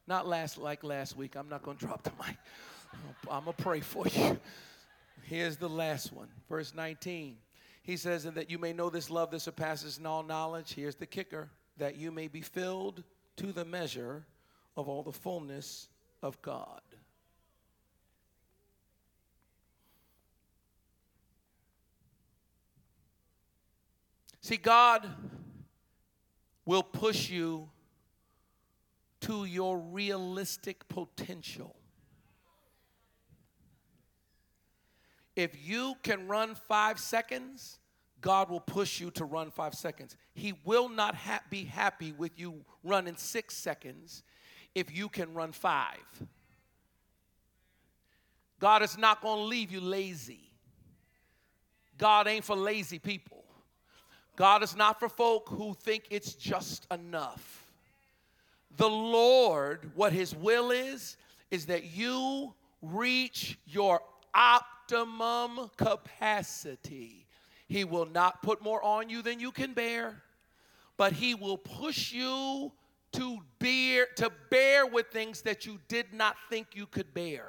Not 0.07 0.27
last 0.27 0.57
like 0.57 0.83
last 0.83 1.15
week. 1.15 1.37
I'm 1.37 1.47
not 1.47 1.63
going 1.63 1.77
to 1.77 1.85
drop 1.85 2.03
the 2.03 2.11
mic. 2.19 2.35
I'm 3.29 3.45
going 3.45 3.55
to 3.55 3.63
pray 3.63 3.79
for 3.79 4.05
you. 4.07 4.37
Here's 5.31 5.55
the 5.55 5.69
last 5.69 6.11
one, 6.11 6.27
verse 6.49 6.73
19. 6.75 7.37
He 7.83 7.95
says, 7.95 8.25
And 8.25 8.35
that 8.35 8.51
you 8.51 8.59
may 8.59 8.73
know 8.73 8.89
this 8.89 9.09
love 9.09 9.31
that 9.31 9.39
surpasses 9.39 9.97
all 10.05 10.23
knowledge. 10.23 10.73
Here's 10.73 10.95
the 10.95 11.05
kicker 11.05 11.49
that 11.77 11.95
you 11.95 12.11
may 12.11 12.27
be 12.27 12.41
filled 12.41 13.01
to 13.37 13.53
the 13.53 13.63
measure 13.63 14.25
of 14.75 14.89
all 14.89 15.03
the 15.03 15.13
fullness 15.13 15.87
of 16.21 16.41
God. 16.41 16.81
See, 24.41 24.57
God 24.57 25.09
will 26.65 26.83
push 26.83 27.29
you 27.29 27.69
to 29.21 29.45
your 29.45 29.77
realistic 29.77 30.89
potential. 30.89 31.77
If 35.41 35.67
you 35.67 35.95
can 36.03 36.27
run 36.27 36.53
five 36.53 36.99
seconds, 36.99 37.79
God 38.21 38.51
will 38.51 38.59
push 38.59 38.99
you 38.99 39.09
to 39.11 39.25
run 39.25 39.49
five 39.49 39.73
seconds. 39.73 40.15
He 40.35 40.53
will 40.65 40.87
not 40.87 41.15
ha- 41.15 41.41
be 41.49 41.63
happy 41.63 42.11
with 42.11 42.39
you 42.39 42.63
running 42.83 43.15
six 43.15 43.57
seconds 43.57 44.21
if 44.75 44.95
you 44.95 45.09
can 45.09 45.33
run 45.33 45.51
five. 45.51 45.97
God 48.59 48.83
is 48.83 48.99
not 48.99 49.23
going 49.23 49.39
to 49.39 49.45
leave 49.45 49.71
you 49.71 49.81
lazy. 49.81 50.51
God 51.97 52.27
ain't 52.27 52.45
for 52.45 52.55
lazy 52.55 52.99
people. 52.99 53.43
God 54.35 54.61
is 54.61 54.75
not 54.75 54.99
for 54.99 55.09
folk 55.09 55.49
who 55.49 55.73
think 55.73 56.03
it's 56.11 56.35
just 56.35 56.85
enough. 56.91 57.65
The 58.77 58.87
Lord, 58.89 59.89
what 59.95 60.13
His 60.13 60.35
will 60.35 60.69
is, 60.69 61.17
is 61.49 61.65
that 61.65 61.85
you 61.85 62.53
reach 62.83 63.57
your 63.65 64.01
optimum 64.91 65.69
capacity. 65.77 67.25
He 67.67 67.83
will 67.83 68.05
not 68.05 68.41
put 68.41 68.61
more 68.61 68.83
on 68.83 69.09
you 69.09 69.21
than 69.21 69.39
you 69.39 69.51
can 69.51 69.73
bear, 69.73 70.21
but 70.97 71.13
He 71.13 71.35
will 71.35 71.57
push 71.57 72.11
you 72.11 72.71
to 73.13 73.39
bear, 73.59 74.07
to 74.17 74.31
bear 74.49 74.85
with 74.85 75.07
things 75.07 75.41
that 75.43 75.65
you 75.65 75.79
did 75.87 76.13
not 76.13 76.35
think 76.49 76.67
you 76.73 76.85
could 76.85 77.13
bear. 77.13 77.45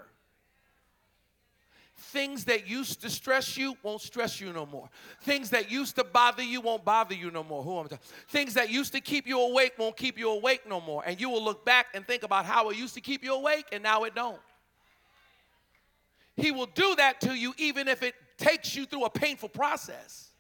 Things 1.97 2.45
that 2.47 2.67
used 2.67 3.01
to 3.03 3.11
stress 3.11 3.57
you 3.57 3.77
won't 3.83 4.01
stress 4.01 4.41
you 4.41 4.53
no 4.53 4.67
more. 4.67 4.89
Things 5.21 5.51
that 5.51 5.71
used 5.71 5.95
to 5.97 6.05
bother 6.05 6.43
you 6.43 6.61
won't 6.61 6.85
bother 6.85 7.15
you 7.15 7.31
no 7.31 7.45
more. 7.45 7.63
Who 7.63 7.79
am 7.79 7.87
I 7.87 7.89
talking? 7.89 7.99
Things 8.29 8.55
that 8.55 8.71
used 8.71 8.93
to 8.93 9.01
keep 9.01 9.27
you 9.27 9.41
awake 9.41 9.75
won't 9.79 9.97
keep 9.97 10.19
you 10.19 10.31
awake 10.31 10.69
no 10.69 10.81
more. 10.81 11.05
And 11.07 11.21
you 11.21 11.31
will 11.31 11.45
look 11.45 11.65
back 11.65 11.87
and 11.95 12.05
think 12.05 12.25
about 12.25 12.45
how 12.45 12.71
it 12.71 12.77
used 12.77 12.95
to 12.95 13.01
keep 13.01 13.23
you 13.23 13.35
awake 13.35 13.67
and 13.71 13.83
now 13.85 14.03
it 14.03 14.17
don't. 14.17 14.41
He 16.37 16.51
will 16.51 16.67
do 16.67 16.95
that 16.97 17.21
to 17.23 17.35
you 17.35 17.55
even 17.59 17.89
if 17.89 18.03
it 18.03 18.15
takes 18.39 18.75
you 18.75 18.87
through 18.87 19.05
a 19.05 19.11
painful 19.11 19.49
process. 19.49 20.33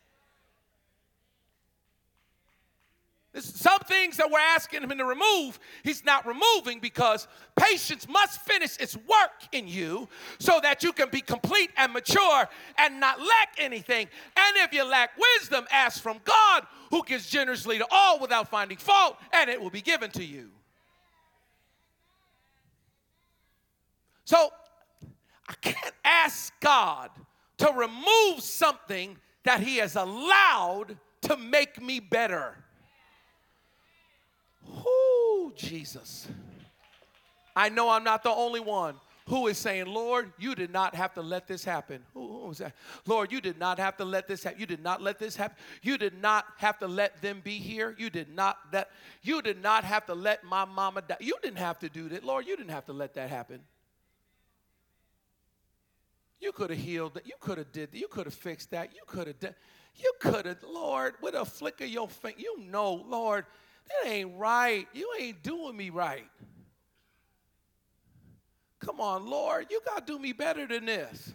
some 3.40 3.78
things 3.80 4.18
that 4.18 4.30
we're 4.30 4.38
asking 4.38 4.82
him 4.82 4.90
to 4.90 5.04
remove, 5.04 5.58
he's 5.82 6.04
not 6.04 6.26
removing 6.26 6.80
because 6.80 7.26
patience 7.56 8.06
must 8.06 8.40
finish 8.42 8.76
its 8.76 8.94
work 8.94 9.30
in 9.52 9.66
you 9.66 10.06
so 10.38 10.60
that 10.62 10.82
you 10.82 10.92
can 10.92 11.08
be 11.08 11.22
complete 11.22 11.70
and 11.78 11.92
mature 11.92 12.48
and 12.76 13.00
not 13.00 13.18
lack 13.18 13.54
anything. 13.58 14.06
And 14.36 14.56
if 14.58 14.74
you 14.74 14.84
lack 14.84 15.12
wisdom, 15.38 15.64
ask 15.70 16.02
from 16.02 16.20
God 16.24 16.66
who 16.90 17.02
gives 17.04 17.30
generously 17.30 17.78
to 17.78 17.86
all 17.90 18.18
without 18.18 18.50
finding 18.50 18.76
fault, 18.76 19.16
and 19.32 19.48
it 19.48 19.60
will 19.60 19.70
be 19.70 19.80
given 19.80 20.10
to 20.10 20.24
you. 20.24 20.50
So 24.24 24.50
I 25.52 25.54
can't 25.60 25.94
ask 26.04 26.52
God 26.60 27.10
to 27.58 27.72
remove 27.72 28.40
something 28.40 29.16
that 29.44 29.60
he 29.60 29.76
has 29.76 29.96
allowed 29.96 30.96
to 31.22 31.36
make 31.36 31.80
me 31.80 32.00
better. 32.00 32.56
Whoo, 34.66 35.52
Jesus. 35.54 36.26
I 37.54 37.68
know 37.68 37.90
I'm 37.90 38.04
not 38.04 38.22
the 38.22 38.30
only 38.30 38.60
one 38.60 38.94
who 39.26 39.46
is 39.46 39.58
saying, 39.58 39.86
Lord, 39.86 40.32
you 40.38 40.54
did 40.54 40.72
not 40.72 40.94
have 40.94 41.14
to 41.14 41.22
let 41.22 41.46
this 41.46 41.64
happen. 41.64 42.02
Who, 42.14 42.26
who 42.26 42.48
was 42.48 42.58
that? 42.58 42.74
Lord, 43.06 43.30
you 43.30 43.40
did 43.40 43.58
not 43.58 43.78
have 43.78 43.96
to 43.98 44.04
let 44.04 44.26
this 44.26 44.42
happen. 44.42 44.58
You 44.58 44.66
did 44.66 44.82
not 44.82 45.00
let 45.00 45.18
this 45.18 45.36
happen. 45.36 45.56
You 45.82 45.96
did 45.96 46.20
not 46.20 46.46
have 46.56 46.78
to 46.78 46.88
let 46.88 47.20
them 47.22 47.40
be 47.44 47.58
here. 47.58 47.94
You 47.98 48.10
did 48.10 48.34
not 48.34 48.58
that 48.72 48.90
you 49.22 49.42
did 49.42 49.62
not 49.62 49.84
have 49.84 50.06
to 50.06 50.14
let 50.14 50.42
my 50.44 50.64
mama 50.64 51.02
die. 51.02 51.18
You 51.20 51.36
didn't 51.42 51.58
have 51.58 51.78
to 51.80 51.88
do 51.88 52.08
that. 52.08 52.24
Lord, 52.24 52.46
you 52.46 52.56
didn't 52.56 52.72
have 52.72 52.86
to 52.86 52.92
let 52.92 53.14
that 53.14 53.30
happen. 53.30 53.60
You 56.42 56.50
could 56.50 56.70
have 56.70 56.78
healed 56.78 57.14
that. 57.14 57.24
You 57.24 57.34
could 57.38 57.58
have 57.58 57.70
did 57.70 57.92
that. 57.92 57.98
You 57.98 58.08
could 58.08 58.26
have 58.26 58.34
fixed 58.34 58.72
that. 58.72 58.92
You 58.92 59.02
could 59.06 59.28
have 59.28 59.38
done. 59.38 59.54
You 59.94 60.12
could 60.18 60.44
have, 60.46 60.62
Lord, 60.68 61.14
with 61.22 61.34
a 61.34 61.44
flick 61.44 61.80
of 61.80 61.88
your 61.88 62.08
finger. 62.08 62.40
You 62.40 62.60
know, 62.60 62.94
Lord, 63.08 63.46
that 63.86 64.10
ain't 64.10 64.36
right. 64.36 64.88
You 64.92 65.08
ain't 65.20 65.40
doing 65.44 65.76
me 65.76 65.90
right. 65.90 66.28
Come 68.80 69.00
on, 69.00 69.24
Lord, 69.24 69.66
you 69.70 69.80
got 69.86 70.04
to 70.04 70.12
do 70.14 70.18
me 70.18 70.32
better 70.32 70.66
than 70.66 70.86
this. 70.86 71.32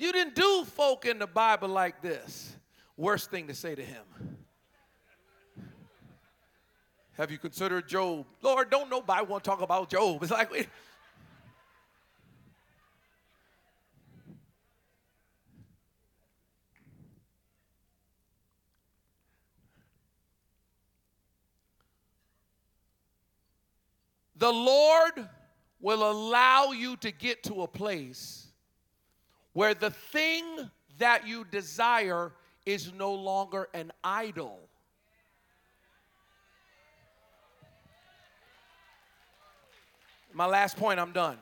You 0.00 0.10
didn't 0.10 0.34
do 0.34 0.64
folk 0.64 1.04
in 1.04 1.20
the 1.20 1.28
Bible 1.28 1.68
like 1.68 2.02
this. 2.02 2.56
Worst 2.96 3.30
thing 3.30 3.46
to 3.46 3.54
say 3.54 3.76
to 3.76 3.84
him. 3.84 4.02
Have 7.12 7.30
you 7.30 7.38
considered 7.38 7.86
Job? 7.86 8.26
Lord, 8.42 8.70
don't 8.70 8.90
nobody 8.90 9.24
want 9.26 9.44
to 9.44 9.50
talk 9.50 9.60
about 9.60 9.90
Job. 9.90 10.22
It's 10.22 10.32
like, 10.32 10.50
The 24.40 24.50
Lord 24.50 25.28
will 25.82 26.10
allow 26.10 26.72
you 26.72 26.96
to 26.96 27.10
get 27.10 27.42
to 27.42 27.62
a 27.62 27.68
place 27.68 28.46
where 29.52 29.74
the 29.74 29.90
thing 29.90 30.70
that 30.98 31.28
you 31.28 31.44
desire 31.44 32.32
is 32.64 32.90
no 32.94 33.12
longer 33.12 33.68
an 33.74 33.92
idol. 34.02 34.58
My 40.32 40.46
last 40.46 40.78
point, 40.78 40.98
I'm 40.98 41.12
done. 41.12 41.36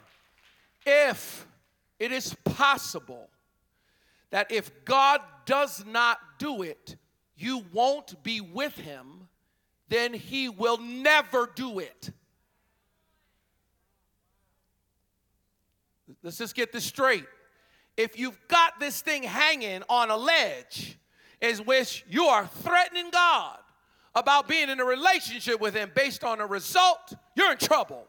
If 0.85 1.47
it 2.01 2.11
is 2.11 2.35
possible 2.43 3.29
that 4.31 4.51
if 4.51 4.85
God 4.85 5.21
does 5.47 5.85
not 5.87 6.19
do 6.39 6.63
it, 6.63 6.97
you 7.37 7.65
won't 7.73 8.25
be 8.25 8.41
with 8.41 8.77
him, 8.77 9.29
then 9.89 10.15
he 10.15 10.49
will 10.49 10.79
never 10.79 11.49
do 11.55 11.79
it. 11.79 12.11
Let's 16.23 16.39
just 16.39 16.55
get 16.55 16.73
this 16.73 16.85
straight. 16.85 17.27
If 17.97 18.19
you've 18.19 18.39
got 18.49 18.79
this 18.79 19.01
thing 19.01 19.23
hanging 19.23 19.83
on 19.89 20.11
a 20.11 20.17
ledge, 20.17 20.99
in 21.41 21.57
which 21.59 22.05
you 22.09 22.25
are 22.25 22.47
threatening 22.47 23.11
God 23.11 23.59
about 24.15 24.49
being 24.49 24.69
in 24.69 24.81
a 24.81 24.85
relationship 24.85 25.61
with 25.61 25.75
Him 25.75 25.91
based 25.95 26.25
on 26.25 26.41
a 26.41 26.47
result, 26.47 27.15
you're 27.37 27.53
in 27.53 27.59
trouble. 27.59 28.07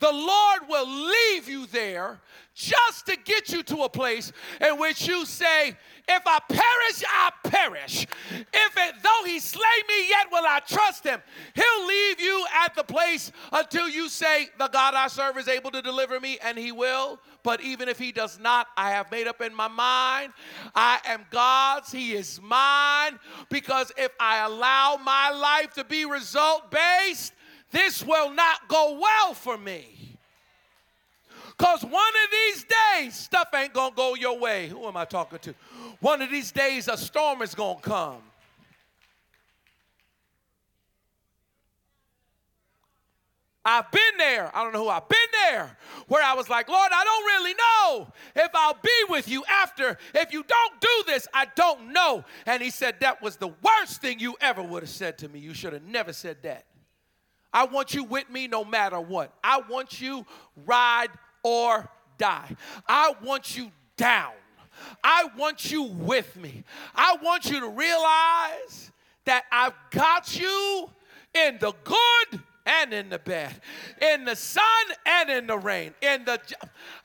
The 0.00 0.12
Lord 0.12 0.68
will 0.68 0.88
leave 0.88 1.48
you 1.48 1.66
there 1.66 2.20
just 2.54 3.06
to 3.06 3.16
get 3.16 3.50
you 3.50 3.62
to 3.64 3.82
a 3.82 3.88
place 3.88 4.32
in 4.60 4.78
which 4.78 5.08
you 5.08 5.24
say, 5.24 5.76
If 6.08 6.22
I 6.26 6.38
perish, 6.48 7.04
I 7.08 7.30
perish. 7.44 8.06
If 8.30 8.76
it, 8.76 8.94
though 9.02 9.26
he 9.26 9.40
slay 9.40 9.62
me, 9.88 10.08
yet 10.08 10.28
will 10.30 10.44
I 10.46 10.60
trust 10.60 11.04
him. 11.04 11.20
He'll 11.54 11.86
leave 11.86 12.20
you 12.20 12.46
at 12.64 12.74
the 12.74 12.84
place 12.84 13.32
until 13.52 13.88
you 13.88 14.08
say, 14.08 14.48
The 14.58 14.68
God 14.68 14.94
I 14.94 15.08
serve 15.08 15.36
is 15.38 15.48
able 15.48 15.70
to 15.72 15.82
deliver 15.82 16.20
me, 16.20 16.38
and 16.42 16.56
he 16.58 16.70
will. 16.70 17.18
But 17.42 17.60
even 17.60 17.88
if 17.88 17.98
he 17.98 18.12
does 18.12 18.38
not, 18.38 18.68
I 18.76 18.90
have 18.90 19.10
made 19.10 19.26
up 19.26 19.40
in 19.40 19.54
my 19.54 19.68
mind, 19.68 20.32
I 20.74 21.00
am 21.06 21.26
God's, 21.30 21.92
he 21.92 22.14
is 22.14 22.40
mine. 22.42 23.18
Because 23.48 23.92
if 23.96 24.12
I 24.20 24.44
allow 24.44 24.98
my 25.02 25.30
life 25.30 25.74
to 25.74 25.84
be 25.84 26.04
result 26.04 26.70
based, 26.70 27.32
this 27.74 28.04
will 28.04 28.30
not 28.30 28.68
go 28.68 28.98
well 29.00 29.34
for 29.34 29.58
me. 29.58 30.16
Because 31.56 31.82
one 31.82 31.92
of 31.92 32.30
these 32.30 32.66
days, 32.94 33.14
stuff 33.14 33.48
ain't 33.54 33.72
going 33.72 33.90
to 33.90 33.96
go 33.96 34.14
your 34.14 34.38
way. 34.38 34.68
Who 34.68 34.86
am 34.86 34.96
I 34.96 35.04
talking 35.04 35.38
to? 35.40 35.54
One 36.00 36.20
of 36.20 36.30
these 36.30 36.50
days, 36.50 36.88
a 36.88 36.96
storm 36.96 37.42
is 37.42 37.54
going 37.54 37.76
to 37.76 37.82
come. 37.82 38.22
I've 43.64 43.90
been 43.90 44.18
there. 44.18 44.54
I 44.54 44.62
don't 44.62 44.74
know 44.74 44.84
who 44.84 44.90
I've 44.90 45.08
been 45.08 45.18
there 45.48 45.78
where 46.08 46.22
I 46.22 46.34
was 46.34 46.50
like, 46.50 46.68
Lord, 46.68 46.90
I 46.92 47.02
don't 47.02 47.24
really 47.24 47.54
know 47.54 48.12
if 48.36 48.50
I'll 48.54 48.78
be 48.82 49.04
with 49.08 49.26
you 49.26 49.42
after. 49.48 49.96
If 50.14 50.34
you 50.34 50.44
don't 50.46 50.80
do 50.80 51.04
this, 51.06 51.26
I 51.32 51.46
don't 51.56 51.92
know. 51.92 52.24
And 52.44 52.62
he 52.62 52.68
said, 52.68 52.96
That 53.00 53.22
was 53.22 53.36
the 53.36 53.48
worst 53.62 54.02
thing 54.02 54.20
you 54.20 54.36
ever 54.40 54.62
would 54.62 54.82
have 54.82 54.90
said 54.90 55.16
to 55.18 55.28
me. 55.28 55.38
You 55.38 55.54
should 55.54 55.72
have 55.72 55.84
never 55.84 56.12
said 56.12 56.42
that. 56.42 56.66
I 57.54 57.64
want 57.64 57.94
you 57.94 58.02
with 58.02 58.28
me 58.28 58.48
no 58.48 58.64
matter 58.64 59.00
what. 59.00 59.32
I 59.42 59.62
want 59.70 60.00
you 60.00 60.26
ride 60.66 61.10
or 61.44 61.88
die. 62.18 62.56
I 62.88 63.14
want 63.22 63.56
you 63.56 63.70
down. 63.96 64.32
I 65.04 65.28
want 65.38 65.70
you 65.70 65.84
with 65.84 66.34
me. 66.36 66.64
I 66.96 67.16
want 67.22 67.48
you 67.48 67.60
to 67.60 67.68
realize 67.68 68.90
that 69.24 69.44
I've 69.52 69.74
got 69.90 70.38
you 70.38 70.90
in 71.32 71.58
the 71.60 71.72
good 71.84 72.40
and 72.66 72.92
in 72.92 73.08
the 73.08 73.18
bad, 73.18 73.54
in 74.00 74.24
the 74.24 74.34
sun 74.34 74.64
and 75.06 75.30
in 75.30 75.46
the 75.46 75.58
rain. 75.58 75.94
In 76.02 76.24
the 76.24 76.40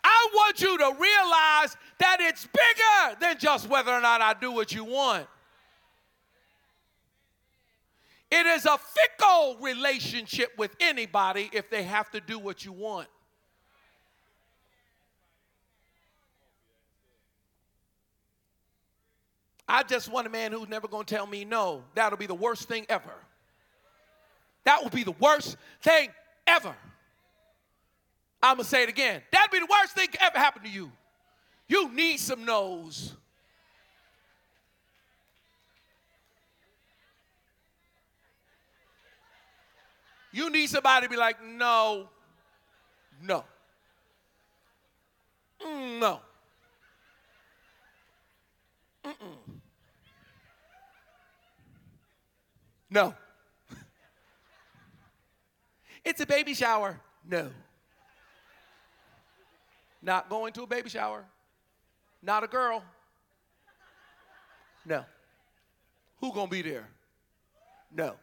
I 0.03 0.27
want 0.33 0.61
you 0.61 0.77
to 0.77 0.85
realize 0.85 1.77
that 1.99 2.17
it's 2.21 2.47
bigger 2.47 3.19
than 3.19 3.37
just 3.37 3.69
whether 3.69 3.91
or 3.91 4.01
not 4.01 4.21
I 4.21 4.33
do 4.33 4.51
what 4.51 4.73
you 4.73 4.83
want. 4.83 5.27
It 8.31 8.45
is 8.45 8.65
a 8.65 8.77
fickle 8.77 9.57
relationship 9.59 10.51
with 10.57 10.75
anybody 10.79 11.49
if 11.51 11.69
they 11.69 11.83
have 11.83 12.11
to 12.11 12.21
do 12.21 12.37
what 12.37 12.63
you 12.63 12.71
want. 12.71 13.07
I 19.67 19.83
just 19.83 20.11
want 20.11 20.25
a 20.25 20.29
man 20.31 20.51
who's 20.51 20.67
never 20.67 20.87
going 20.87 21.05
to 21.05 21.15
tell 21.15 21.27
me 21.27 21.45
no. 21.45 21.83
That'll 21.93 22.17
be 22.17 22.25
the 22.25 22.33
worst 22.33 22.67
thing 22.67 22.87
ever. 22.89 23.13
That 24.65 24.81
will 24.83 24.89
be 24.89 25.03
the 25.03 25.13
worst 25.13 25.57
thing 25.81 26.09
ever. 26.47 26.75
I'm 28.41 28.55
going 28.55 28.63
to 28.63 28.69
say 28.69 28.83
it 28.83 28.89
again. 28.89 29.21
That'd 29.31 29.51
be 29.51 29.59
the 29.59 29.67
worst 29.69 29.95
thing 29.95 30.07
ever 30.19 30.37
happened 30.37 30.65
to 30.65 30.71
you. 30.71 30.91
You 31.67 31.93
need 31.93 32.17
some 32.19 32.45
no's. 32.45 33.13
You 40.31 40.49
need 40.49 40.67
somebody 40.67 41.07
to 41.07 41.09
be 41.09 41.17
like, 41.17 41.43
no, 41.43 42.09
no, 43.23 43.43
mm, 45.65 45.99
no. 45.99 46.19
Mm-mm. 49.05 49.59
No. 52.89 53.13
it's 56.05 56.21
a 56.21 56.25
baby 56.25 56.53
shower. 56.53 56.99
No. 57.27 57.49
Not 60.01 60.29
going 60.29 60.53
to 60.53 60.63
a 60.63 60.67
baby 60.67 60.89
shower. 60.89 61.25
Not 62.21 62.43
a 62.43 62.47
girl. 62.47 62.83
No. 64.85 65.05
Who 66.19 66.33
gonna 66.33 66.47
be 66.47 66.61
there? 66.61 66.87
No. 67.91 68.15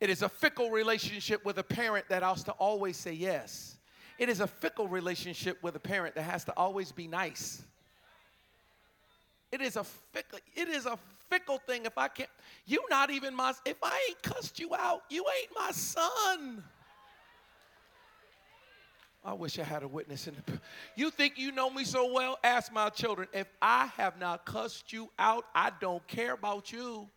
It 0.00 0.10
is 0.10 0.22
a 0.22 0.28
fickle 0.28 0.70
relationship 0.70 1.44
with 1.44 1.58
a 1.58 1.62
parent 1.62 2.08
that 2.08 2.22
has 2.22 2.44
to 2.44 2.52
always 2.52 2.96
say 2.96 3.12
yes. 3.12 3.76
It 4.18 4.28
is 4.28 4.40
a 4.40 4.46
fickle 4.46 4.88
relationship 4.88 5.62
with 5.62 5.76
a 5.76 5.80
parent 5.80 6.14
that 6.14 6.22
has 6.22 6.44
to 6.44 6.52
always 6.52 6.92
be 6.92 7.06
nice. 7.06 7.62
It 9.50 9.60
is 9.60 9.76
a 9.76 9.84
fickle, 9.84 10.40
it 10.56 10.68
is 10.68 10.86
a 10.86 10.98
fickle 11.30 11.58
thing 11.58 11.86
if 11.86 11.96
I 11.96 12.08
can't, 12.08 12.28
you 12.66 12.84
not 12.90 13.10
even 13.10 13.34
my, 13.34 13.52
if 13.64 13.76
I 13.82 14.06
ain't 14.08 14.22
cussed 14.22 14.58
you 14.58 14.74
out, 14.74 15.02
you 15.10 15.24
ain't 15.40 15.50
my 15.56 15.70
son. 15.70 16.64
I 19.24 19.32
wish 19.32 19.58
I 19.58 19.62
had 19.62 19.82
a 19.82 19.88
witness 19.88 20.26
in 20.26 20.34
the 20.34 20.60
You 20.96 21.10
think 21.10 21.38
you 21.38 21.50
know 21.50 21.70
me 21.70 21.84
so 21.84 22.12
well? 22.12 22.38
Ask 22.44 22.70
my 22.70 22.90
children. 22.90 23.26
If 23.32 23.46
I 23.62 23.86
have 23.96 24.18
not 24.18 24.44
cussed 24.44 24.92
you 24.92 25.08
out, 25.18 25.46
I 25.54 25.72
don't 25.80 26.06
care 26.06 26.34
about 26.34 26.70
you. 26.72 27.08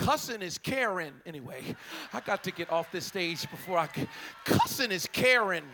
Cussing 0.00 0.40
is 0.40 0.56
caring. 0.56 1.12
Anyway, 1.26 1.76
I 2.14 2.20
got 2.20 2.42
to 2.44 2.50
get 2.50 2.72
off 2.72 2.90
this 2.90 3.04
stage 3.04 3.48
before 3.50 3.76
I 3.76 3.86
can. 3.86 4.08
Cussing 4.46 4.90
is 4.90 5.06
caring. 5.06 5.64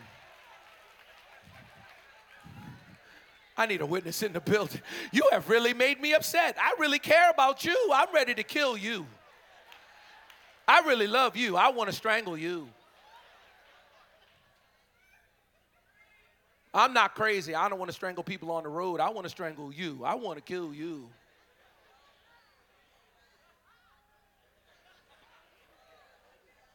I 3.55 3.65
need 3.65 3.79
a 3.79 3.85
witness 3.85 4.21
in 4.23 4.33
the 4.33 4.41
building. 4.41 4.81
You 5.13 5.23
have 5.31 5.49
really 5.49 5.73
made 5.73 6.01
me 6.01 6.13
upset. 6.13 6.57
I 6.61 6.75
really 6.77 6.99
care 6.99 7.29
about 7.31 7.63
you. 7.63 7.75
I'm 7.93 8.13
ready 8.13 8.33
to 8.35 8.43
kill 8.43 8.75
you. 8.75 9.05
I 10.67 10.81
really 10.81 11.07
love 11.07 11.37
you. 11.37 11.55
I 11.55 11.69
want 11.69 11.89
to 11.89 11.95
strangle 11.95 12.37
you. 12.37 12.67
I'm 16.73 16.91
not 16.91 17.15
crazy. 17.15 17.55
I 17.55 17.69
don't 17.69 17.79
want 17.79 17.89
to 17.89 17.95
strangle 17.95 18.23
people 18.23 18.51
on 18.51 18.63
the 18.63 18.69
road. 18.69 18.99
I 18.99 19.09
want 19.09 19.23
to 19.23 19.29
strangle 19.29 19.73
you. 19.73 20.01
I 20.03 20.15
want 20.15 20.37
to 20.37 20.43
kill 20.43 20.73
you. 20.73 21.09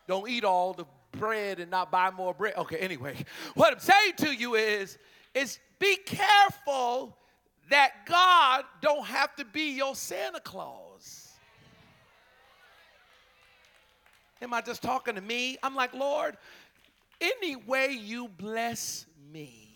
Don't 0.06 0.28
eat 0.28 0.44
all 0.44 0.72
the 0.72 0.84
bread 1.12 1.60
and 1.60 1.70
not 1.70 1.90
buy 1.90 2.10
more 2.10 2.34
bread. 2.34 2.54
Okay, 2.56 2.78
anyway, 2.78 3.16
what 3.54 3.72
I'm 3.72 3.80
saying 3.80 4.14
to 4.18 4.34
you 4.34 4.54
is, 4.54 4.98
is 5.34 5.58
be 5.78 5.96
careful 5.96 7.16
that 7.70 8.06
God 8.06 8.64
don't 8.80 9.06
have 9.06 9.34
to 9.36 9.44
be 9.44 9.76
your 9.76 9.94
Santa 9.94 10.40
Claus. 10.40 11.30
Am 14.40 14.52
I 14.52 14.60
just 14.60 14.82
talking 14.82 15.14
to 15.14 15.20
me? 15.20 15.56
I'm 15.62 15.76
like, 15.76 15.94
Lord, 15.94 16.36
any 17.20 17.54
way 17.54 17.92
you 17.92 18.28
bless 18.28 19.06
me. 19.32 19.72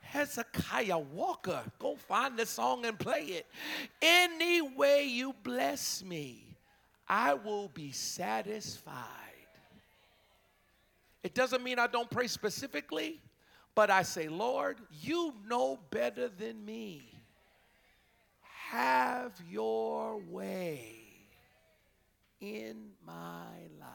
Hezekiah 0.00 0.98
Walker, 0.98 1.62
go 1.78 1.96
find 1.96 2.38
the 2.38 2.46
song 2.46 2.84
and 2.84 2.98
play 2.98 3.22
it. 3.22 3.46
Any 4.00 4.60
way 4.60 5.04
you 5.04 5.34
bless 5.42 6.04
me, 6.04 6.44
I 7.08 7.34
will 7.34 7.68
be 7.68 7.92
satisfied. 7.92 9.21
It 11.22 11.34
doesn't 11.34 11.62
mean 11.62 11.78
I 11.78 11.86
don't 11.86 12.10
pray 12.10 12.26
specifically. 12.26 13.20
But 13.74 13.90
I 13.90 14.02
say, 14.02 14.28
Lord, 14.28 14.78
you 15.00 15.34
know 15.48 15.78
better 15.90 16.28
than 16.28 16.64
me. 16.64 17.08
Have 18.70 19.32
your 19.48 20.18
way 20.18 20.94
in 22.40 22.90
my 23.06 23.46
life. 23.80 23.88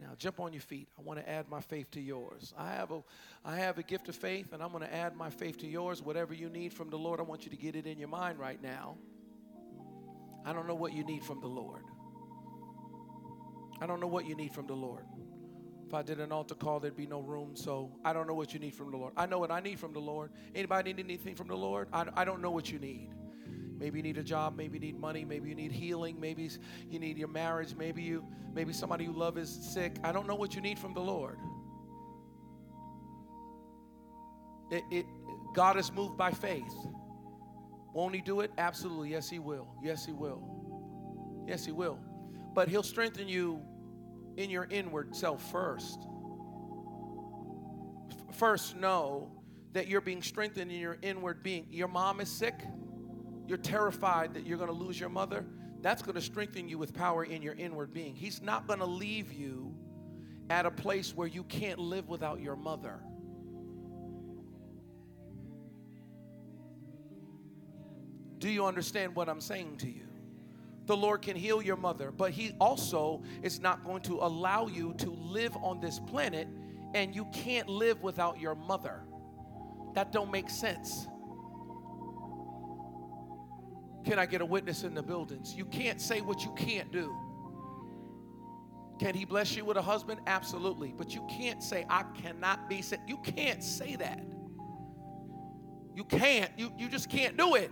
Now 0.00 0.14
jump 0.18 0.40
on 0.40 0.52
your 0.52 0.62
feet. 0.62 0.88
I 0.98 1.02
want 1.02 1.20
to 1.20 1.28
add 1.28 1.48
my 1.48 1.60
faith 1.60 1.90
to 1.92 2.00
yours. 2.00 2.52
I 2.58 2.72
have 2.72 2.90
a 2.90 3.02
I 3.44 3.56
have 3.56 3.78
a 3.78 3.84
gift 3.84 4.08
of 4.08 4.16
faith 4.16 4.52
and 4.52 4.60
I'm 4.60 4.70
going 4.70 4.82
to 4.82 4.92
add 4.92 5.16
my 5.16 5.30
faith 5.30 5.58
to 5.58 5.66
yours. 5.66 6.02
Whatever 6.02 6.34
you 6.34 6.48
need 6.48 6.72
from 6.72 6.90
the 6.90 6.96
Lord, 6.98 7.20
I 7.20 7.22
want 7.22 7.44
you 7.44 7.50
to 7.50 7.56
get 7.56 7.76
it 7.76 7.86
in 7.86 7.98
your 7.98 8.08
mind 8.08 8.40
right 8.40 8.60
now. 8.60 8.96
I 10.44 10.52
don't 10.52 10.66
know 10.66 10.74
what 10.74 10.92
you 10.92 11.04
need 11.04 11.24
from 11.24 11.40
the 11.40 11.46
Lord. 11.46 11.84
I 13.80 13.86
don't 13.86 14.00
know 14.00 14.08
what 14.08 14.26
you 14.26 14.34
need 14.34 14.52
from 14.52 14.66
the 14.66 14.74
Lord. 14.74 15.04
If 15.92 15.96
I 15.96 16.00
did 16.00 16.20
an 16.20 16.32
altar 16.32 16.54
call, 16.54 16.80
there'd 16.80 16.96
be 16.96 17.06
no 17.06 17.20
room. 17.20 17.50
So 17.52 17.92
I 18.02 18.14
don't 18.14 18.26
know 18.26 18.32
what 18.32 18.54
you 18.54 18.58
need 18.58 18.74
from 18.74 18.90
the 18.92 18.96
Lord. 18.96 19.12
I 19.14 19.26
know 19.26 19.38
what 19.38 19.50
I 19.50 19.60
need 19.60 19.78
from 19.78 19.92
the 19.92 19.98
Lord. 19.98 20.30
Anybody 20.54 20.94
need 20.94 21.04
anything 21.04 21.34
from 21.34 21.48
the 21.48 21.54
Lord? 21.54 21.86
I, 21.92 22.06
I 22.16 22.24
don't 22.24 22.40
know 22.40 22.50
what 22.50 22.72
you 22.72 22.78
need. 22.78 23.10
Maybe 23.76 23.98
you 23.98 24.02
need 24.02 24.16
a 24.16 24.22
job, 24.22 24.56
maybe 24.56 24.78
you 24.78 24.80
need 24.80 24.98
money, 24.98 25.22
maybe 25.26 25.50
you 25.50 25.54
need 25.54 25.70
healing, 25.70 26.18
maybe 26.18 26.48
you 26.88 26.98
need 26.98 27.18
your 27.18 27.28
marriage, 27.28 27.74
maybe 27.76 28.02
you 28.02 28.24
maybe 28.54 28.72
somebody 28.72 29.04
you 29.04 29.12
love 29.12 29.36
is 29.36 29.50
sick. 29.50 29.96
I 30.02 30.12
don't 30.12 30.26
know 30.26 30.34
what 30.34 30.54
you 30.54 30.62
need 30.62 30.78
from 30.78 30.94
the 30.94 31.00
Lord. 31.00 31.36
It, 34.70 34.84
it, 34.90 35.06
God 35.54 35.76
is 35.76 35.92
moved 35.92 36.16
by 36.16 36.30
faith. 36.30 36.74
Won't 37.92 38.14
He 38.14 38.22
do 38.22 38.40
it? 38.40 38.50
Absolutely. 38.56 39.10
Yes, 39.10 39.28
He 39.28 39.38
will. 39.38 39.68
Yes, 39.82 40.06
He 40.06 40.12
will. 40.12 40.42
Yes, 41.46 41.66
He 41.66 41.72
will. 41.72 41.98
But 42.54 42.68
He'll 42.68 42.82
strengthen 42.82 43.28
you 43.28 43.60
in 44.36 44.50
your 44.50 44.66
inward 44.70 45.14
self 45.14 45.50
first. 45.50 46.00
First, 48.32 48.76
know 48.76 49.30
that 49.72 49.88
you're 49.88 50.00
being 50.00 50.22
strengthened 50.22 50.70
in 50.70 50.78
your 50.78 50.98
inward 51.02 51.42
being. 51.42 51.66
Your 51.70 51.88
mom 51.88 52.20
is 52.20 52.30
sick, 52.30 52.64
you're 53.46 53.58
terrified 53.58 54.34
that 54.34 54.46
you're 54.46 54.58
going 54.58 54.70
to 54.70 54.76
lose 54.76 54.98
your 54.98 55.08
mother. 55.08 55.44
That's 55.80 56.02
going 56.02 56.14
to 56.14 56.22
strengthen 56.22 56.68
you 56.68 56.78
with 56.78 56.94
power 56.94 57.24
in 57.24 57.42
your 57.42 57.54
inward 57.54 57.92
being. 57.92 58.14
He's 58.14 58.40
not 58.40 58.68
going 58.68 58.78
to 58.78 58.86
leave 58.86 59.32
you 59.32 59.74
at 60.48 60.64
a 60.64 60.70
place 60.70 61.14
where 61.14 61.26
you 61.26 61.42
can't 61.44 61.78
live 61.78 62.08
without 62.08 62.40
your 62.40 62.54
mother. 62.54 63.00
Do 68.38 68.48
you 68.48 68.64
understand 68.66 69.14
what 69.14 69.28
I'm 69.28 69.40
saying 69.40 69.78
to 69.78 69.88
you? 69.88 70.11
The 70.86 70.96
Lord 70.96 71.22
can 71.22 71.36
heal 71.36 71.62
your 71.62 71.76
mother, 71.76 72.10
but 72.10 72.32
He 72.32 72.52
also 72.60 73.22
is 73.42 73.60
not 73.60 73.84
going 73.84 74.02
to 74.02 74.14
allow 74.14 74.66
you 74.66 74.94
to 74.98 75.10
live 75.10 75.56
on 75.56 75.80
this 75.80 75.98
planet 75.98 76.48
and 76.94 77.14
you 77.14 77.26
can't 77.32 77.68
live 77.68 78.02
without 78.02 78.40
your 78.40 78.54
mother. 78.54 79.02
That 79.94 80.12
don't 80.12 80.30
make 80.30 80.50
sense. 80.50 81.06
Can 84.04 84.18
I 84.18 84.26
get 84.26 84.40
a 84.40 84.46
witness 84.46 84.82
in 84.82 84.94
the 84.94 85.02
buildings? 85.02 85.54
You 85.54 85.64
can't 85.64 86.00
say 86.00 86.20
what 86.20 86.44
you 86.44 86.52
can't 86.56 86.90
do. 86.90 87.14
Can 88.98 89.14
he 89.14 89.24
bless 89.24 89.56
you 89.56 89.64
with 89.64 89.76
a 89.76 89.82
husband? 89.82 90.20
Absolutely. 90.26 90.94
But 90.96 91.14
you 91.14 91.26
can't 91.30 91.62
say, 91.62 91.86
I 91.88 92.04
cannot 92.20 92.68
be 92.68 92.82
sick. 92.82 93.00
You 93.06 93.18
can't 93.18 93.62
say 93.62 93.96
that. 93.96 94.24
You 95.94 96.04
can't. 96.04 96.50
You, 96.56 96.72
you 96.78 96.88
just 96.88 97.08
can't 97.08 97.36
do 97.36 97.54
it. 97.54 97.70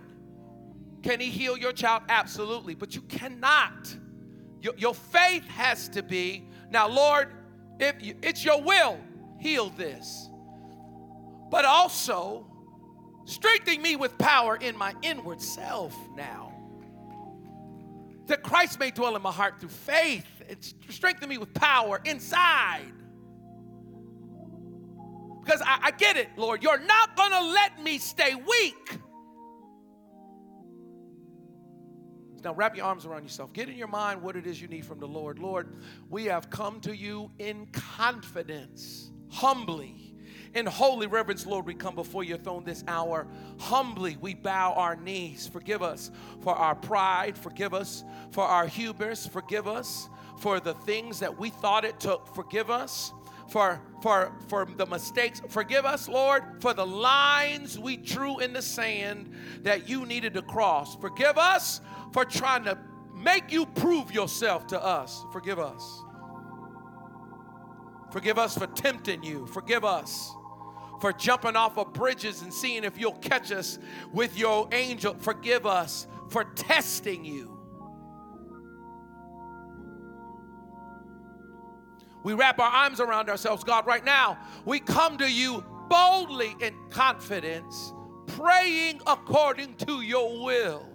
Can 1.03 1.19
he 1.19 1.29
heal 1.29 1.57
your 1.57 1.73
child? 1.73 2.03
Absolutely. 2.09 2.75
But 2.75 2.95
you 2.95 3.01
cannot. 3.01 3.95
Your, 4.61 4.73
your 4.77 4.93
faith 4.93 5.47
has 5.47 5.89
to 5.89 6.03
be 6.03 6.47
now, 6.71 6.87
Lord, 6.87 7.27
if 7.79 7.95
it's 7.99 8.45
your 8.45 8.61
will, 8.61 8.97
heal 9.39 9.69
this. 9.69 10.29
But 11.49 11.65
also, 11.65 12.47
strengthening 13.25 13.81
me 13.81 13.97
with 13.97 14.17
power 14.17 14.55
in 14.55 14.77
my 14.77 14.93
inward 15.01 15.41
self 15.41 15.95
now. 16.15 16.53
That 18.27 18.41
Christ 18.41 18.79
may 18.79 18.91
dwell 18.91 19.15
in 19.17 19.21
my 19.21 19.31
heart 19.31 19.59
through 19.59 19.69
faith. 19.69 20.25
It's 20.47 20.73
strengthen 20.89 21.27
me 21.27 21.37
with 21.37 21.53
power 21.53 21.99
inside. 22.05 22.93
Because 25.43 25.61
I, 25.61 25.79
I 25.83 25.91
get 25.91 26.15
it, 26.15 26.29
Lord. 26.37 26.63
You're 26.63 26.79
not 26.79 27.17
going 27.17 27.31
to 27.31 27.41
let 27.41 27.81
me 27.83 27.97
stay 27.97 28.35
weak. 28.35 28.99
Now, 32.43 32.53
wrap 32.53 32.75
your 32.75 32.85
arms 32.85 33.05
around 33.05 33.23
yourself. 33.23 33.53
Get 33.53 33.69
in 33.69 33.77
your 33.77 33.87
mind 33.87 34.21
what 34.21 34.35
it 34.35 34.47
is 34.47 34.61
you 34.61 34.67
need 34.67 34.85
from 34.85 34.99
the 34.99 35.07
Lord. 35.07 35.39
Lord, 35.39 35.75
we 36.09 36.25
have 36.25 36.49
come 36.49 36.79
to 36.81 36.95
you 36.95 37.31
in 37.39 37.67
confidence, 37.67 39.11
humbly. 39.29 40.15
In 40.53 40.65
holy 40.65 41.07
reverence, 41.07 41.45
Lord, 41.45 41.65
we 41.65 41.73
come 41.73 41.95
before 41.95 42.23
your 42.23 42.37
throne 42.37 42.65
this 42.65 42.83
hour. 42.87 43.25
Humbly, 43.57 44.17
we 44.19 44.33
bow 44.33 44.73
our 44.73 44.95
knees. 44.97 45.47
Forgive 45.47 45.81
us 45.81 46.11
for 46.41 46.53
our 46.53 46.75
pride. 46.75 47.37
Forgive 47.37 47.73
us 47.73 48.03
for 48.31 48.43
our 48.43 48.67
hubris. 48.67 49.25
Forgive 49.25 49.67
us 49.67 50.09
for 50.39 50.59
the 50.59 50.73
things 50.73 51.19
that 51.19 51.39
we 51.39 51.51
thought 51.51 51.85
it 51.85 51.99
took. 51.99 52.35
Forgive 52.35 52.69
us 52.69 53.13
for, 53.51 53.81
for, 54.01 54.31
for 54.47 54.65
the 54.77 54.85
mistakes. 54.85 55.41
Forgive 55.49 55.85
us, 55.85 56.07
Lord, 56.07 56.43
for 56.61 56.73
the 56.73 56.85
lines 56.85 57.77
we 57.77 57.97
drew 57.97 58.39
in 58.39 58.53
the 58.53 58.61
sand 58.61 59.29
that 59.63 59.89
you 59.89 60.05
needed 60.05 60.33
to 60.35 60.41
cross. 60.41 60.95
Forgive 60.95 61.37
us 61.37 61.81
for 62.13 62.23
trying 62.23 62.63
to 62.63 62.77
make 63.13 63.51
you 63.51 63.65
prove 63.65 64.09
yourself 64.11 64.67
to 64.67 64.81
us. 64.81 65.25
Forgive 65.33 65.59
us. 65.59 66.01
Forgive 68.13 68.37
us 68.37 68.57
for 68.57 68.67
tempting 68.67 69.21
you. 69.21 69.45
Forgive 69.47 69.83
us 69.83 70.31
for 71.01 71.11
jumping 71.11 71.57
off 71.57 71.77
of 71.77 71.91
bridges 71.91 72.43
and 72.43 72.53
seeing 72.53 72.85
if 72.85 72.97
you'll 72.97 73.11
catch 73.13 73.51
us 73.51 73.79
with 74.13 74.37
your 74.37 74.69
angel. 74.71 75.13
Forgive 75.19 75.65
us 75.65 76.07
for 76.29 76.45
testing 76.55 77.25
you. 77.25 77.50
We 82.23 82.33
wrap 82.33 82.59
our 82.59 82.69
arms 82.69 82.99
around 82.99 83.29
ourselves, 83.29 83.63
God, 83.63 83.87
right 83.87 84.05
now. 84.05 84.37
We 84.65 84.79
come 84.79 85.17
to 85.17 85.31
you 85.31 85.63
boldly 85.89 86.55
in 86.59 86.73
confidence, 86.89 87.93
praying 88.27 89.01
according 89.07 89.75
to 89.77 90.01
your 90.01 90.43
will. 90.43 90.87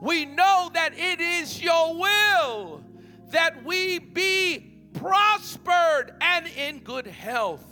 We 0.00 0.24
know 0.24 0.70
that 0.74 0.92
it 0.96 1.20
is 1.20 1.62
your 1.62 1.98
will 1.98 2.84
that 3.30 3.62
we 3.64 3.98
be 3.98 4.80
prospered 4.94 6.14
and 6.20 6.46
in 6.46 6.78
good 6.78 7.06
health 7.06 7.68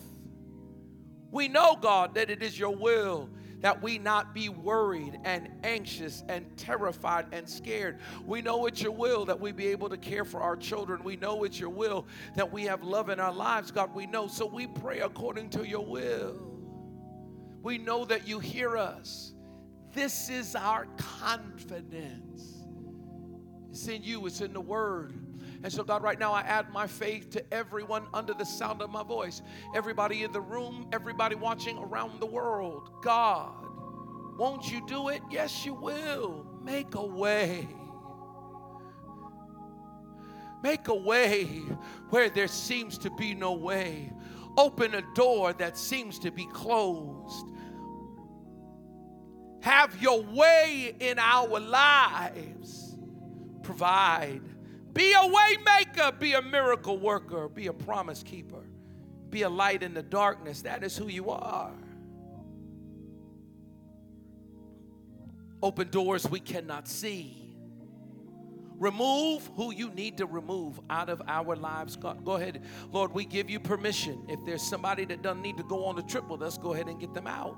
we 1.37 1.49
know, 1.49 1.77
God, 1.77 2.15
that 2.15 2.31
it 2.31 2.43
is 2.43 2.59
your 2.59 2.75
will 2.75 3.29
that 3.61 3.83
we 3.83 3.99
not 3.99 4.35
be 4.35 4.49
worried 4.49 5.19
and 5.25 5.49
anxious 5.65 6.23
and 6.29 6.45
terrified 6.57 7.27
and 7.33 7.49
scared. 7.49 7.99
We 8.27 8.43
know 8.43 8.67
it's 8.67 8.83
your 8.83 8.93
will 8.93 9.25
that 9.27 9.41
we 9.41 9.53
be 9.53 9.69
able 9.69 9.89
to 9.89 9.97
care 9.97 10.25
for 10.25 10.41
our 10.41 10.57
children. 10.57 11.03
We 11.03 11.17
know 11.17 11.45
it's 11.45 11.59
your 11.59 11.71
will 11.71 12.07
that 12.35 12.53
we 12.53 12.65
have 12.65 12.83
love 12.83 13.09
in 13.09 13.19
our 13.19 13.33
lives, 13.33 13.71
God. 13.71 13.95
We 13.95 14.07
know. 14.07 14.27
So 14.27 14.47
we 14.47 14.67
pray 14.67 15.01
according 15.01 15.51
to 15.51 15.67
your 15.67 15.85
will. 15.85 16.37
We 17.63 17.79
know 17.79 18.05
that 18.05 18.29
you 18.29 18.39
hear 18.39 18.77
us. 18.77 19.33
This 19.93 20.29
is 20.29 20.55
our 20.55 20.87
confidence. 20.97 22.65
It's 23.71 23.89
in 23.89 24.03
you, 24.03 24.27
it's 24.27 24.41
in 24.41 24.53
the 24.53 24.61
word. 24.61 25.26
And 25.63 25.73
so, 25.73 25.83
God, 25.83 26.03
right 26.03 26.19
now 26.19 26.33
I 26.33 26.43
add 26.43 26.73
my 26.73 26.87
faith 26.87 27.31
to 27.31 27.55
everyone 27.55 28.07
under 28.15 28.35
the 28.35 28.45
sound 28.45 28.83
of 28.83 28.91
my 28.91 29.03
voice, 29.03 29.43
everybody 29.75 30.23
in 30.23 30.33
the 30.33 30.41
room, 30.41 30.89
everybody 30.93 31.35
watching 31.35 31.79
around 31.79 32.21
the 32.21 32.27
world. 32.27 32.91
God, 33.03 33.67
won't 34.39 34.71
you 34.71 34.87
do 34.87 35.09
it? 35.09 35.23
Yes, 35.31 35.65
you 35.65 35.75
will. 35.75 36.47
Make 36.63 36.95
a 36.95 37.05
way. 37.05 37.69
Make 40.63 40.89
a 40.89 40.95
way 40.95 41.45
where 42.11 42.29
there 42.29 42.49
seems 42.49 42.99
to 42.99 43.11
be 43.11 43.35
no 43.35 43.53
way. 43.53 44.13
Open 44.57 44.95
a 44.95 45.03
door 45.15 45.53
that 45.55 45.77
seems 45.77 46.19
to 46.21 46.31
be 46.31 46.47
closed. 46.47 47.47
Have 49.63 50.01
your 50.01 50.23
way 50.23 50.95
in 50.99 51.19
our 51.19 51.61
lives. 51.61 52.97
Provide 53.63 54.43
be 54.97 55.13
a 55.13 55.19
waymaker, 55.19 56.19
be 56.19 56.33
a 56.33 56.43
miracle 56.43 56.99
worker, 56.99 57.49
be 57.49 57.67
a 57.67 57.73
promise 57.73 58.23
keeper, 58.23 58.65
be 59.29 59.43
a 59.43 59.49
light 59.49 59.83
in 59.83 59.93
the 59.93 60.03
darkness. 60.03 60.63
That 60.63 60.83
is 60.83 60.97
who 60.97 61.09
you 61.09 61.31
are. 61.31 61.73
Open 65.63 65.91
doors 65.91 66.29
we 66.29 66.41
cannot 66.41 66.89
see. 66.89 67.43
Remove 68.79 69.49
who 69.57 69.73
you 69.73 69.91
need 69.91 70.19
to 70.19 70.27
remove 70.27 70.81
out 70.91 71.09
of 71.09 71.23
our 71.27 71.57
lives. 71.57 71.97
God, 71.97 72.25
go 72.25 72.33
ahead. 72.33 72.63
Lord, 72.93 73.13
we 73.13 73.25
give 73.25 73.49
you 73.49 73.59
permission. 73.59 74.25
If 74.29 74.45
there's 74.45 74.63
somebody 74.63 75.05
that 75.07 75.23
doesn't 75.23 75.43
need 75.43 75.57
to 75.57 75.65
go 75.65 75.85
on 75.87 75.97
the 75.97 76.03
trip 76.03 76.29
with 76.29 76.43
us, 76.43 76.59
go 76.59 76.75
ahead 76.75 76.89
and 76.89 77.01
get 77.01 77.15
them 77.15 77.27
out. 77.27 77.57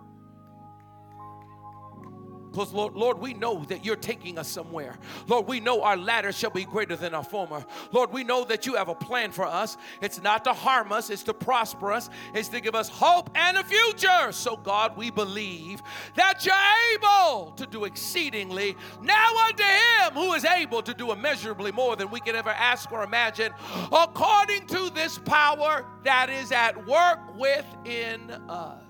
Because, 2.51 2.73
Lord, 2.73 2.95
Lord, 2.95 3.19
we 3.19 3.35
know 3.35 3.65
that 3.69 3.85
you're 3.85 3.97
taking 3.97 4.39
us 4.39 4.49
somewhere. 4.49 4.99
Lord, 5.27 5.47
we 5.47 5.61
know 5.61 5.83
our 5.83 5.97
latter 5.97 6.33
shall 6.33 6.51
be 6.51 6.65
greater 6.65 6.97
than 6.97 7.15
our 7.15 7.25
former. 7.25 7.65
Lord, 7.93 8.13
we 8.13 8.25
know 8.25 8.45
that 8.45 8.67
you 8.67 8.75
have 8.75 8.89
a 8.89 8.95
plan 8.95 9.33
for 9.33 9.47
us. 9.47 9.77
It's 10.01 10.23
not 10.23 10.45
to 10.45 10.53
harm 10.53 10.93
us, 10.93 11.11
it's 11.11 11.23
to 11.25 11.35
prosper 11.35 11.93
us, 11.93 12.11
it's 12.35 12.49
to 12.49 12.61
give 12.61 12.75
us 12.75 12.89
hope 12.89 13.31
and 13.35 13.57
a 13.57 13.65
future. 13.65 14.33
So, 14.33 14.57
God, 14.57 14.97
we 14.97 15.11
believe 15.11 15.83
that 16.15 16.45
you're 16.45 16.55
able 16.95 17.53
to 17.53 17.67
do 17.67 17.85
exceedingly 17.85 18.77
now 19.03 19.37
unto 19.47 19.63
him 19.63 20.15
who 20.15 20.33
is 20.35 20.45
able 20.45 20.83
to 20.83 20.95
do 20.95 21.13
immeasurably 21.13 21.73
more 21.73 21.97
than 21.97 22.11
we 22.11 22.21
can 22.21 22.35
ever 22.37 22.51
ask 22.51 22.91
or 22.91 23.03
imagine, 23.03 23.53
according 23.93 24.67
to 24.69 24.91
this 24.91 25.19
power 25.19 25.85
that 26.05 26.31
is 26.31 26.53
at 26.53 26.87
work 26.87 27.19
within 27.37 28.31
us 28.49 28.88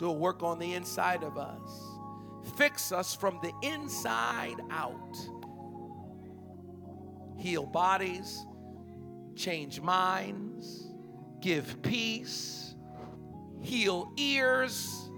do 0.00 0.08
a 0.08 0.12
work 0.12 0.42
on 0.42 0.58
the 0.58 0.72
inside 0.72 1.22
of 1.22 1.36
us. 1.36 1.98
Fix 2.56 2.90
us 2.90 3.14
from 3.14 3.38
the 3.42 3.52
inside 3.62 4.56
out. 4.70 5.18
Heal 7.36 7.66
bodies, 7.66 8.46
change 9.36 9.82
minds, 9.82 10.88
give 11.40 11.82
peace, 11.82 12.74
heal 13.60 14.10
ears, 14.16 15.10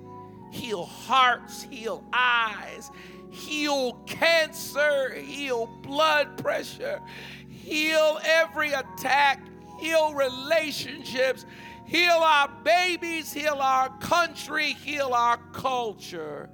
heal 0.51 0.85
hearts, 0.85 1.63
heal 1.63 2.05
eyes, 2.13 2.91
heal 3.31 3.93
cancer, 4.07 5.15
heal 5.15 5.67
blood 5.83 6.37
pressure, 6.39 7.01
heal 7.49 8.19
every 8.25 8.73
attack, 8.73 9.47
heal 9.81 10.13
relationships, 10.13 11.47
heal 11.87 12.11
our 12.11 12.49
babies, 12.65 13.33
heal 13.33 13.59
our 13.61 13.89
country, 13.99 14.73
heal 14.73 15.13
our 15.15 15.39
culture. 15.53 16.51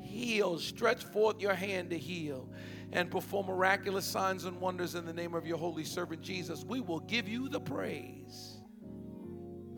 Heal, 0.00 0.58
stretch 0.58 1.04
forth 1.04 1.40
your 1.40 1.54
hand 1.54 1.90
to 1.90 1.98
heal 1.98 2.50
and 2.92 3.10
perform 3.10 3.46
miraculous 3.46 4.04
signs 4.04 4.44
and 4.44 4.60
wonders 4.60 4.94
in 4.94 5.06
the 5.06 5.12
name 5.12 5.34
of 5.34 5.46
your 5.46 5.56
holy 5.56 5.84
servant 5.84 6.20
Jesus. 6.22 6.64
We 6.64 6.80
will 6.80 7.00
give 7.00 7.28
you 7.28 7.48
the 7.48 7.60
praise 7.60 8.58